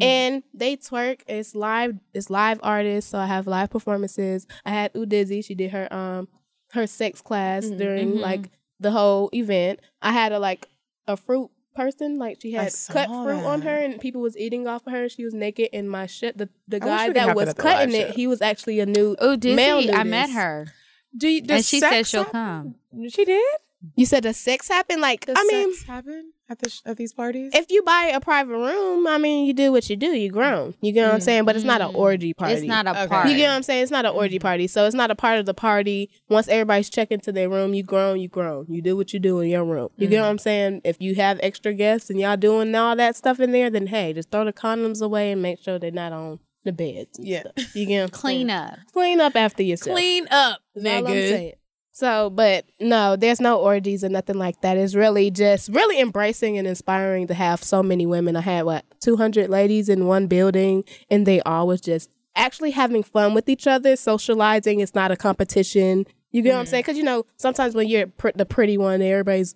[0.00, 1.20] And they twerk.
[1.28, 1.98] It's live.
[2.14, 3.10] It's live artists.
[3.10, 4.46] So I have live performances.
[4.64, 5.44] I had Udizzy.
[5.44, 6.28] She did her um
[6.72, 7.76] her sex class Mm-hmm.
[7.76, 8.50] during like
[8.80, 9.80] the whole event.
[10.00, 10.66] I had a like
[11.06, 12.18] a fruit person.
[12.18, 15.10] Like she had cut saw fruit on her, and people was eating off of her.
[15.10, 16.38] She was naked, and my shit.
[16.38, 18.12] The the guy that was that at the live cutting it, show.
[18.14, 20.68] he was actually a new Oh, male Dizzy, I met her.
[21.16, 22.74] Do you, does And she said she'll happen?
[22.92, 23.08] come.
[23.08, 23.58] She did.
[23.96, 25.00] You said the sex happened.
[25.00, 27.50] Like Does I mean, sex happen at the sh- at these parties?
[27.54, 30.06] if you buy a private room, I mean, you do what you do.
[30.06, 30.74] You grown.
[30.80, 31.24] You get what I'm mm.
[31.24, 31.44] saying?
[31.44, 31.96] But it's not an mm.
[31.96, 32.54] orgy party.
[32.54, 33.06] It's not a Okay.
[33.08, 33.30] party.
[33.30, 33.82] You get what I'm saying?
[33.82, 34.16] It's not an mm.
[34.16, 34.68] orgy party.
[34.68, 36.10] So it's not a part of the party.
[36.28, 38.66] Once everybody's checking to their room, you grown, you grown.
[38.68, 39.88] You do what you do in your room.
[39.96, 40.82] You get what I'm saying?
[40.84, 44.12] If you have extra guests and y'all doing all that stuff in there, then hey,
[44.12, 47.18] just throw the condoms away and make sure they're not on the beds.
[47.20, 47.40] Yeah.
[47.40, 47.76] stuff.
[47.76, 48.78] You get what Clean up.
[48.92, 49.96] Clean up after yourself.
[49.96, 51.52] Clean up, That's all I'm nigga.
[51.94, 54.78] So, but no, there's no orgies or nothing like that.
[54.78, 58.34] It's really just really embracing and inspiring to have so many women.
[58.34, 63.02] I had what 200 ladies in one building, and they all was just actually having
[63.02, 64.80] fun with each other, socializing.
[64.80, 66.06] It's not a competition.
[66.30, 66.70] You get what I'm mm-hmm.
[66.70, 66.82] saying?
[66.82, 69.54] Because you know, sometimes when you're pr- the pretty one, everybody's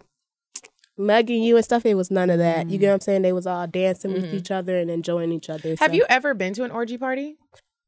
[0.98, 1.84] mugging you and stuff.
[1.86, 2.70] It was none of that.
[2.70, 3.22] You get what I'm saying?
[3.22, 5.70] They was all dancing with each other and enjoying each other.
[5.80, 7.36] Have So- you ever been to an orgy party?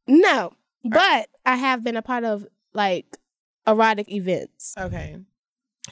[0.07, 0.53] No,
[0.85, 3.17] but I have been a part of like
[3.67, 4.75] erotic events.
[4.79, 5.17] Okay.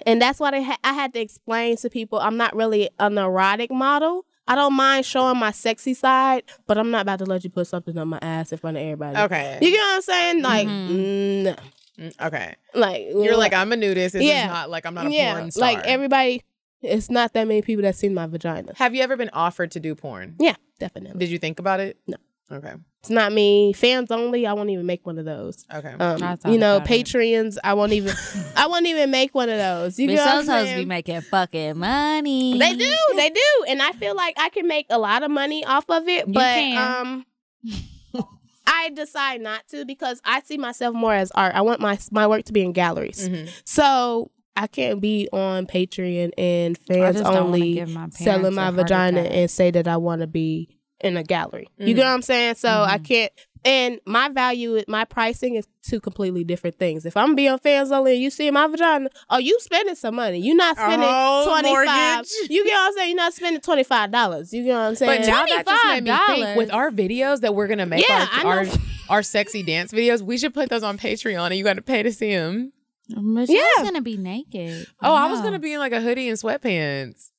[0.04, 2.18] And that's what I, ha- I had to explain to people.
[2.18, 4.24] I'm not really an erotic model.
[4.48, 7.66] I don't mind showing my sexy side, but I'm not about to let you put
[7.66, 9.16] something on my ass in front of everybody.
[9.18, 9.58] Okay.
[9.60, 10.42] You get what I'm saying?
[10.42, 11.56] Like, mm, no.
[11.98, 12.54] Mm, okay.
[12.74, 14.12] like You're like I'm a nudist.
[14.12, 14.46] This Yeah.
[14.48, 15.72] not like I'm not a yeah, porn star.
[15.72, 16.42] like everybody.
[16.82, 18.72] It's not that many people that seen my vagina.
[18.76, 20.36] Have you ever been offered to do porn?
[20.38, 21.18] Yeah, definitely.
[21.18, 21.98] Did you think about it?
[22.06, 22.16] No.
[22.52, 22.74] Okay.
[23.00, 23.72] It's not me.
[23.72, 24.46] Fans only.
[24.46, 25.64] I won't even make one of those.
[25.72, 25.94] Okay.
[25.98, 27.04] Um, you know, about it.
[27.06, 27.56] Patreons.
[27.64, 28.14] I won't even.
[28.56, 29.98] I won't even make one of those.
[29.98, 30.78] You Bitch, get what I'm those hoes saying?
[30.78, 32.56] be making fucking money.
[32.58, 35.64] They do, they do, and I feel like I can make a lot of money
[35.64, 36.28] off of it.
[36.28, 37.06] You but can.
[37.06, 37.26] um,
[38.66, 41.54] I decide not to because I see myself more as art.
[41.54, 43.48] I want my my work to be in galleries, Mm-hmm.
[43.64, 48.70] so I can't be on Patreon and fans just don't wanna only my selling my
[48.70, 51.68] vagina and say that I want to be in a gallery.
[51.78, 52.54] You get what I'm saying?
[52.56, 52.90] So Mm-hmm.
[52.90, 53.32] I can't.
[53.66, 57.04] And my value, my pricing is two completely different things.
[57.04, 60.38] If I'm being fans only and you see my vagina, oh, you spending some money.
[60.38, 62.14] You're not spending Oh, twenty five.
[62.18, 62.30] mortgage.
[62.48, 63.08] You get what I'm saying?
[63.10, 64.52] You're not spending twenty five dollars.
[64.52, 65.20] You get what I'm saying?
[65.22, 66.56] But now that just made me think $25.
[66.56, 68.66] with our videos that we're gonna make Yeah, I our, our
[69.08, 72.02] our sexy dance videos, we should put those on Patreon and you got to pay
[72.04, 72.72] to see them.
[73.08, 73.82] Michelle's Yeah.
[73.84, 74.86] gonna be naked.
[75.02, 77.30] Oh, I was gonna be in like a hoodie and sweatpants.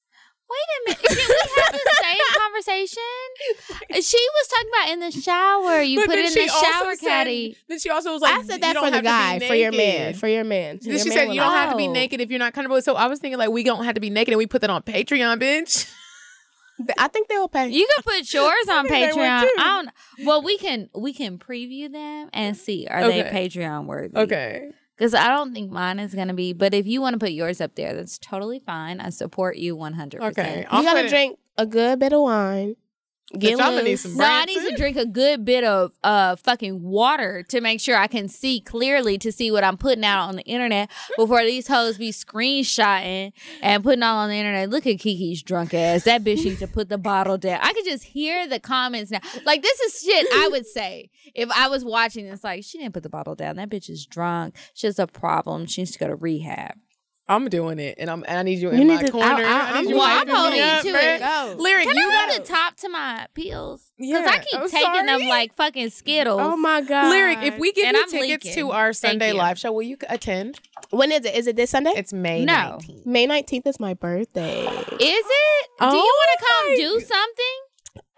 [0.50, 1.02] Wait a minute.
[1.02, 4.02] Did we have the same conversation?
[4.02, 5.82] She was talking about in the shower.
[5.82, 7.58] You But put it in the also shower said- caddy.
[7.68, 9.48] Then she also was like, I said "You that don't for the have to guy,
[9.48, 10.80] for your man, for your man.
[10.82, 11.92] Then Your she man said you don't like- have to be Oh.
[11.92, 12.82] naked if you're not comfortable.
[12.82, 14.70] So I was thinking like we don't have to be naked and we put that
[14.70, 15.92] on Patreon, bitch.
[16.98, 17.70] I think they will pay.
[17.70, 19.42] You can put yours on think Patreon.
[19.42, 19.50] too.
[19.58, 20.26] I don't.
[20.28, 23.24] Well, we can we can preview them and see are Okay.
[23.24, 24.16] they Patreon worthy.
[24.16, 24.70] Okay.
[24.98, 26.54] Because I don't think mine is gonna be.
[26.54, 29.00] But if you want to put yours up there, that's totally fine.
[29.00, 30.34] I support you one hundred Okay.
[30.34, 30.68] percent.
[30.72, 32.76] I'll you gotta drink a good bit of wine.
[33.38, 36.82] Get I'ma need some No, I need to drink a good bit of uh fucking
[36.82, 40.38] water to make sure I can see clearly to see what I'm putting out on
[40.38, 44.70] the internet before these hoes be screenshotting and putting all on the internet.
[44.70, 46.06] Look at Kiki's drunk ass.
[46.06, 47.60] That bitch needs to put the bottle down.
[47.62, 49.20] I could just hear the comments now.
[49.46, 52.46] Like this is shit I would say if I was watching this.
[52.46, 53.58] Like she didn't put the bottle down.
[53.58, 54.56] That bitch is drunk.
[54.74, 55.66] She has a problem.
[55.66, 56.78] She needs to go to rehab.
[57.30, 58.24] I'm doing it, and I'm.
[58.28, 59.28] And I need you You in need my to- corner.
[59.28, 61.16] I- I- I, I'm- need you Well, I'm hyping me holding you up, to man.
[61.16, 61.20] it.
[61.20, 61.56] Go.
[61.62, 63.92] Lyric, Can you I got have the top to my pills?
[63.98, 66.40] Because Yeah, I keep I'm taking them like fucking Skittles.
[66.42, 67.10] Oh my god.
[67.10, 68.64] Lyric, if we give And you I'm tickets leaking.
[68.64, 70.60] to our Sunday live show, will you attend?
[70.92, 71.36] when is it?
[71.36, 71.92] Is it this Sunday?
[71.98, 72.78] It's May No.
[72.82, 73.06] 19th.
[73.06, 74.62] May 19th is my birthday.
[74.66, 75.70] Is it?
[75.80, 77.56] Do you Oh want to come do something?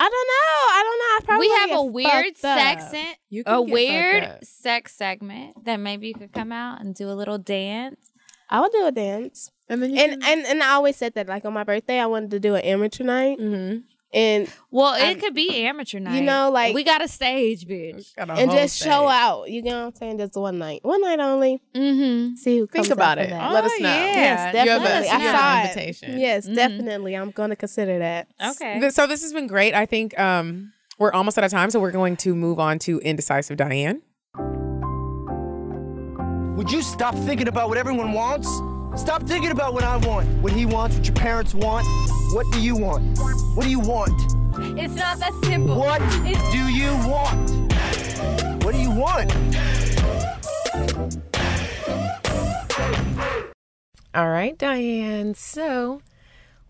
[0.01, 0.71] I don't know.
[0.71, 1.15] I don't know.
[1.17, 5.65] I probably we have a weird fucked sex sen- You can a weird sex segment
[5.65, 8.08] that maybe you could come out and do a little dance.
[8.49, 9.51] I would do a dance.
[9.69, 12.07] And then you And and and I always said that like on my birthday I
[12.07, 13.39] wanted to do an amateur night.
[13.39, 13.83] Mhm.
[14.11, 16.15] And Well, it I'm- could be amateur night.
[16.15, 18.11] You know, like- we got a stage, bitch.
[18.17, 19.51] A and whole just show out.
[19.51, 20.17] You know what I'm saying?
[20.17, 20.79] Just one night.
[20.83, 21.61] One night only.
[21.75, 22.33] Mm-hmm.
[22.35, 23.29] See who comes Think about it.
[23.29, 23.51] that.
[23.53, 23.87] Let us Oh, know.
[23.89, 24.05] yeah.
[24.05, 24.97] Yes, You have definitely.
[24.97, 25.69] a, you I have saw an it.
[25.69, 26.19] invitation.
[26.19, 26.55] Yes, Mhm.
[26.55, 27.13] definitely.
[27.15, 28.27] I'm gonna consider that.
[28.43, 28.89] Okay.
[28.89, 29.75] So this has been great.
[29.75, 32.97] I think um, we're almost out of time, so we're going to move on to
[33.01, 34.01] indecisive Diane.
[36.59, 38.49] Would you stop thinking about what everyone wants?
[39.01, 41.87] Stop thinking about what I want, what he wants, what your parents want.
[42.33, 43.17] What do you want?
[43.55, 44.19] What do you want?
[44.77, 45.79] It's not that simple.
[45.79, 45.99] What
[46.51, 47.49] do you want?
[48.61, 49.33] What do you want?
[54.13, 55.35] All right, Diane.
[55.35, 56.01] So,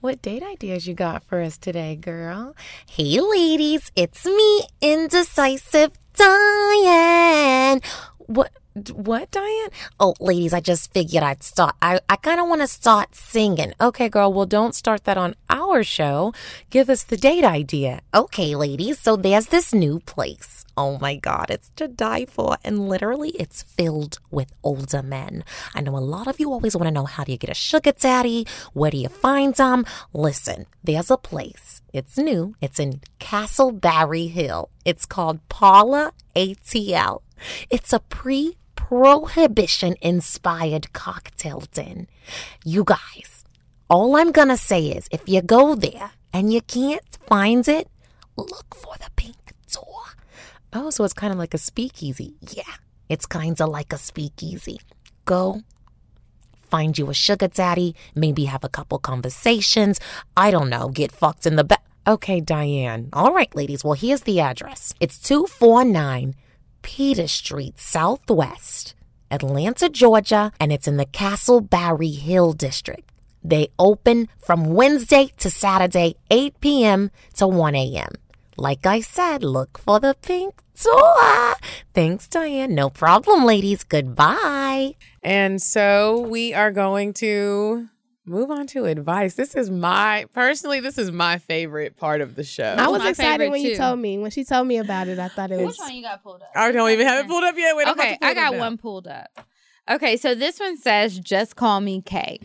[0.01, 2.55] what date ideas you got for us today, girl?
[2.85, 7.81] Hey, ladies, it's me, indecisive Diane.
[8.27, 8.51] What?
[8.87, 9.69] What, Diane?
[9.99, 11.75] Oh, ladies, I just figured I'd start.
[11.81, 13.73] I, I kind of want to start singing.
[13.81, 14.31] Okay, girl.
[14.31, 16.33] Well, don't start that on our show.
[16.69, 18.01] Give us the date idea.
[18.13, 20.65] Okay, ladies, so there's this new place.
[20.77, 22.57] Oh my God, it's to die for.
[22.63, 25.43] And literally, it's filled with older men.
[25.75, 27.53] I know a lot of you always want to know how do you get a
[27.53, 28.47] sugar daddy?
[28.71, 29.85] Where do you find them?
[30.13, 31.81] Listen, there's a place.
[31.91, 32.55] It's new.
[32.61, 34.69] It's in Castleberry Hill.
[34.85, 37.23] It's called Paula ATL.
[37.69, 38.57] It's a pre
[38.89, 42.07] prohibition inspired cocktail den.
[42.65, 43.43] You guys,
[43.87, 47.87] all I'm gonna say is if you go there and you can't find it,
[48.35, 50.17] look for the pink door.
[50.73, 52.33] Oh, so it's kind of like a speakeasy.
[52.41, 52.73] Yeah,
[53.09, 54.79] it's kind of like a speakeasy.
[55.25, 55.61] Go,
[56.71, 59.99] find you a sugar daddy, maybe have a couple conversations.
[60.35, 61.85] I don't know, get fucked in the back.
[62.07, 63.09] Okay, Diane.
[63.13, 63.83] All right, ladies.
[63.83, 64.95] Well, here's the address.
[64.99, 66.33] It's 249
[66.81, 68.95] Peters Street Southwest,
[69.31, 73.09] Atlanta, Georgia, and it's in the Castleberry Hill District.
[73.43, 77.11] They open from Wednesday to Saturday, 8 p.m.
[77.35, 78.11] to 1 a.m.
[78.57, 81.55] Like I said, look for the pink door.
[81.93, 82.75] Thanks, Diane.
[82.75, 83.83] No problem, ladies.
[83.83, 84.95] Goodbye.
[85.23, 87.87] And so we are going to
[88.29, 89.33] move on to advice.
[89.33, 92.75] This is my personally, this is my favorite part of the show.
[92.77, 93.77] I was my excited favorite when you too.
[93.77, 94.17] told me.
[94.17, 95.77] When she told me about it, I thought it was.
[95.77, 96.51] Which one you got pulled up?
[96.55, 97.75] I don't even have it pulled up yet.
[97.75, 99.45] Wait, okay, I got one pulled up.
[99.89, 102.39] Okay, so this one says, "Just call me Kay."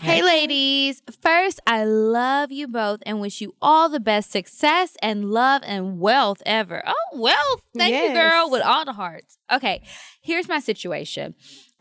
[0.00, 1.02] Hey, ladies.
[1.22, 6.00] First, I love you both and wish you all the best success and love and
[6.00, 6.82] wealth ever.
[6.84, 7.62] Oh, wealth.
[7.76, 9.38] Thank you, girl, with all the hearts.
[9.52, 9.82] Okay,
[10.20, 11.34] here's my situation.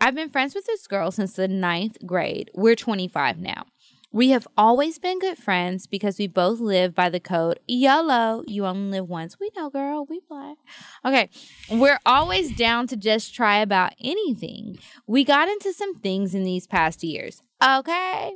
[0.04, 2.52] I've been friends with this girl since the ninth grade.
[2.54, 3.68] We're 25 now.
[4.12, 8.44] We have always been good friends because we both live by the code YOLO.
[8.46, 9.40] You only live once.
[9.40, 10.06] We know, girl.
[10.10, 10.56] We play.
[11.06, 11.30] Okay.
[11.72, 14.78] We're always down to just try about anything.
[15.08, 17.42] We got into some things in these past years.
[17.66, 18.36] Okay.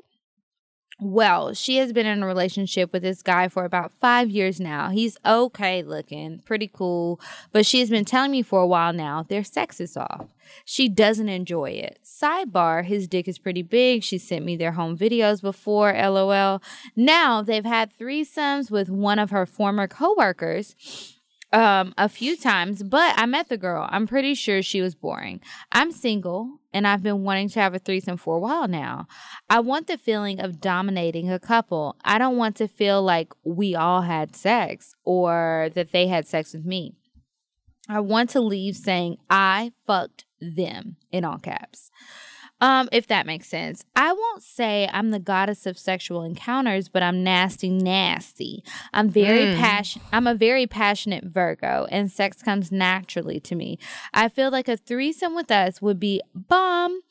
[1.00, 4.90] Well, she has been in a relationship with this guy for about five years now.
[4.90, 7.20] He's okay looking, pretty cool,
[7.52, 10.26] but she has been telling me for a while now their sex is off.
[10.66, 12.00] She doesn't enjoy it.
[12.04, 14.02] Sidebar, his dick is pretty big.
[14.02, 16.64] She sent me their home videos before, lol.
[16.96, 21.17] Now they've had threesomes with one of her former coworkers
[21.54, 23.88] um a few times, but I met the girl.
[23.90, 25.42] I'm pretty sure she was boring.
[25.72, 29.08] I'm single and I've been wanting to have a threesome for a while now.
[29.50, 31.96] I want the feeling of dominating a couple.
[32.04, 36.54] I don't want to feel like we all had sex or that they had sex
[36.54, 36.96] with me.
[37.90, 41.90] I want to leave saying I fucked them in all caps.
[42.60, 43.86] Um, if that makes sense.
[43.96, 48.64] I won't say I'm the goddess of sexual encounters, but I'm nasty, nasty.
[48.94, 49.56] I'm very Mm.
[49.58, 53.78] passion I'm a very passionate Virgo, and sex comes naturally to me.
[54.14, 57.02] I feel like a threesome with us would be bomb.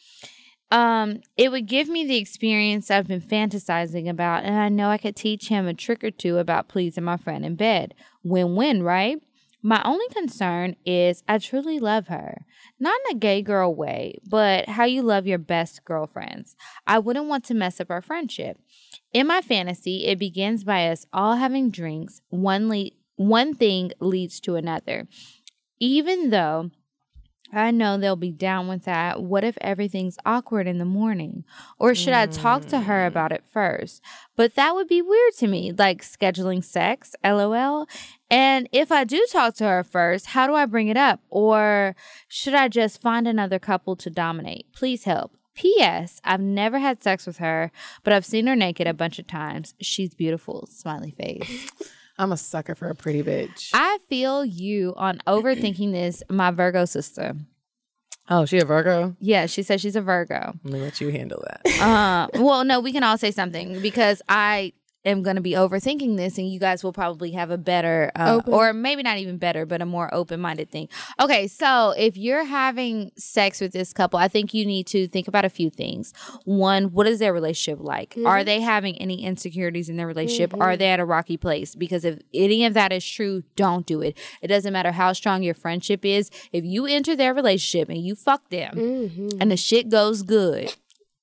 [0.73, 4.99] Um, it would give me the experience I've been fantasizing about, and I know I
[4.99, 7.95] could teach him a trick or two about pleasing my friend in bed.
[8.25, 9.23] Win win, right?
[9.67, 12.47] My only concern is I truly love her.
[12.79, 16.55] Not in a gay girl way, but how you love your best girlfriends.
[16.87, 18.61] I wouldn't want to mess up our friendship.
[19.13, 22.21] In my fantasy, it begins by us all having drinks.
[22.29, 25.09] One le- one thing leads to another.
[25.81, 26.71] Even though
[27.53, 29.23] I know they'll be down with that.
[29.23, 31.45] What if everything's awkward in the morning?
[31.79, 33.09] Or should I talk to her hmm.
[33.09, 34.03] about it first?
[34.35, 37.87] But that would be weird to me, like scheduling sex, lol.
[38.29, 41.21] And if I do talk to her first, how do I bring it up?
[41.31, 41.95] Or
[42.27, 44.73] should I just find another couple to dominate?
[44.73, 45.37] Please help.
[45.55, 46.21] P.S.
[46.23, 47.73] I've never had sex with her,
[48.05, 49.75] but I've seen her naked a bunch of times.
[49.81, 50.69] She's beautiful.
[50.71, 51.71] Smiley face.
[52.19, 53.71] I'm a sucker for a pretty bitch.
[53.75, 57.35] I feel you on overthinking this, my Virgo sister.
[58.29, 59.15] Oh, she a Virgo?
[59.21, 60.55] Yeah, she says she's a Virgo.
[60.65, 61.81] Let me let you handle that.
[61.81, 64.73] Uh, well, no, we can all say something because I
[65.07, 68.41] am going to be overthinking this, and you guys will probably have a better, uh,
[68.47, 70.89] or maybe not even better, but a more open minded thing.
[71.21, 75.29] Okay, so if you're having sex with this couple, I think you need to think
[75.29, 76.13] about a few things.
[76.45, 78.15] One, what is their relationship like?
[78.25, 78.45] Are mm-hmm.
[78.45, 80.55] they having any insecurities in their relationship?
[80.55, 80.79] Are mm-hmm.
[80.79, 81.75] they at a rocky place?
[81.75, 84.19] Because if any of that is true, don't do it.
[84.43, 86.31] It doesn't matter how strong your friendship is.
[86.53, 89.41] If you enter their relationship and you fuck them, mm-hmm.
[89.41, 90.75] and the shit goes good,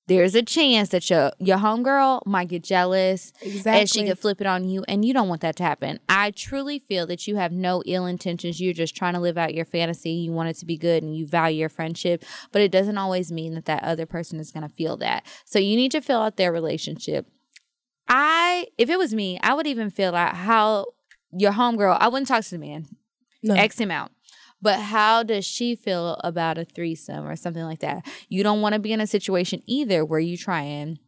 [0.08, 4.06] there's a chance that your your homegirl might get jealous and she Exactly.
[4.08, 6.00] could flip it on you and you don't want that to happen.
[6.10, 8.60] I truly feel that you have no ill intentions.
[8.60, 10.12] You're just trying to live out your fantasy.
[10.12, 13.32] You want it to be good and you value your friendship, but it doesn't always
[13.32, 15.26] mean that that other person is going to feel that.
[15.46, 17.26] So you need to fill out their relationship.
[18.10, 20.88] I if it was me, I would even fill out how
[21.32, 22.88] your homegirl, I wouldn't talk to the man.
[23.42, 23.56] No.
[23.56, 24.12] X him out.
[24.64, 28.08] But how does she feel about a threesome or something like that?
[28.30, 31.00] You don't want to be in a situation either where you try and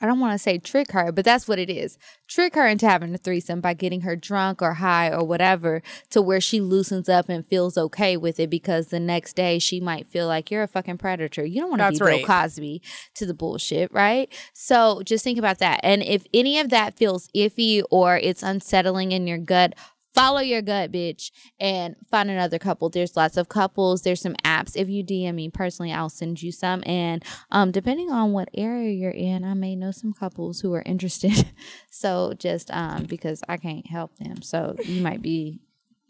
[0.00, 1.98] I don't want to say trick her, but that's what it is.
[2.28, 6.22] Trick her into having a threesome by getting her drunk or high or whatever to
[6.22, 10.06] where she loosens up and feels okay with it because the next day she might
[10.06, 11.44] feel like you're a fucking predator.
[11.44, 12.24] You don't want to be That's Bill right.
[12.24, 12.80] Cosby
[13.16, 14.32] to the bullshit, right?
[14.52, 15.80] So just think about that.
[15.82, 19.74] And if any of that feels iffy or it's unsettling in your gut,
[20.14, 21.30] follow your gut, bitch,
[21.60, 22.88] and find another couple.
[22.88, 24.02] There's lots of couples.
[24.02, 24.76] There's some apps.
[24.76, 26.82] If you DM me personally, I'll send you some.
[26.86, 30.82] And um, depending on what area you're in, I may know some couples who are
[30.84, 31.52] interested.
[31.90, 35.60] so just um, because I can't help them, so you might be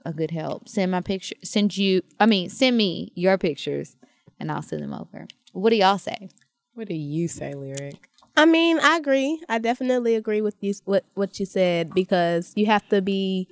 [0.05, 0.69] a good help.
[0.69, 1.37] Send my picture.
[1.43, 2.03] Send you.
[2.19, 3.97] I mean, send me your pictures,
[4.41, 5.27] and I'll send them over.
[5.53, 6.31] What do y'all say?
[6.75, 8.09] What do you say, lyric?
[8.37, 9.43] I mean, I agree.
[9.49, 13.49] I definitely agree with you what what you said because you have to be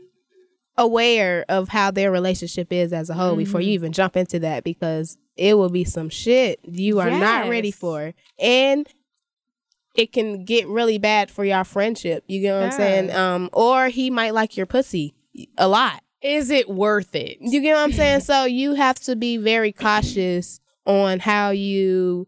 [0.79, 4.63] aware of how their relationship is as a whole before you even jump into that
[4.65, 8.13] because it will be some shit you are not ready for.
[8.39, 8.87] And
[9.95, 12.25] it can get really bad for your friendship.
[12.27, 13.11] You get what I'm saying?
[13.13, 15.15] Um or he might like your pussy
[15.57, 16.03] a lot.
[16.23, 17.39] Is it worth it?
[17.41, 18.21] You get what I'm saying?
[18.27, 22.27] So you have to be very cautious on how you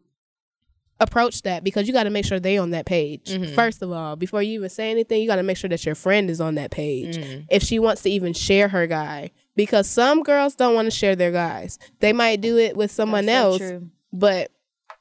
[1.01, 3.31] approach that because you got to make sure they on that page.
[3.31, 3.55] Mhm.
[3.55, 5.95] First of all, before you even say anything, you got to make sure that your
[5.95, 7.17] friend is on that page.
[7.17, 7.45] Mm.
[7.51, 11.15] If she wants to even share her guy, because some girls don't want to share
[11.15, 11.79] their guys.
[12.01, 13.91] They might do it with someone That's else, true.
[14.13, 14.51] but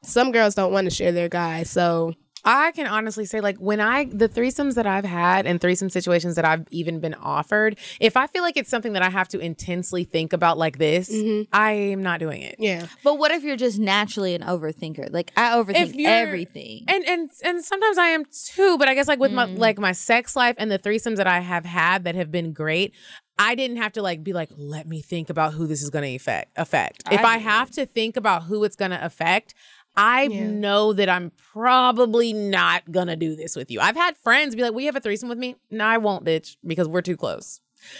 [0.03, 1.69] some girls don't want to share their guys.
[1.69, 2.13] So
[2.47, 6.35] I can honestly say, like, when I, the threesomes that I've had and threesome situations
[6.35, 9.39] that I've even been offered, if I feel like it's something that I have to
[9.39, 11.11] intensely think about like this,
[11.51, 12.55] I am not doing it.
[12.57, 15.11] yeah, But what if you're just naturally an overthinker?
[15.11, 16.85] Like I overthink everything.
[16.87, 19.57] And and and sometimes I am too, but I guess like with my Mm.
[19.59, 22.93] like my sex life and the threesomes that I have had that have been great,
[23.37, 26.07] I didn't have to like be like, let me think about who this is gonna
[26.07, 27.03] affect affect.
[27.11, 29.53] if I I have to think about who it's gonna affect,
[29.97, 33.79] I know that I'm probably not gonna do this with you.
[33.81, 36.55] I've had friends be like, "We have a threesome with me." No, I won't, bitch,
[36.65, 37.59] because we're too close.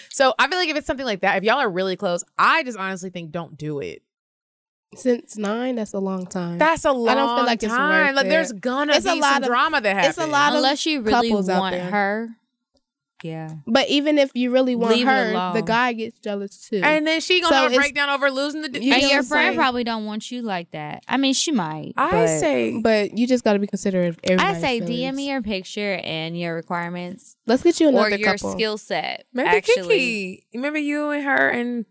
[0.10, 2.64] So I feel like if it's something like that, if y'all are really close, I
[2.64, 4.02] just honestly think don't do it.
[4.96, 6.58] since nine, that's a long time.
[6.58, 8.06] That's a long I don't feel like it's time.
[8.08, 8.30] worth like it.
[8.30, 10.18] there's gonna It's be a lot some of- drama that happens.
[10.18, 12.30] it's a lot of Unless you really want her.
[13.24, 13.50] Yeah.
[13.66, 16.82] But even if you really want Leave her, the guy gets jealous too.
[16.84, 18.84] And then she gonna So have a breakdown over losing the.
[18.84, 19.56] You and your friend saying?
[19.56, 21.04] probably don't want you like that.
[21.08, 21.94] I mean, she might.
[21.98, 25.14] I but say, But you just got to be considerate of I say feelings.
[25.14, 28.52] DM me your picture and your requirements Let's get you or another your couple.
[28.52, 29.26] skill set.
[29.34, 30.44] maybe actually, Kiki.
[30.54, 31.86] Remember you and her and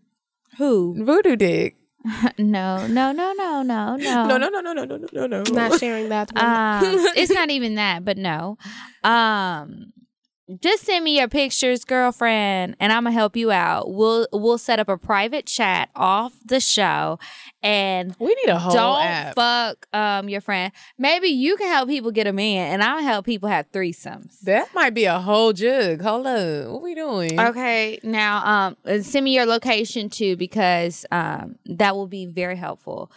[0.57, 0.95] who?
[1.03, 1.75] Voodoo Dick.
[2.37, 5.43] no, no, no, no, no, no, No, no, no, no, no, no, no, no, no.
[5.51, 6.31] Not sharing that.
[6.31, 6.45] One.
[6.45, 8.57] Um, it's not even that, but no.
[9.03, 9.91] Um,
[10.61, 13.91] just send me your pictures, girlfriend, and I'm gonna help you out.
[13.93, 17.19] We'll we'll set up a private chat off the show,
[17.61, 19.35] and We need a whole don't app.
[19.35, 20.71] fuck um your friend.
[20.97, 24.39] Maybe you can help people get a man, and I'll help people have threesomes.
[24.43, 26.01] that might be a whole jug.
[26.01, 27.37] Hold up, what we doing?
[27.39, 28.45] Okay, now
[28.85, 33.11] um send me your location too because um that will be very helpful.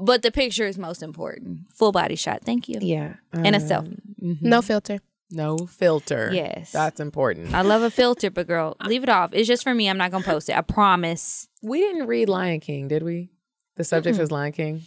[0.00, 1.72] But the picture is most important.
[1.74, 2.42] Full body shot.
[2.44, 2.78] Thank you.
[2.80, 4.00] Yeah, And a um, selfie.
[4.22, 4.42] mhm.
[4.42, 5.00] no filter.
[5.30, 6.30] No filter.
[6.32, 6.72] Yes.
[6.72, 7.54] that's important.
[7.54, 9.30] I love a filter, but girl, leave it off.
[9.32, 9.88] It's just for me.
[9.88, 10.56] I'm not gonna post it.
[10.56, 11.48] I promise.
[11.62, 13.30] we didn't read Lion King, did we?
[13.76, 14.82] The subject says Lion King.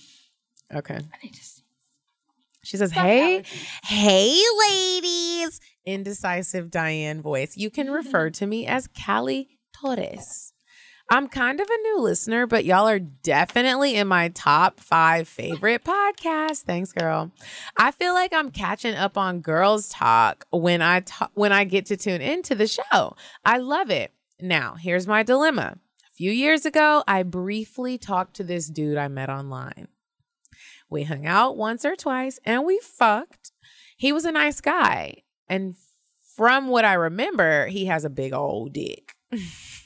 [0.73, 0.99] Okay.
[2.63, 3.43] She says, "Hey,
[3.83, 7.57] hey, ladies." Indecisive Diane voice.
[7.57, 7.95] You can mm-hmm.
[7.95, 10.50] refer to me as Callie Torres.
[11.11, 15.83] I'm kind of a new listener, but y'all are definitely in my top five favorite
[15.83, 16.61] podcasts.
[16.61, 17.31] Thanks, girl.
[17.75, 21.87] I feel like I'm catching up on girls talk when I ta- when I get
[21.87, 23.17] to tune into the show.
[23.43, 24.13] I love it.
[24.39, 25.79] Now, here's my dilemma.
[26.09, 29.89] A few years ago, I briefly talked to this dude I met online.
[30.89, 33.51] We hung out once or twice and we fucked.
[33.97, 35.23] He was a nice guy.
[35.49, 35.75] And
[36.37, 39.13] from what I remember, he has a big old dick.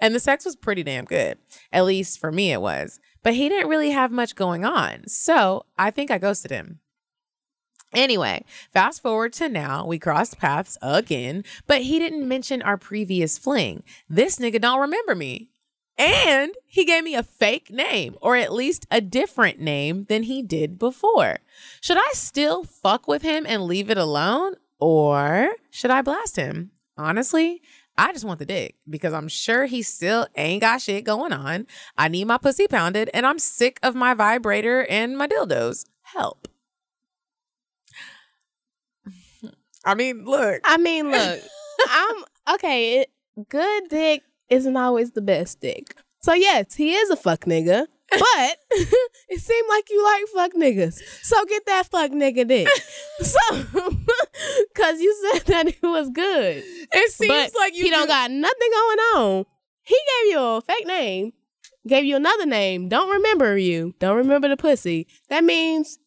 [0.00, 1.38] and the sex was pretty damn good.
[1.72, 3.00] At least for me, it was.
[3.22, 5.06] But he didn't really have much going on.
[5.08, 6.80] So I think I ghosted him.
[7.94, 13.36] Anyway, fast forward to now, we crossed paths again, but he didn't mention our previous
[13.36, 13.82] fling.
[14.08, 15.50] This nigga don't remember me.
[15.98, 20.42] And he gave me a fake name, or at least a different name than he
[20.42, 21.38] did before.
[21.82, 24.54] Should I still fuck with him and leave it alone?
[24.80, 26.70] Or should I blast him?
[26.96, 27.60] Honestly,
[28.02, 31.68] I just want the dick because I'm sure he still ain't got shit going on.
[31.96, 35.84] I need my pussy pounded and I'm sick of my vibrator and my dildos.
[36.02, 36.48] Help.
[39.84, 40.62] I mean, look.
[40.64, 41.40] I mean, look,
[41.88, 42.24] I'm
[42.54, 43.02] okay.
[43.02, 43.10] It,
[43.48, 45.94] good dick isn't always the best dick.
[46.22, 47.86] So yes, he is a fuck nigga,
[48.18, 48.58] but
[49.28, 51.00] it seemed like you like fuck niggas.
[51.22, 52.68] So get that fuck nigga dick.
[53.20, 53.38] so,
[54.74, 56.62] cause you said that it was good.
[56.66, 59.44] It seems But like you he don't got nothing going on.
[59.82, 61.32] He gave you a fake name,
[61.86, 62.88] gave you another name.
[62.88, 63.94] Don't remember you.
[63.98, 65.06] Don't remember the pussy.
[65.28, 65.98] That means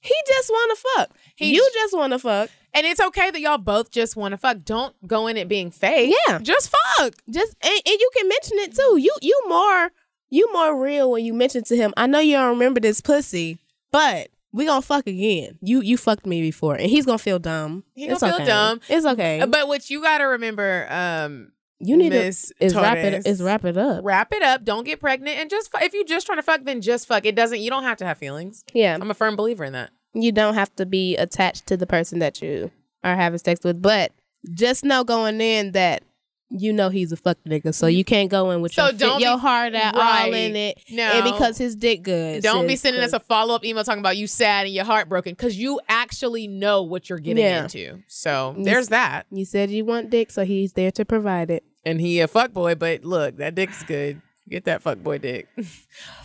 [0.00, 1.10] he just want to fuck.
[1.36, 2.50] He you just want to fuck.
[2.72, 4.58] And it's okay that y'all both just want to fuck.
[4.64, 6.14] Don't go in it being fake.
[6.28, 6.38] Yeah.
[6.38, 7.14] Just fuck.
[7.28, 8.96] Just and, and you can mention it too.
[8.98, 9.90] You you more
[10.30, 11.92] you more real when you mentioned to him.
[11.96, 13.58] I know you don't remember this pussy,
[13.90, 15.58] but we gonna fuck again.
[15.60, 17.84] You you fucked me before, and he's gonna feel dumb.
[17.94, 18.50] He It's gonna feel okay.
[18.50, 18.80] dumb.
[18.88, 19.44] It's okay.
[19.48, 23.42] But what you got to remember, um, you need Miss to is wrap it is
[23.42, 24.00] wrap it up.
[24.04, 24.64] wrap it up.
[24.64, 27.24] Don't get pregnant, and just fu- if you're just trying to fuck, then just fuck.
[27.26, 27.60] It doesn't.
[27.60, 28.64] You don't have to have feelings.
[28.72, 29.90] Yeah, I'm a firm believer in that.
[30.14, 32.70] you don't have to be attached to the person that you
[33.04, 34.12] are having sex with, but
[34.52, 36.02] just know going in that
[36.50, 37.94] you know he's a fuck nigga, so mm.
[37.94, 40.32] you can't go in with So your, fit- don't your be- heart out all Right.
[40.34, 41.04] in it, No.
[41.04, 42.42] and because his dick good.
[42.42, 45.08] Don't be sending us a follow up email talking about you sad and your heart
[45.08, 47.62] broken because you actually know what you're getting Yeah.
[47.62, 48.02] into.
[48.08, 49.26] So You there's that.
[49.30, 51.64] You said you want dick, so he's there to provide it.
[51.84, 54.20] And he a fuck boy, but look, that dick's good.
[54.50, 55.46] Get that fuck boy dick.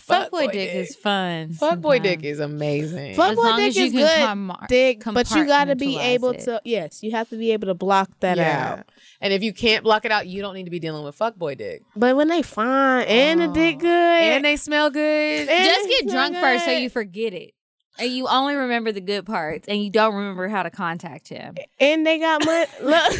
[0.08, 1.52] Fuckboy dick is fun.
[1.52, 3.14] Fuck boy dick is amazing.
[3.14, 5.66] Fuck As boy long dick as you is can good com- dick, but you got
[5.66, 6.40] to be able it.
[6.40, 6.60] to.
[6.64, 8.76] Yes, you have to be able to block that yeah.
[8.80, 8.88] out.
[9.20, 11.36] And if you can't block it out, you don't need to be dealing with fuck
[11.36, 11.82] boy dick.
[11.94, 13.80] But when they fine and the dick oh.
[13.80, 15.48] good, And they smell good.
[15.48, 17.52] and Just get smell drunk first so you forget it.
[17.98, 21.54] And you only remember the good parts and you don't remember how to contact him.
[21.80, 22.66] and they got money.
[22.82, 23.12] Look,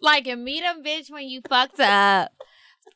[0.00, 2.30] Like and meet him, bitch, when you fucked up.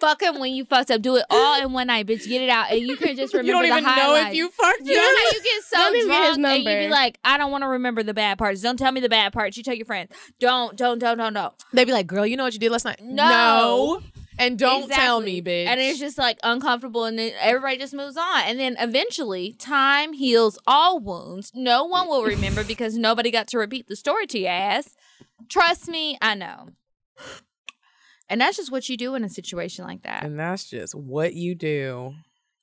[0.02, 1.00] Fuck him when you fucked up.
[1.00, 2.28] Do it all in one night, bitch.
[2.28, 2.72] Get it out.
[2.72, 5.00] And you can just remember you don't the even know if you fucked You know
[5.00, 5.16] up.
[5.16, 7.52] how you get so Don't even get his drunk and you be like, I don't
[7.52, 8.60] want to remember the bad parts.
[8.62, 9.56] Don't tell me the bad parts.
[9.56, 10.10] You tell your friends.
[10.40, 11.54] Don't, don't, don't, don't, don't.
[11.72, 13.00] They'd be like, girl, you know what you did last night?
[13.00, 14.02] No.
[14.40, 15.40] And don't tell Exactly.
[15.40, 15.66] me, bitch.
[15.68, 18.42] And it's just like uncomfortable, and then everybody just moves on.
[18.44, 21.52] And then eventually, time heals all wounds.
[21.54, 24.96] No one will remember because nobody got to repeat the story to your ass.
[25.48, 26.70] Trust me, I know.
[28.28, 30.24] And that's just what you do in a situation like that.
[30.24, 32.14] and that's just what you do.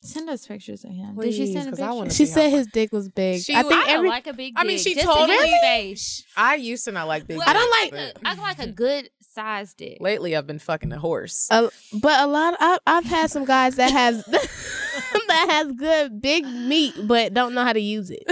[0.02, 1.18] Send us pictures of him.
[1.18, 2.15] Did she send a 'cause I picture?
[2.15, 3.41] she said his dick was big.
[3.44, 4.10] She- I think I don't every.
[4.10, 4.53] like a big.
[4.56, 6.23] I mean, she Just told in me- face.
[6.38, 8.14] I used to not like big Well, I don't dicks, like.
[8.23, 9.97] but A, I like a good sized dick.
[9.99, 11.47] lately I've been fucking a horse.
[11.51, 14.26] Uh, but a lot, I, I've had some guys that has
[15.27, 18.23] that has good big meat, but don't know how to use it.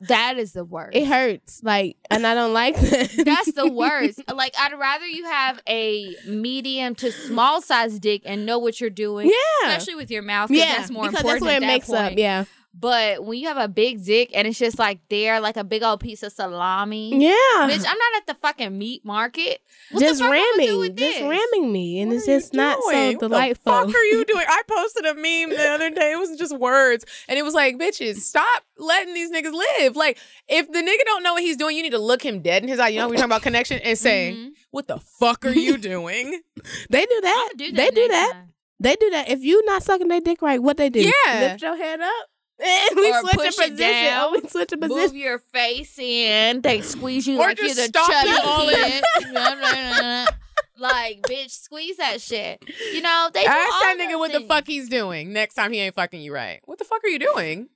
[0.00, 0.96] That is the worst.
[0.96, 3.22] It hurts, like, and I don't like that.
[3.24, 4.20] That's the worst.
[4.32, 8.90] like I'd rather you have a medium to small size dick and know what you're
[8.90, 9.26] doing.
[9.28, 9.68] Yeah.
[9.68, 10.50] Especially with your mouth.
[10.50, 11.40] yeah, That's more because important.
[11.44, 12.12] that's what it that makes up.
[12.16, 12.44] Yeah,
[12.78, 15.82] But when you have a big dick and it's just like there, like a big
[15.82, 17.10] old piece of salami.
[17.16, 17.30] yeah.
[17.60, 19.62] Bitch, I'm not at the fucking meat market.
[19.92, 22.78] What just the fuck I'ma do ramming, just ramming me, and What it's just not
[22.82, 23.72] so delightful.
[23.72, 24.44] What the fuck are you doing?
[24.46, 26.12] I posted a meme the other day.
[26.12, 30.18] It was just words, and it was like, "Bitches, stop letting these niggas live." Like,
[30.46, 32.68] if the nigga don't know what he's doing, you need to look him dead in
[32.68, 32.88] his eye.
[32.88, 34.50] You know, what we talking about connection, and say, Mhm.
[34.70, 36.42] "What the fuck are you doing?"
[36.90, 37.52] They do that.
[37.56, 38.32] Do that they do that.
[38.34, 38.52] time.
[38.80, 39.30] They do that.
[39.30, 41.00] If you not sucking their dick right, what they do?
[41.00, 41.40] Yeah.
[41.40, 42.26] lift your head up.
[42.58, 43.76] And we Or switch push a position.
[43.76, 44.24] down.
[44.28, 45.16] Oh, we switch a Move position.
[45.16, 46.62] your face in.
[46.62, 48.74] They squeeze you Or like you're just the stop chubby all in.
[48.74, 50.28] kid.
[50.78, 52.62] like, bitch, squeeze that shit.
[52.92, 55.72] You know, they do Ask that nigga those what the fuck he's doing next time
[55.72, 56.60] he ain't fucking you right.
[56.64, 57.68] What the fuck are you doing?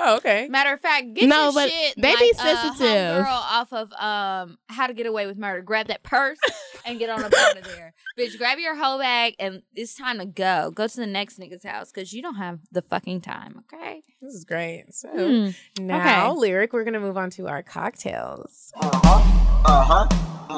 [0.00, 0.46] Oh, okay.
[0.48, 2.86] Matter of fact, get No, your but shit they like, be uh, sensitive.
[2.86, 5.60] homegirl off of um How to Get Away with Murder.
[5.62, 6.38] Grab that purse
[6.84, 8.38] and get on up out of there, bitch.
[8.38, 10.70] Grab your whole bag and it's time to go.
[10.70, 13.64] Go to the next nigga's house because you don't have the fucking time.
[13.74, 14.02] Okay.
[14.22, 14.84] This is great.
[14.94, 15.50] So Hmm.
[15.84, 16.38] now, Okay.
[16.40, 18.72] lyric, we're gonna move on to our cocktails.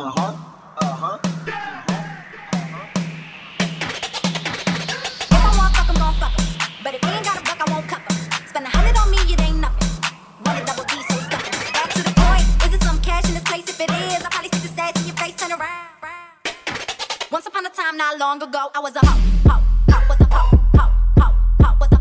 [0.02, 1.29] If
[8.50, 9.88] Spend a hundred on me, it ain't nothing.
[10.44, 11.54] Run a double D, so stuffing.
[11.72, 12.42] Back to the point.
[12.66, 13.62] Is it some cash in this place?
[13.68, 15.86] If it is, I'll probably stick the stats in your face, turn around.
[17.30, 19.62] Once upon a time, not long ago, I was a hoe, hoe,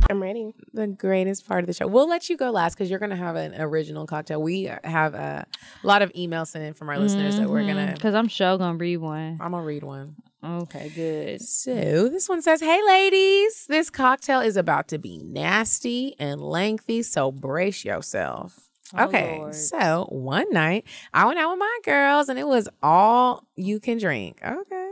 [0.09, 0.53] I'm ready.
[0.73, 1.87] the greatest part of the show.
[1.87, 4.41] We'll let you go last because you're going to have an original cocktail.
[4.41, 5.45] We have a
[5.83, 7.81] lot of emails sent in from our listeners that we're going to.
[7.83, 7.93] Mm-hmm.
[7.93, 9.37] Because I'm sure gonna read one.
[9.39, 10.15] I'm going to read one.
[10.43, 11.41] Okay, good.
[11.41, 17.03] So this one says, Hey ladies, this cocktail is about to be nasty and lengthy,
[17.03, 18.69] so brace yourself.
[18.97, 19.55] Oh, okay, Lord.
[19.55, 23.97] so one night I went out with my girls and it was all you can
[23.97, 24.39] drink.
[24.43, 24.91] Okay.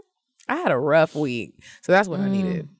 [0.49, 2.65] I had a rough week, so that's what I needed.
[2.65, 2.76] Mm.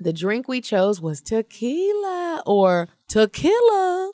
[0.00, 4.12] The drink we chose was tequila or tequila,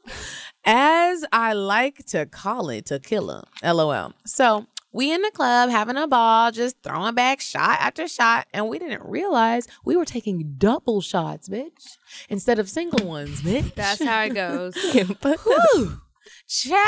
[0.64, 3.44] as I like to call it, tequila.
[3.62, 4.12] LOL.
[4.24, 8.68] So we in the club having a ball, just throwing back shot after shot, and
[8.68, 11.98] we didn't realize we were taking double shots, bitch,
[12.28, 13.74] instead of single ones, bitch.
[13.74, 14.74] That's how it goes.
[14.92, 16.00] Whew.
[16.48, 16.86] Child,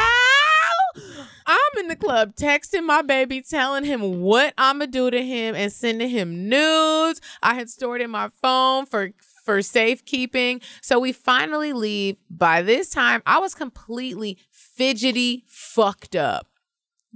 [1.46, 5.72] I'm in the club texting my baby, telling him what I'ma do to him and
[5.72, 7.20] sending him nudes.
[7.42, 9.12] I had stored in my phone for
[9.44, 10.60] for safekeeping.
[10.82, 12.16] So we finally leave.
[12.28, 16.48] By this time, I was completely fidgety, fucked up.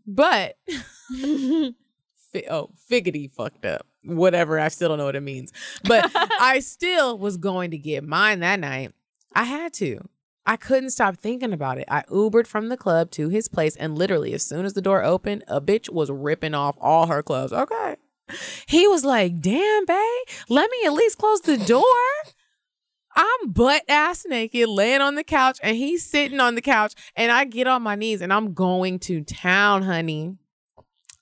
[0.07, 0.57] But
[2.51, 3.87] oh, figgity fucked up.
[4.05, 4.59] Whatever.
[4.59, 5.53] I still don't know what it means.
[5.85, 8.93] But I still was going to get mine that night.
[9.35, 10.09] I had to.
[10.45, 11.85] I couldn't stop thinking about it.
[11.89, 15.05] I Ubered from the club to his place, and literally, as soon as the door
[15.05, 17.53] opened, a bitch was ripping off all her clothes.
[17.53, 17.97] Okay.
[18.67, 21.85] He was like, damn, babe, let me at least close the door.
[23.15, 27.31] I'm butt ass naked, laying on the couch, and he's sitting on the couch, and
[27.31, 30.39] I get on my knees and I'm going to town, honey.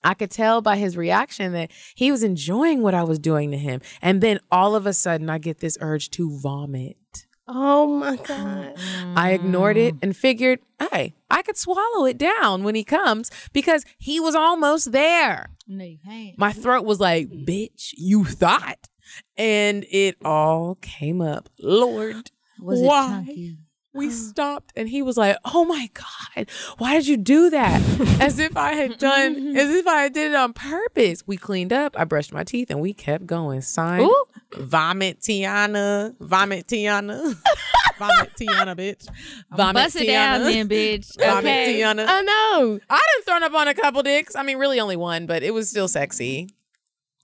[0.03, 3.57] I could tell by his reaction that he was enjoying what I was doing to
[3.57, 3.81] him.
[4.01, 7.27] And then all of a sudden, I get this urge to vomit.
[7.53, 9.13] Oh my mm-hmm.
[9.13, 9.17] God.
[9.17, 10.59] I ignored it and figured,
[10.91, 15.49] hey, I could swallow it down when he comes because he was almost there.
[15.67, 16.37] No, you can't.
[16.37, 18.87] My throat was like, bitch, you thought.
[19.35, 21.49] And it all came up.
[21.59, 23.07] Lord, Was it why?
[23.07, 23.57] chunky?
[23.93, 24.15] We uh-huh.
[24.15, 27.81] stopped and he was like, oh my God, why did you do that?
[28.21, 31.27] As if I had done, as if I did it on purpose.
[31.27, 33.59] We cleaned up, I brushed my teeth, and we kept going.
[33.61, 34.25] Signed, Ooh.
[34.57, 37.17] Vomit Tiana, Vomit Tiana,
[37.99, 39.07] Vomit Tiana, bitch.
[39.55, 41.07] Vomit Bust it down then, bitch.
[41.17, 41.79] Vomit Okay.
[41.81, 42.05] Tiana.
[42.07, 42.79] I know.
[42.89, 44.35] I done thrown up on a couple dicks.
[44.35, 46.49] I mean, really only one, but it was still sexy.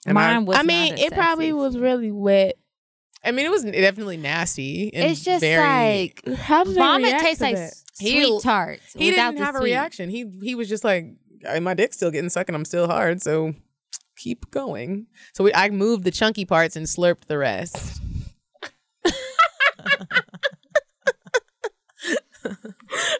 [0.06, 2.56] Am I- Mine was I mean, it as probably was really wet.
[3.26, 4.94] I mean, it was definitely nasty.
[4.94, 7.74] And It's just very, like How did vomit react tastes to like that?
[8.00, 8.94] He- sweet tarts.
[8.94, 9.72] he without didn't the have a sweet.
[9.72, 10.10] reaction.
[10.10, 11.08] He he was just like,
[11.46, 13.54] "Uh, my dick's still getting sucked and I'm still hard, so
[14.18, 15.08] keep going.
[15.34, 18.02] So we, I moved the chunky parts and slurped the rest.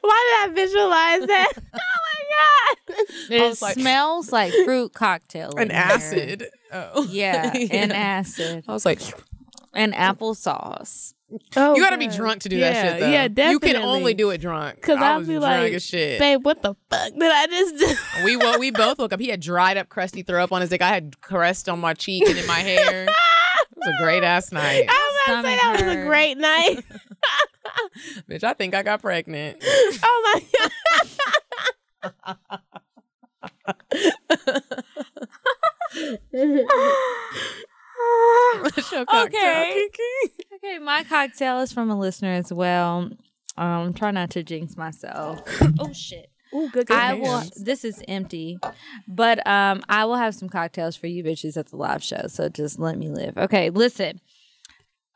[0.02, 1.54] Why did I visualize that?
[1.74, 1.98] oh
[2.90, 3.06] my God.
[3.30, 5.52] It like- smells like fruit cocktail.
[5.58, 5.78] An here.
[5.80, 6.48] acid.
[6.72, 7.04] Oh.
[7.10, 8.66] Yeah, an acid.
[8.68, 9.02] I was like,
[9.74, 11.14] And applesauce.
[11.58, 13.10] Oh, you got to be drunk to do yeah, that shit, though.
[13.44, 14.82] Yeah, You can only do it drunk.
[14.82, 16.20] Cause I I'll was be drunk like, as shit.
[16.20, 17.96] babe, what the fuck did I just do?
[18.24, 19.20] We wo- we both woke up.
[19.20, 20.82] He had dried up, crusty throw up on his dick.
[20.82, 23.08] I had crust on my cheek and in my hair.
[23.70, 26.36] It was a great ass night, I was about to say that was a great
[26.36, 26.84] night.
[28.30, 28.44] bitch.
[28.44, 29.64] I think I got pregnant.
[29.64, 30.42] oh
[32.34, 32.58] my
[36.34, 36.88] What's your cocktail,
[39.14, 39.90] Okay.
[39.92, 40.44] Kiki?
[40.56, 43.10] Okay, my cocktail is from a listener as well.
[43.58, 45.42] Um, try not to jinx myself.
[45.80, 46.30] oh shit.
[46.54, 47.44] Ooh, good, I will.
[47.58, 48.58] This is empty,
[49.08, 52.28] but um, I will have some cocktails for you bitches at the live show.
[52.28, 53.38] So just let me live.
[53.38, 54.22] Okay, listen.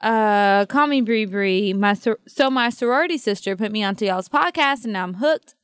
[0.01, 1.73] Uh, call me Bree Bree.
[1.73, 5.55] My sor- so my sorority sister put me onto y'all's podcast, and now I'm hooked.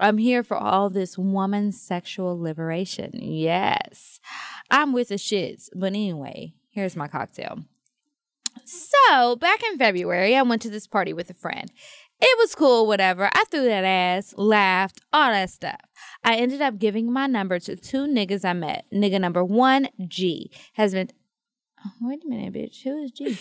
[0.00, 3.12] I'm here for all this woman's sexual liberation.
[3.14, 4.20] Yes,
[4.70, 5.68] I'm with the shits.
[5.74, 7.64] But anyway, here's my cocktail.
[8.64, 11.70] So back in February, I went to this party with a friend.
[12.20, 13.30] It was cool, whatever.
[13.32, 15.80] I threw that ass, laughed, all that stuff.
[16.24, 18.86] I ended up giving my number to two niggas I met.
[18.92, 21.10] Nigga number one, G, has been.
[21.84, 22.82] Oh, wait a minute, bitch.
[22.82, 23.38] Who is G?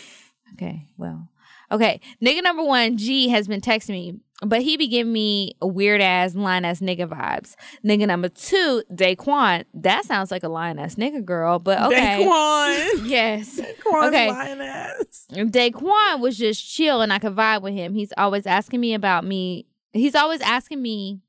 [0.54, 1.30] Okay, well.
[1.72, 5.68] Okay, nigga number one, G, has been texting me, but he be giving me a
[5.68, 7.56] weird ass, line ass nigga vibes.
[7.84, 12.24] Nigga number two, Daquan, that sounds like a lion ass nigga girl, but okay.
[12.24, 13.08] Daquan.
[13.08, 13.60] Yes.
[13.60, 14.30] Daquan's okay.
[14.30, 15.28] lying ass.
[15.32, 17.94] Daquan was just chill and I could vibe with him.
[17.94, 19.66] He's always asking me about me.
[19.94, 21.22] He's always asking me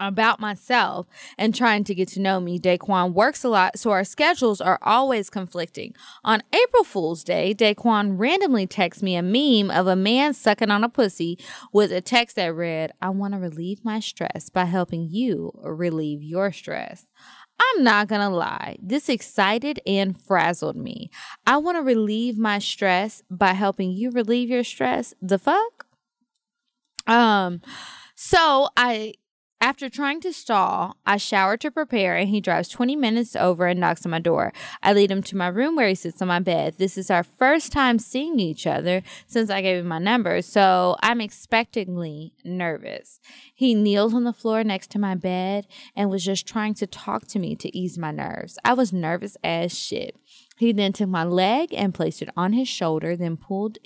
[0.00, 1.06] about myself
[1.36, 2.58] and trying to get to know me.
[2.58, 5.94] Daquan works a lot, so our schedules are always conflicting.
[6.24, 10.84] On April Fool's Day, Daquan randomly texts me a meme of a man sucking on
[10.84, 11.38] a pussy
[11.72, 16.22] with a text that read, I want to relieve my stress by helping you relieve
[16.22, 17.06] your stress.
[17.60, 21.10] I'm not gonna lie, this excited and frazzled me.
[21.46, 25.12] I want to relieve my stress by helping you relieve your stress.
[25.20, 25.86] The fuck?
[27.06, 27.60] Um,
[28.14, 29.14] so I
[29.68, 33.78] After trying to stall, I shower to prepare, and he drives 20 minutes over and
[33.78, 34.50] knocks on my door.
[34.82, 36.76] I lead him to my room where he sits on my bed.
[36.78, 40.96] This is our first time seeing each other since I gave him my number, so
[41.02, 43.20] I'm expectantly nervous.
[43.54, 47.26] He kneels on the floor next to my bed and was just trying to talk
[47.26, 48.58] to me to ease my nerves.
[48.64, 50.16] I was nervous as shit.
[50.56, 53.76] He then took my leg and placed it on his shoulder, then pulled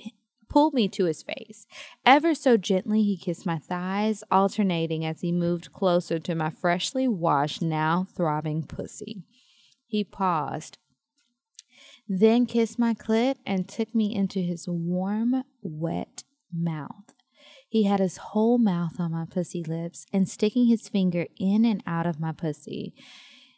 [0.53, 1.67] pulled me to his face.
[2.05, 7.09] Ever so gently, he kissed my thighs, alternating as he moved closer to my freshly
[7.09, 9.25] washed, now throbbing pussy.
[9.87, 10.77] He paused,
[12.07, 16.23] then kissed my clit and took me into his warm, wet
[16.53, 17.15] mouth.
[17.67, 21.83] He had his whole mouth on my pussy lips and sticking his finger in and
[21.87, 22.95] out of my pussy.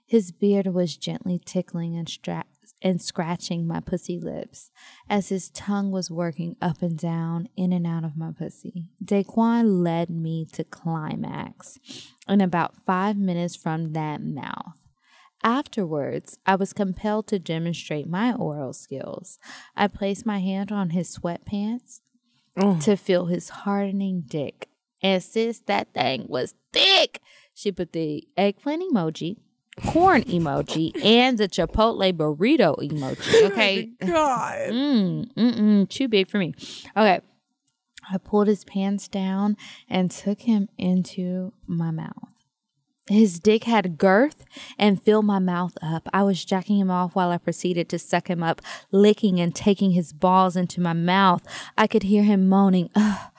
[0.06, 2.44] His beard was gently tickling and, stra-
[2.84, 4.70] and scratching my pussy lips
[5.08, 8.90] as his tongue was working up and down, in and out of my pussy.
[9.02, 11.78] Daquan led me to climax
[12.28, 14.76] in about five minutes from that mouth.
[15.42, 19.38] Afterwards, I was compelled to demonstrate my oral skills.
[19.74, 22.00] I placed my hand on his sweatpants
[22.56, 22.78] oh.
[22.80, 24.68] to feel his hardening dick.
[25.02, 27.20] And sis, that thing was thick.
[27.54, 29.36] She put the eggplant emoji,
[29.82, 33.44] corn emoji, and the chipotle burrito emoji.
[33.54, 33.90] Okay.
[34.04, 34.70] God.
[34.70, 36.54] Mm, mm-mm, too big for me.
[36.96, 37.20] Okay.
[38.10, 39.56] I pulled his pants down
[39.88, 42.34] and took him into my mouth.
[43.08, 44.44] His dick had girth
[44.78, 46.08] and filled my mouth up.
[46.12, 49.90] I was jacking him off while I proceeded to suck him up, licking and taking
[49.90, 51.42] his balls into my mouth.
[51.76, 53.30] I could hear him moaning, Ugh,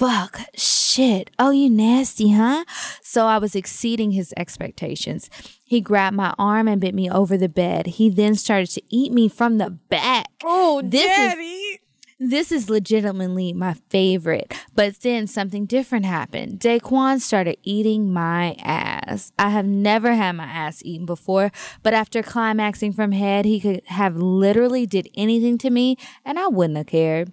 [0.00, 2.64] fuck, shit, oh, you nasty, huh?
[3.02, 5.28] So I was exceeding his expectations.
[5.62, 7.86] He grabbed my arm and bit me over the bed.
[7.86, 10.26] He then started to eat me from the back.
[10.42, 11.78] Oh, This is-
[12.22, 14.52] This is legitimately my favorite.
[14.74, 16.60] But then something different happened.
[16.60, 19.32] Daquan started eating my ass.
[19.38, 21.50] I have never had my ass eaten before,
[21.82, 26.48] but after climaxing from head, he could have literally did anything to me and I
[26.48, 27.32] wouldn't have cared.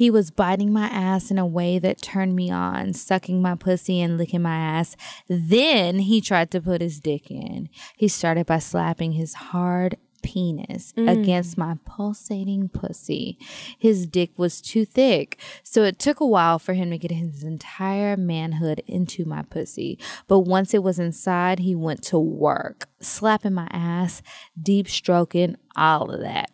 [0.00, 4.00] He was biting my ass in a way that turned me on, sucking my pussy
[4.00, 4.96] and licking my ass.
[5.28, 7.68] Then he tried to put his dick in.
[7.98, 11.06] He started by slapping his hard penis mm.
[11.06, 13.36] against my pulsating pussy.
[13.78, 17.44] His dick was too thick, so it took a while for him to get his
[17.44, 19.98] entire manhood into my pussy.
[20.26, 24.22] But once it was inside, he went to work, slapping my ass,
[24.58, 26.52] deep stroking, all of that.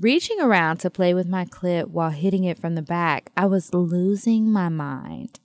[0.00, 3.72] Reaching around to play with my clit while hitting it from the back, I was
[3.72, 5.38] losing my mind.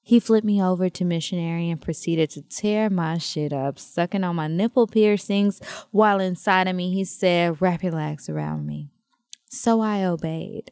[0.00, 4.36] He flipped me over to missionary and proceeded to tear my shit up, sucking on
[4.36, 5.60] my nipple piercings
[5.90, 8.92] while inside of me he said, Wrap your legs around me.
[9.48, 10.70] So I obeyed.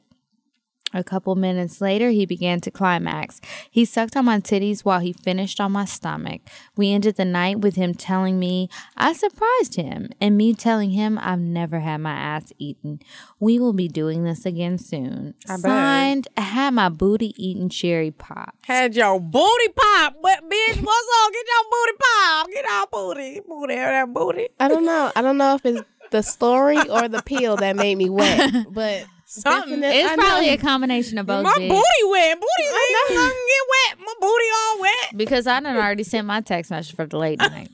[0.93, 3.41] A couple minutes later, he began to climax.
[3.71, 6.41] He sucked on my titties while he finished on my stomach.
[6.77, 11.19] We ended the night with him telling me I surprised him, and me telling him
[11.23, 13.01] I've never had my ass eaten.
[13.39, 15.35] We will be doing this again soon.
[15.49, 15.63] I bet.
[15.63, 18.55] Signed, had my booty eaten cherry pop.
[18.63, 21.33] Had your booty pop, but bitch, what's up?
[21.33, 22.47] Get your booty pop.
[22.51, 23.41] Get our booty.
[23.47, 24.49] Booty, that booty.
[24.59, 25.13] I don't know.
[25.15, 29.05] I don't know if it's the story or the peel that made me wet, but
[29.33, 29.81] Something.
[29.85, 30.53] It's I probably know.
[30.55, 31.45] a combination of both.
[31.45, 32.41] My booty wet.
[32.41, 33.09] Booty wet.
[33.11, 33.99] Gonna get wet.
[34.01, 35.17] My booty all wet.
[35.17, 37.71] Because I done already sent my text message for the late night.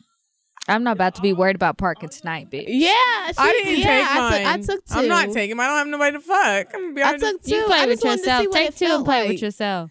[0.69, 2.65] I'm not about to be worried about parking tonight, bitch.
[2.67, 4.95] Yeah, I she- didn't yeah, take I took, I took two.
[4.99, 5.67] I'm not taking mine.
[5.67, 6.75] I don't have nobody to fuck.
[6.75, 7.55] I'm gonna be I took two.
[7.55, 8.47] You play I with yourself.
[8.53, 9.29] Take two and play like.
[9.31, 9.91] with yourself.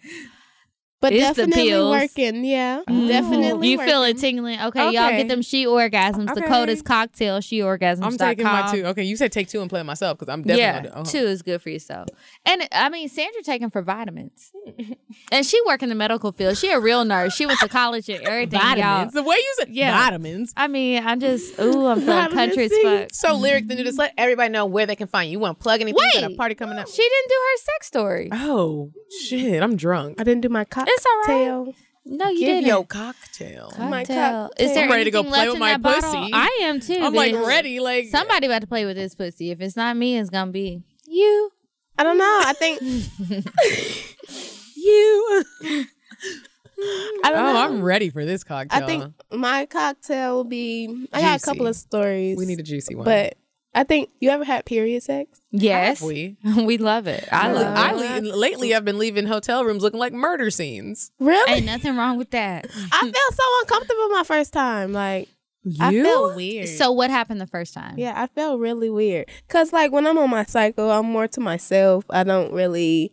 [1.06, 1.91] But It's the definitely pills.
[1.91, 2.44] working.
[2.45, 3.69] Yeah, definitely.
[3.69, 4.60] You feel it tingling.
[4.60, 6.34] Okay, y'all get them she orgasms.
[6.34, 8.02] The code is cocktail she orgasms.
[8.03, 8.86] I'm taking my two.
[8.88, 10.90] Okay, you said take two and play it myself because I'm Yeah, definitely.
[11.02, 11.03] uh-huh.
[11.11, 12.07] two is good for yourself.
[12.44, 14.52] And I mean, Sandra taking for vitamins,
[15.32, 16.57] and she work in the medical field.
[16.57, 17.36] She a real nurse.
[17.36, 18.60] She went to college and everything.
[18.60, 18.69] y'all.
[18.76, 19.14] Vitamins.
[19.14, 19.91] The way you said Yeah.
[19.91, 20.53] vitamins.
[20.57, 23.10] I mean, I'm just ooh, I'm feeling Vitamin country as fuck.
[23.14, 25.34] So lyric, then you just let everybody know where they can find you.
[25.34, 26.02] You want to plug anything?
[26.15, 26.88] Got a party coming up?
[26.88, 28.30] She didn't do her sex story.
[28.32, 28.91] Oh
[29.22, 29.61] shit!
[29.61, 30.19] I'm drunk.
[30.19, 30.94] I didn't do my cocktail.
[30.95, 31.35] It's all
[31.65, 31.76] right.
[32.07, 32.67] No, you Give didn't.
[32.67, 33.73] your cocktail.
[33.80, 34.47] My Cocktail.
[34.49, 34.65] cocktail.
[34.67, 36.01] Is there I'm ready to go play with my that bottle?
[36.01, 36.31] pussy.
[36.34, 36.99] I am too.
[37.01, 37.80] I'm like ready.
[37.80, 39.49] Like Somebody about to play with this pussy.
[39.49, 41.51] If it's not me, it's gonna be you.
[41.97, 42.41] I don't know.
[42.45, 42.80] I think
[44.76, 45.43] you.
[47.23, 47.59] I don't oh, know.
[47.59, 48.84] I'm ready for this cocktail.
[48.84, 51.07] I think my cocktail will be.
[51.11, 52.38] I got a couple of stories.
[52.38, 53.05] we need a juicy one.
[53.05, 53.38] but
[53.76, 55.41] I think you ever had period sex?
[55.52, 56.38] Yes, we?
[56.64, 57.27] we love it.
[57.31, 58.23] I I, love I it.
[58.23, 61.11] le- lately I've been leaving hotel rooms looking like murder scenes.
[61.19, 61.52] Really?
[61.52, 62.65] Ain't nothing wrong with that.
[62.91, 64.93] I felt so uncomfortable my first time.
[64.93, 65.27] Like
[65.80, 66.69] I felt weird.
[66.69, 67.99] So what happened the first time?
[67.99, 69.27] yeah, I felt really weird.
[69.49, 72.06] Cause like when I'm on my cycle, I'm more to myself.
[72.10, 73.11] I don't really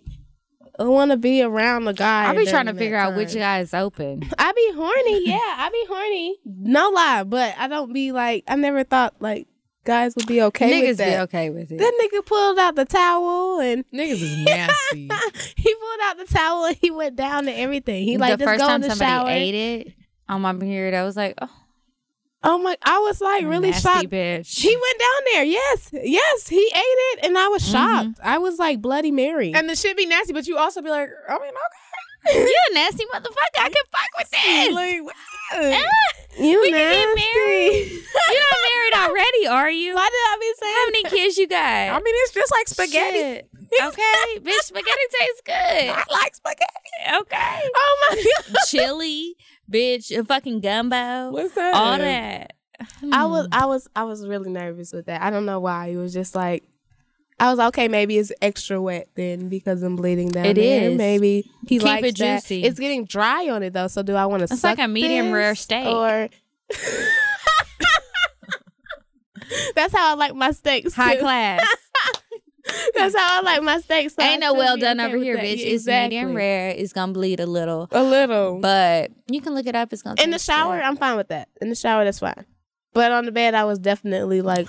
[0.78, 2.30] I want to be around the guy.
[2.30, 4.22] I be trying to figure that out which guy is open.
[4.38, 5.28] I be horny.
[5.28, 6.38] Yeah, I be horny.
[6.46, 8.44] No lie, but I don't be like.
[8.48, 9.46] I never thought like
[9.84, 11.10] guys would be okay Niggas with that.
[11.10, 11.78] be okay with it.
[11.78, 15.08] That nigga pulled out the towel and niggas is nasty.
[15.56, 18.04] he pulled out the towel and he went down to everything.
[18.04, 19.28] He like the just first go time in the somebody shower.
[19.30, 19.92] ate it
[20.28, 21.48] on my period, I was like, oh,
[22.44, 22.76] Oh my!
[22.82, 24.08] I was like really nasty shocked.
[24.10, 24.58] bitch.
[24.60, 25.44] He went down there.
[25.44, 28.08] Yes, yes, he ate it, and I was shocked.
[28.18, 28.26] Mm-hmm.
[28.28, 29.54] I was like Bloody Mary.
[29.54, 31.52] and the shit be nasty, but you also be like, I mean,
[32.26, 33.58] you a nasty motherfucker.
[33.60, 34.74] I can fuck with this.
[34.74, 35.14] Like, what-
[35.54, 35.82] Ah,
[36.40, 37.20] you we can get nasty.
[37.36, 37.90] married.
[38.32, 39.94] You're not married already, are you?
[39.94, 40.74] Why did I be saying?
[40.74, 41.58] How many kids you got?
[41.60, 43.46] I mean, it's just like spaghetti.
[43.82, 45.54] Okay, bitch, spaghetti tastes good.
[45.54, 47.20] I like spaghetti.
[47.20, 47.60] Okay.
[47.74, 48.56] Oh my god!
[48.66, 49.36] Chili,
[49.70, 51.32] bitch, a fucking gumbo.
[51.32, 51.74] What's that?
[51.74, 52.54] All that.
[53.12, 55.20] I was, I was, I was really nervous with that.
[55.22, 55.88] I don't know why.
[55.88, 56.64] It was just like.
[57.42, 57.88] I was like, okay.
[57.88, 60.90] Maybe it's extra wet then because I'm bleeding down It there.
[60.90, 60.96] is.
[60.96, 62.42] Maybe he Keep likes it that.
[62.42, 62.62] juicy.
[62.62, 63.88] It's getting dry on it though.
[63.88, 64.52] So do I want to?
[64.54, 65.86] It's like a medium rare steak.
[65.86, 66.28] Or
[69.74, 70.94] that's how I like my steaks.
[70.94, 71.20] High too.
[71.22, 71.66] class.
[72.94, 74.14] That's how I like my steaks.
[74.14, 75.44] So I Ain't no should well be done okay over with here, that.
[75.44, 75.58] bitch.
[75.58, 76.34] Yeah, It's medium exactly.
[76.36, 76.70] rare.
[76.70, 78.60] It's gonna bleed a little, A little.
[78.60, 79.92] but you can look it up.
[79.92, 80.84] It's gonna in the taste shower, good.
[80.84, 81.48] I'm fine with that.
[81.60, 82.46] In the shower, that's fine.
[82.94, 84.68] But on the bed, I was definitely like,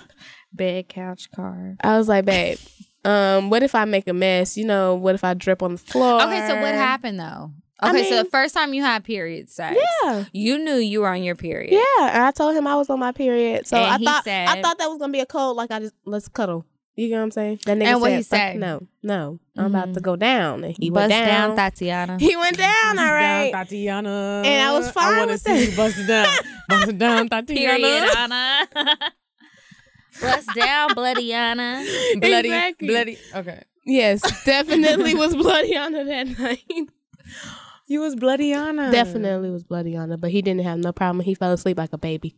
[0.54, 1.76] bed, couch, car.
[1.84, 2.58] I was like, babe,
[3.06, 4.56] um, what if I make a mess?
[4.58, 6.22] You know, what if I drip on the floor?
[6.24, 7.52] Okay, so what happened though?
[7.80, 10.24] I Okay, so the first time you had period sex, Yeah.
[10.32, 11.74] you knew you were on your period.
[11.74, 13.68] Yeah, and I told him I was on my period.
[13.68, 15.58] So And I he thought I thought that was gonna be a code.
[15.58, 16.66] Like I just let's cuddle.
[16.96, 17.60] You know what I'm saying?
[17.66, 18.56] That nigga And what said, he "Fuck say?
[18.58, 20.64] No, no, I'm about to go down.
[20.64, 21.48] And he Bust went down.
[21.50, 22.18] down, Tatiana.
[22.20, 23.00] he went down.
[23.00, 23.52] All right.
[23.52, 24.44] Down, Tatiana.
[24.46, 25.72] And I was fine I wanna with see that.
[25.72, 26.28] you bust it down.
[26.70, 27.78] Bust it down, Tatiana.
[27.80, 28.68] Period, Anna.
[30.22, 31.84] Bust down, bloody Anna.
[32.20, 32.88] Bloody, Exactly.
[32.88, 33.18] bloody.
[33.36, 33.64] Okay.
[33.86, 36.64] Yes, definitely was bloody on her that night.
[37.88, 38.92] You was bloody Anna.
[38.92, 41.24] Definitely was bloody on her, but he didn't have no problem.
[41.26, 42.36] He fell asleep like a baby.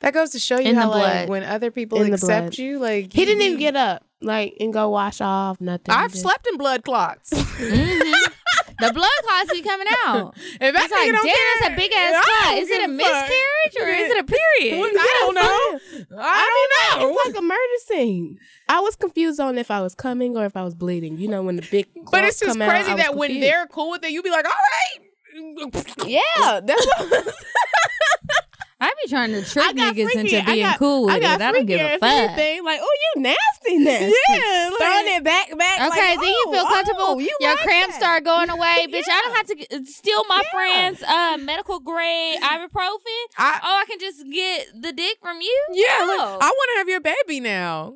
[0.00, 2.78] That goes to show you In the how like when other people In accept you,
[2.78, 5.94] like He didn't even get up, like, and go wash off nothing.
[5.94, 7.30] I've just- slept in blood clots.
[7.30, 8.32] Mhm.
[8.80, 10.34] The blood clots be coming out.
[10.60, 12.58] If that It's like, damn, care, that's a big ass I clot.
[12.58, 12.96] Is it give a fuck.
[12.96, 14.96] miscarriage or is it a period?
[14.98, 16.18] I don't know.
[16.20, 17.08] I don't know.
[17.10, 18.38] It's like a murder scene.
[18.68, 21.18] I was confused on if I was coming or if I was bleeding.
[21.18, 21.86] You know when the big.
[22.10, 23.46] But it's just come out, crazy I was that when confused.
[23.52, 25.06] they're cool with it, you'd be like, all right.
[26.06, 27.34] Yeah, that's what
[28.80, 30.36] I be trying to trick niggas freaky.
[30.36, 31.44] into being got- cool with I got it.
[31.44, 32.02] I don't give a fuck.
[32.10, 32.64] anything.
[32.64, 34.14] Like, oh, you nasty, nasty.
[34.30, 35.80] Yeah, like- throwing it back, back.
[35.92, 37.04] Okay, like, then you oh, feel comfortable.
[37.08, 38.00] oh, you Your like cramps that.
[38.00, 39.04] start going away, bitch.
[39.08, 40.50] I don't have to steal my Yeah.
[40.52, 43.22] friend's uh, medical grade ibuprofen.
[43.38, 45.64] I- oh, I can just get the dick from you.
[45.72, 46.38] Yeah, like, Oh.
[46.40, 47.94] I want to have your baby now.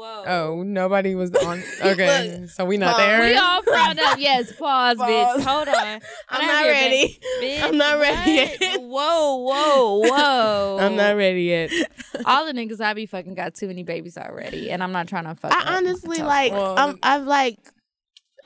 [0.00, 0.24] Oh, whoa.
[0.26, 1.62] Oh, nobody was on.
[1.80, 3.06] Okay, so we not Pause.
[3.06, 3.20] there.
[3.30, 4.18] We all frowned up.
[4.18, 5.42] Yes, pause, bitch.
[5.42, 6.00] Hold on.
[6.28, 7.18] I'm not ready.
[7.40, 8.60] bitch, I'm not ready what?
[8.60, 8.80] yet.
[8.80, 10.78] Whoa, whoa, whoa.
[10.80, 11.70] I'm not ready yet.
[12.24, 15.24] All the niggas I be fucking got too many babies already, and I'm not trying
[15.24, 15.52] to fuck.
[15.52, 16.52] up I honestly like.
[16.52, 16.98] Well, I'm.
[17.02, 17.58] I've like.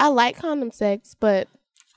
[0.01, 1.49] I like condom sex, but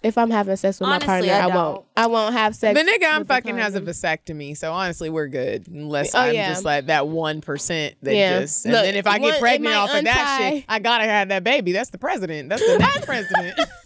[0.05, 1.85] if I'm having sex with Honestly, my partner, I I, won't.
[1.97, 2.79] I won't have sex.
[2.79, 5.67] The nigga I'm fucking has a vasectomy, so honestly, we're good.
[5.67, 6.49] Unless Oh, I'm yeah.
[6.49, 8.39] just like that one percent that Yeah.
[8.41, 8.65] just.
[8.65, 11.05] And Look, then if I get it pregnant might off of that shit, I gotta
[11.05, 11.71] have that baby.
[11.71, 12.49] That's the president.
[12.49, 13.59] That's the next president.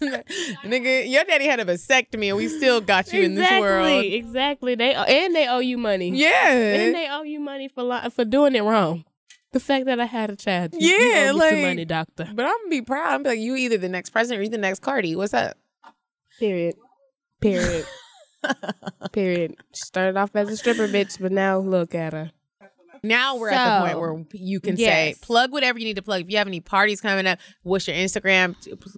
[0.64, 3.86] nigga, your daddy had a vasectomy, and we still got you in this world.
[3.86, 4.74] Exactly, exactly.
[4.74, 6.10] They and they owe you money.
[6.10, 6.52] Yeah.
[6.52, 9.04] And they owe you money for li- for doing it wrong.
[9.52, 10.74] The fact that I had a child.
[10.78, 12.28] Yeah, you owe me like- some money, doctor.
[12.32, 13.14] But I'm gonna be proud.
[13.14, 15.16] I'm be like, you either the next president or you the next Cardi.
[15.16, 15.56] What's up?
[16.40, 16.74] Period.
[17.40, 17.86] Period.
[19.12, 19.56] Period.
[19.74, 22.30] She started off as a stripper bitch, but now look at her.
[23.02, 26.22] Now we're at the point where you can say plug whatever you need to plug.
[26.22, 28.56] If you have any parties coming up, what's your Instagram?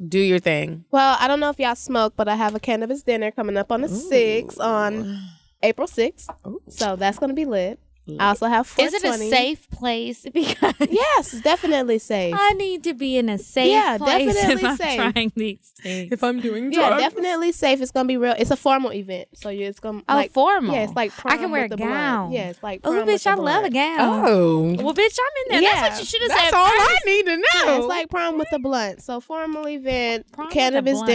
[0.08, 0.84] Do your thing.
[0.90, 3.70] Well, I don't know if y'all smoke, but I have a cannabis dinner coming up
[3.70, 5.20] on the 6th on
[5.62, 6.26] April 6th.
[6.68, 7.78] So that's going to be lit.
[8.18, 10.26] I also have Is it a safe place?
[10.34, 12.34] Because Yes, definitely safe.
[12.36, 15.12] I need to be in a safe Yeah, place if definitely I'm safe.
[15.12, 16.12] trying these things.
[16.12, 17.80] If I'm doing yeah, definitely safe.
[17.80, 18.34] It's gonna be real.
[18.36, 20.74] It's a formal event, so you- it's gonna Oh, like formal.
[20.74, 21.92] Yeah, it's like I can wear with a the blunt.
[21.94, 22.32] gown.
[22.32, 24.24] Yeah, it's like Oh, prom with bitch, the I love a gown.
[24.26, 25.62] Oh, Well, bitch, I'm in there.
[25.62, 25.80] Yeah.
[25.82, 26.38] That's what you should have said.
[26.46, 26.90] that's all first.
[26.90, 27.42] I need to know.
[27.66, 29.00] Yeah, it's like prom with the blunt.
[29.02, 31.08] So formal event, Prom cannabis blunt.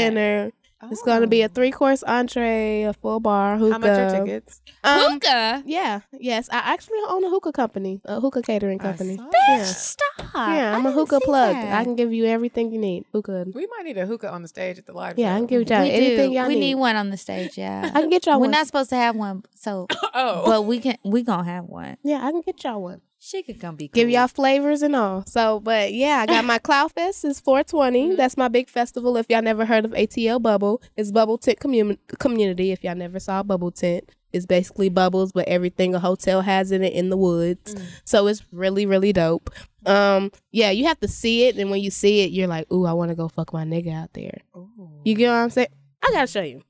[0.82, 0.92] Dinner.
[0.94, 3.74] It's gonna be a three course entree, a full bar, hookah.
[3.74, 4.62] How much are tickets?
[4.84, 5.64] Um, Hookah.
[5.66, 6.48] Yeah, yes.
[6.52, 9.18] I actually own a hookah company, a hookah catering company.
[9.18, 9.64] Bitch, Yeah.
[9.64, 10.04] stop.
[10.36, 11.54] Yeah, I'm I a didn't hookah plug.
[11.56, 11.74] that.
[11.80, 13.06] I can give you everything you need.
[13.12, 13.48] Hookah.
[13.54, 15.48] We might need a hookah on the stage at the live Yeah, I show.
[15.48, 16.36] can give y'all we anything do.
[16.38, 16.60] y'all we need.
[16.62, 17.58] need one on the stage.
[17.58, 18.52] Yeah, I can get y'all We're one.
[18.52, 20.98] not supposed to have one, so Oh, but we can.
[21.04, 21.98] We gonna have one.
[22.04, 23.02] yeah, I can get y'all one.
[23.20, 23.96] She could come be cool.
[23.96, 25.24] give y'all flavors and all.
[25.26, 28.16] So, but yeah, I got my Cloud Fest is 420.
[28.16, 29.18] That's my big festival.
[29.18, 32.72] If y'all never heard of ATL Bubble, it's Bubble Tent commu- Community.
[32.72, 36.84] If y'all never saw Bubble Tent, it's basically bubbles, but everything a hotel has in
[36.84, 37.76] it in the woods.
[38.06, 39.50] So it's really, really dope.
[39.86, 42.86] Um, yeah, you have to see it, and when you see it, you're like, ooh,
[42.86, 44.38] I want to go fuck my nigga out there.
[45.04, 45.70] You get what I'm saying?
[46.04, 46.62] I gotta show you.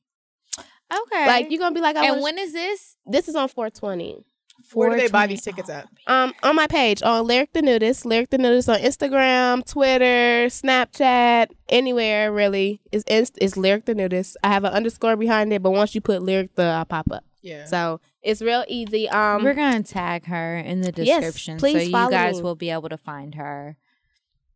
[0.57, 1.27] Okay.
[1.27, 2.95] Like you're gonna be like, I and when is this?
[3.05, 4.23] this is on 420.
[4.73, 5.87] Where do they buy these tickets at?
[6.07, 11.47] Um, on my page on Lyric the Nudist, Lyric the Nudist on Instagram, Twitter, Snapchat,
[11.69, 14.35] anywhere really is inst- is Lyric the Nudist.
[14.43, 17.23] I have an underscore behind it, but once you put Lyric the, I'll pop up.
[17.41, 17.65] Yeah.
[17.65, 19.07] So it's real easy.
[19.07, 22.41] Um, We're gonna tag her in the Yes, description, please so you guys me.
[22.41, 23.77] will be able to find her.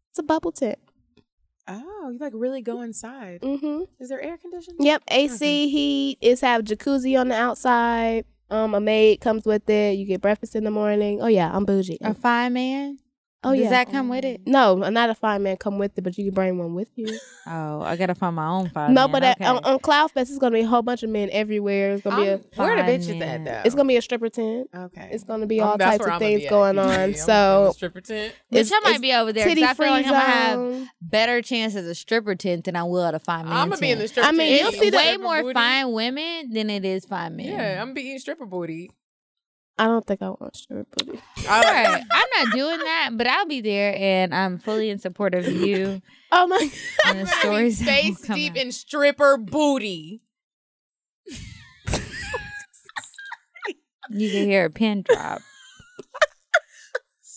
[0.09, 0.79] it's a bubble tip.
[1.67, 3.39] Oh, you like really go inside.
[3.41, 3.83] Mm-hmm.
[3.99, 4.85] Is there air conditioning?
[4.85, 6.17] Yep, AC heat.
[6.19, 8.25] It's have jacuzzi on the outside.
[8.51, 9.97] Um, a maid comes with it.
[9.97, 11.21] You get breakfast in the morning.
[11.21, 11.97] Oh yeah, I'm bougie.
[12.01, 12.97] A fine man.
[13.43, 13.69] Oh Does yeah.
[13.71, 14.41] that come with it?
[14.45, 17.17] No, not a fine man come with it, but you can bring one with you.
[17.47, 18.93] Oh, I gotta find my own fine man.
[18.93, 19.11] no, man.
[19.11, 19.45] but at, okay.
[19.45, 21.93] on, on Cloudfest, it's gonna be a whole bunch of men everywhere.
[21.93, 23.47] It's gonna be a Where the Fine bitches man.
[23.47, 23.65] at though?
[23.65, 24.69] It's gonna be a stripper tent.
[24.75, 25.09] Okay.
[25.11, 26.99] It's gonna be Um, all that's types of I'ma things be at, going on.
[26.99, 28.35] in the So stripper tent.
[28.53, 31.73] Bitch, I might be over there titty I feel like I'm gonna have better chance
[31.75, 33.57] as a stripper tent than I will at a fine man.
[33.57, 34.35] I'm gonna be in the stripper tent.
[34.35, 34.71] I mean, tent.
[34.75, 35.53] you'll see way more booty.
[35.55, 37.47] fine women than it is fine men.
[37.47, 38.91] Yeah, I'm gonna be eating stripper booty.
[39.81, 41.19] I don't think I want stripper booty.
[41.49, 42.03] All Right.
[42.11, 46.01] I'm not doing that, but I'll be there and I'm fully in support of you
[46.31, 46.69] Oh my!
[47.07, 47.79] and the stories.
[47.79, 48.57] that will Face come deep out.
[48.57, 50.21] in stripper booty.
[54.13, 55.41] You can hear a pin drop.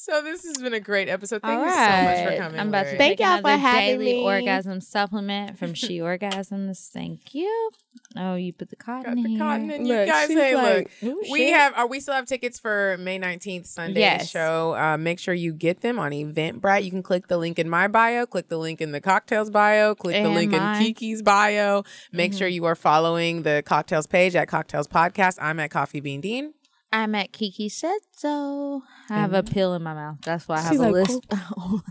[0.04, 1.40] So this has been a great episode.
[1.40, 2.18] Thank All you right.
[2.18, 2.60] so much for coming.
[2.60, 4.22] I'm about to Thank take y'all for having daily me.
[4.22, 6.90] orgasm supplement from She Orgasms.
[6.90, 7.70] Thank you.
[8.14, 9.38] Oh, you put the cotton Got the here.
[9.38, 10.26] cotton in you Look, guys.
[10.28, 11.72] she's Hey, like, look, we shit." have.
[11.74, 14.28] Are we still have tickets for May 19th Sunday Yes.
[14.28, 14.74] show?
[14.76, 16.84] Uh, make sure you get them on Eventbrite.
[16.84, 19.94] You can click the link in my bio, click the link in the Cocktales bio,
[19.94, 20.82] click the link mine.
[20.82, 21.82] in Kiki's bio.
[22.12, 25.38] Make sure you are following the Cocktales page at Cocktales Podcast.
[25.40, 26.52] I'm at Coffee Bean Dean.
[26.94, 28.84] I'm at Kiki said so.
[29.10, 29.52] I have a mm-hmm.
[29.52, 30.18] pill in my mouth.
[30.22, 31.26] That's why I have She's a like, list.
[31.52, 31.82] Cool.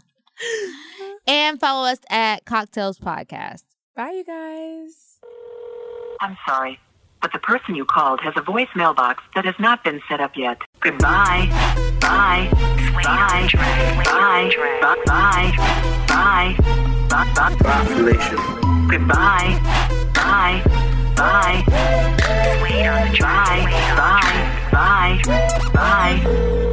[1.28, 3.64] and follow us at Cocktales Podcast.
[3.98, 5.20] Bye, you guys.
[6.22, 6.80] I'm sorry,
[7.22, 10.38] but the person you called has a voice mailbox that has not been set up
[10.38, 10.60] yet.
[10.80, 11.50] Goodbye.
[12.00, 12.50] Bye.
[13.04, 13.04] Bye.
[13.04, 13.50] Bye.
[14.06, 14.52] Bye.
[14.56, 15.04] Bye.
[15.06, 15.52] Bye.
[16.08, 16.56] Bye.
[17.10, 17.56] Bye.
[17.62, 17.88] Bye.
[18.90, 19.60] Goodbye.
[20.14, 20.64] Bye.
[20.64, 20.64] Bye.
[21.18, 21.64] Bye.
[23.20, 23.96] Bye.
[23.98, 24.60] Bye.
[24.74, 25.22] Bye.
[25.72, 26.73] Bye.